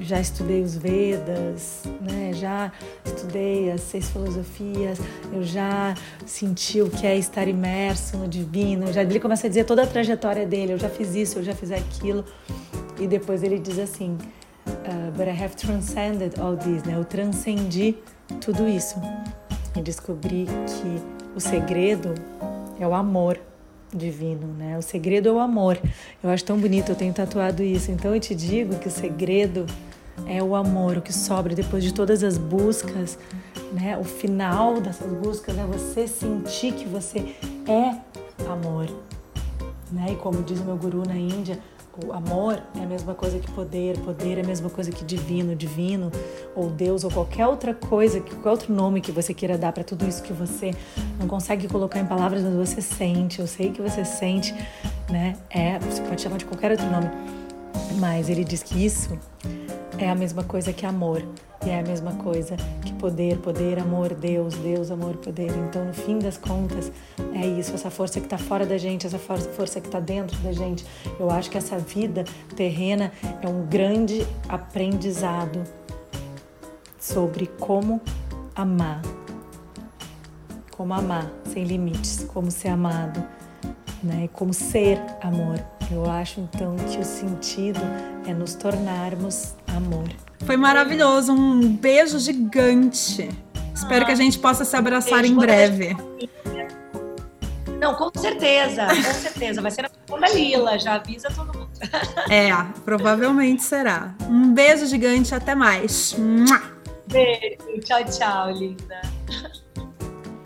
já 0.05 0.21
estudei 0.21 0.63
os 0.63 0.77
Vedas, 0.77 1.83
né? 2.01 2.33
já 2.35 2.71
estudei 3.05 3.71
as 3.71 3.81
seis 3.81 4.09
filosofias, 4.11 4.99
eu 5.33 5.43
já 5.43 5.95
senti 6.27 6.81
o 6.83 6.91
que 6.91 7.07
é 7.07 7.17
estar 7.17 7.49
imerso 7.49 8.17
no 8.17 8.29
divino. 8.29 8.93
Já 8.93 9.03
ele 9.03 9.21
começa 9.21 9.47
a 9.47 9.49
dizer 9.49 9.65
toda 9.65 9.83
a 9.83 9.87
trajetória 9.87 10.47
dele, 10.47 10.75
eu 10.75 10.79
já 10.79 10.89
fiz 10.89 11.15
isso, 11.15 11.39
eu 11.39 11.43
já 11.43 11.55
fiz 11.55 11.71
aquilo. 11.73 12.25
E 13.01 13.07
depois 13.07 13.43
ele 13.43 13.59
diz 13.59 13.79
assim, 13.79 14.17
uh, 14.67 15.11
but 15.17 15.27
I 15.27 15.31
have 15.31 15.57
transcended 15.57 16.39
all 16.39 16.57
this, 16.57 16.85
né? 16.85 16.95
Eu 16.97 17.05
transcendi 17.05 17.97
tudo 18.41 18.69
isso. 18.69 18.97
e 19.77 19.83
descobri 19.83 20.47
que 20.47 21.03
o 21.35 21.41
segredo 21.41 22.15
é 22.79 22.87
o 22.87 22.95
amor 22.95 23.41
divino, 23.93 24.47
né? 24.47 24.77
O 24.77 24.83
segredo 24.83 25.29
é 25.29 25.33
o 25.33 25.39
amor. 25.39 25.79
Eu 26.23 26.31
acho 26.31 26.45
tão 26.45 26.59
bonito, 26.59 26.91
eu 26.91 26.97
tenho 26.97 27.13
tatuado 27.13 27.63
isso. 27.63 27.91
Então 27.91 28.15
eu 28.15 28.21
te 28.21 28.35
digo 28.35 28.77
que 28.79 28.89
o 28.89 28.91
segredo 28.91 29.67
é 30.27 30.43
o 30.43 30.55
amor, 30.55 30.99
o 30.99 31.03
que 31.03 31.13
sobra 31.13 31.55
depois 31.55 31.83
de 31.83 31.93
todas 31.93 32.23
as 32.23 32.39
buscas, 32.39 33.19
né? 33.73 33.99
O 33.99 34.05
final 34.05 34.81
dessas 34.81 35.13
buscas 35.13 35.57
é 35.59 35.65
você 35.65 36.07
sentir 36.07 36.73
que 36.73 36.87
você 36.87 37.35
é 37.67 37.97
amor, 38.49 38.89
né? 39.91 40.13
E 40.13 40.17
como 40.17 40.43
diz 40.43 40.61
o 40.61 40.65
meu 40.65 40.77
guru 40.77 41.03
na 41.07 41.17
Índia, 41.17 41.59
o 42.05 42.13
amor 42.13 42.61
é 42.75 42.83
a 42.83 42.87
mesma 42.87 43.15
coisa 43.15 43.39
que 43.39 43.49
poder, 43.53 43.97
poder 44.01 44.39
é 44.39 44.41
a 44.41 44.45
mesma 44.45 44.69
coisa 44.69 44.91
que 44.91 45.05
divino, 45.05 45.55
divino, 45.55 46.11
ou 46.55 46.69
Deus, 46.69 47.05
ou 47.05 47.11
qualquer 47.11 47.47
outra 47.47 47.73
coisa, 47.73 48.21
qualquer 48.21 48.51
outro 48.51 48.75
nome 48.75 49.01
que 49.01 49.13
você 49.13 49.33
queira 49.33 49.57
dar 49.57 49.73
para 49.73 49.85
tudo 49.85 50.07
isso 50.09 50.21
que 50.23 50.33
você 50.33 50.73
não 51.21 51.29
consegue 51.29 51.69
colocar 51.69 52.01
em 52.01 52.07
palavras, 52.07 52.43
mas 52.43 52.69
você 52.69 52.81
sente. 52.81 53.39
Eu 53.39 53.47
sei 53.47 53.71
que 53.71 53.81
você 53.81 54.05
sente, 54.05 54.53
né? 55.09 55.37
É, 55.49 55.79
você 55.79 56.03
pode 56.03 56.21
chamar 56.21 56.39
de 56.39 56.47
qualquer 56.47 56.73
outro 56.73 56.87
nome, 56.91 57.09
mas 58.01 58.29
ele 58.29 58.43
diz 58.43 58.63
que 58.63 58.85
isso 58.85 59.17
é 59.99 60.09
a 60.09 60.15
mesma 60.15 60.45
coisa 60.45 60.73
que 60.73 60.85
amor. 60.87 61.23
E 61.65 61.71
é 61.71 61.81
a 61.81 61.83
mesma 61.83 62.13
coisa 62.17 62.57
que 62.85 62.93
poder, 62.95 63.39
poder, 63.39 63.79
amor, 63.79 64.13
Deus, 64.13 64.55
Deus, 64.55 64.91
amor, 64.91 65.17
poder. 65.17 65.51
Então, 65.51 65.85
no 65.85 65.95
fim 65.95 66.19
das 66.19 66.37
contas, 66.37 66.93
é 67.35 67.47
isso, 67.47 67.75
essa 67.75 67.91
força 67.91 68.21
que 68.21 68.27
está 68.27 68.37
fora 68.37 68.67
da 68.67 68.77
gente, 68.77 69.07
essa 69.07 69.19
força 69.19 69.81
que 69.81 69.87
está 69.87 69.99
dentro 69.99 70.37
da 70.39 70.53
gente. 70.53 70.85
Eu 71.19 71.31
acho 71.31 71.51
que 71.51 71.57
essa 71.57 71.79
vida 71.79 72.25
terrena 72.55 73.13
é 73.41 73.49
um 73.49 73.65
grande 73.67 74.27
aprendizado 74.47 75.63
sobre 76.99 77.47
como 77.47 78.01
amar. 78.55 79.01
Como 80.71 80.93
amar 80.93 81.31
sem 81.53 81.65
limites, 81.65 82.25
como 82.25 82.51
ser 82.51 82.69
amado, 82.69 83.25
né? 84.03 84.29
Como 84.33 84.53
ser 84.53 85.01
amor. 85.23 85.74
Eu 85.91 86.11
acho 86.11 86.41
então 86.41 86.77
que 86.77 86.99
o 86.99 87.05
sentido 87.05 87.81
é 88.27 88.33
nos 88.33 88.55
tornarmos 88.55 89.55
amor. 89.77 90.09
Foi 90.45 90.57
maravilhoso, 90.57 91.33
um 91.33 91.77
beijo 91.77 92.19
gigante. 92.19 93.29
Espero 93.75 94.03
ah, 94.03 94.07
que 94.07 94.13
a 94.13 94.17
gente 94.17 94.39
possa 94.39 94.65
se 94.65 94.77
abraçar 94.77 95.25
em 95.25 95.35
breve. 95.35 95.97
Não, 97.81 97.95
com 97.95 98.11
certeza, 98.19 98.87
com 98.87 99.13
certeza. 99.13 99.61
Vai 99.61 99.71
ser 99.71 99.83
na 99.83 99.89
segunda 99.89 100.29
lila, 100.29 100.79
já 100.79 100.95
avisa 100.95 101.29
todo 101.29 101.47
mundo. 101.59 101.71
É, 102.31 102.51
provavelmente 102.85 103.63
será. 103.63 104.15
Um 104.29 104.55
beijo 104.55 104.87
gigante, 104.87 105.35
até 105.35 105.55
mais. 105.55 106.17
Beijo, 107.07 107.81
tchau, 107.85 108.05
tchau, 108.05 108.51
linda. 108.53 109.03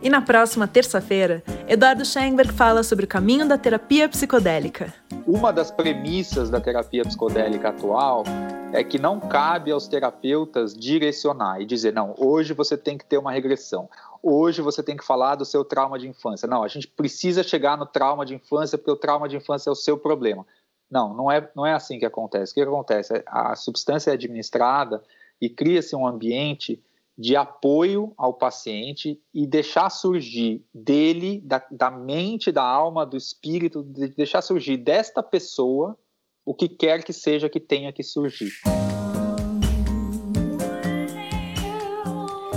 E 0.01 0.09
na 0.09 0.21
próxima 0.21 0.67
terça-feira, 0.67 1.43
Eduardo 1.67 2.05
Schenberg 2.05 2.53
fala 2.53 2.83
sobre 2.83 3.05
o 3.05 3.09
caminho 3.09 3.47
da 3.47 3.59
terapia 3.59 4.09
psicodélica. 4.09 4.93
Uma 5.29 5.53
das 5.53 5.71
premissas 5.71 6.49
da 6.49 6.59
terapia 6.59 7.03
psicodélica 7.03 7.69
atual 7.69 8.25
é 8.73 8.83
que 8.83 8.99
não 8.99 9.21
cabe 9.21 9.71
aos 9.71 9.87
terapeutas 9.87 10.75
direcionar 10.75 11.61
e 11.61 11.67
dizer, 11.67 11.93
não, 11.93 12.15
hoje 12.17 12.55
você 12.55 12.79
tem 12.79 12.97
que 12.97 13.05
ter 13.05 13.19
uma 13.19 13.31
regressão, 13.31 13.91
hoje 14.23 14.63
você 14.63 14.83
tem 14.83 14.97
que 14.97 15.05
falar 15.05 15.35
do 15.35 15.45
seu 15.45 15.67
trauma 15.67 15.99
de 15.99 16.09
infância. 16.09 16.49
Não, 16.49 16.63
a 16.63 16.69
gente 16.69 16.89
precisa 16.89 17.43
chegar 17.43 17.77
no 17.77 17.85
trauma 17.85 18.25
de 18.25 18.35
infância 18.35 18.79
porque 18.79 18.91
o 18.91 18.97
trauma 18.97 19.29
de 19.29 19.37
infância 19.37 19.69
é 19.69 19.73
o 19.73 19.77
seu 19.77 19.99
problema. 19.99 20.47
Não, 20.91 21.13
não 21.13 21.31
é, 21.31 21.47
não 21.55 21.67
é 21.67 21.75
assim 21.75 21.99
que 21.99 22.07
acontece. 22.07 22.53
O 22.53 22.55
que 22.55 22.63
acontece? 22.63 23.23
A 23.27 23.55
substância 23.55 24.11
é 24.11 24.15
administrada 24.15 25.03
e 25.39 25.51
cria-se 25.51 25.95
um 25.95 26.07
ambiente 26.07 26.83
de 27.19 27.35
apoio 27.35 28.13
ao 28.17 28.33
paciente 28.33 29.21
e 29.35 29.45
deixar 29.45 29.91
surgir 29.91 30.65
dele, 30.73 31.41
da, 31.45 31.61
da 31.69 31.91
mente, 31.91 32.53
da 32.53 32.63
alma, 32.63 33.05
do 33.05 33.17
espírito, 33.17 33.83
de 33.83 34.09
deixar 34.09 34.41
surgir 34.41 34.77
desta 34.77 35.21
pessoa 35.21 35.99
o 36.47 36.55
que 36.55 36.69
quer 36.69 37.03
que 37.03 37.13
seja 37.13 37.49
que 37.49 37.59
tenha 37.59 37.93
que 37.93 38.05
surgir. 38.05 38.53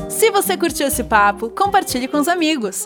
Se 0.07 0.29
você 0.29 0.55
curtiu 0.55 0.87
esse 0.87 1.03
papo, 1.03 1.49
compartilhe 1.49 2.07
com 2.07 2.17
os 2.17 2.27
amigos. 2.27 2.85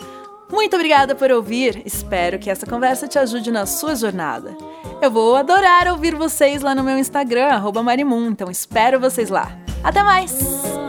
Muito 0.50 0.76
obrigada 0.76 1.14
por 1.14 1.30
ouvir. 1.30 1.82
Espero 1.86 2.40
que 2.40 2.50
essa 2.50 2.66
conversa 2.66 3.08
te 3.08 3.20
ajude 3.20 3.52
na 3.52 3.66
sua 3.66 3.96
jornada. 3.96 4.56
Eu 5.02 5.12
vou 5.12 5.36
adorar 5.36 5.90
ouvir 5.90 6.16
vocês 6.16 6.62
lá 6.62 6.74
no 6.74 6.84
meu 6.84 6.98
Instagram, 6.98 7.62
Marimun, 7.84 8.30
então 8.30 8.50
espero 8.50 9.00
vocês 9.00 9.30
lá. 9.30 9.60
Até 9.84 10.02
mais! 10.02 10.85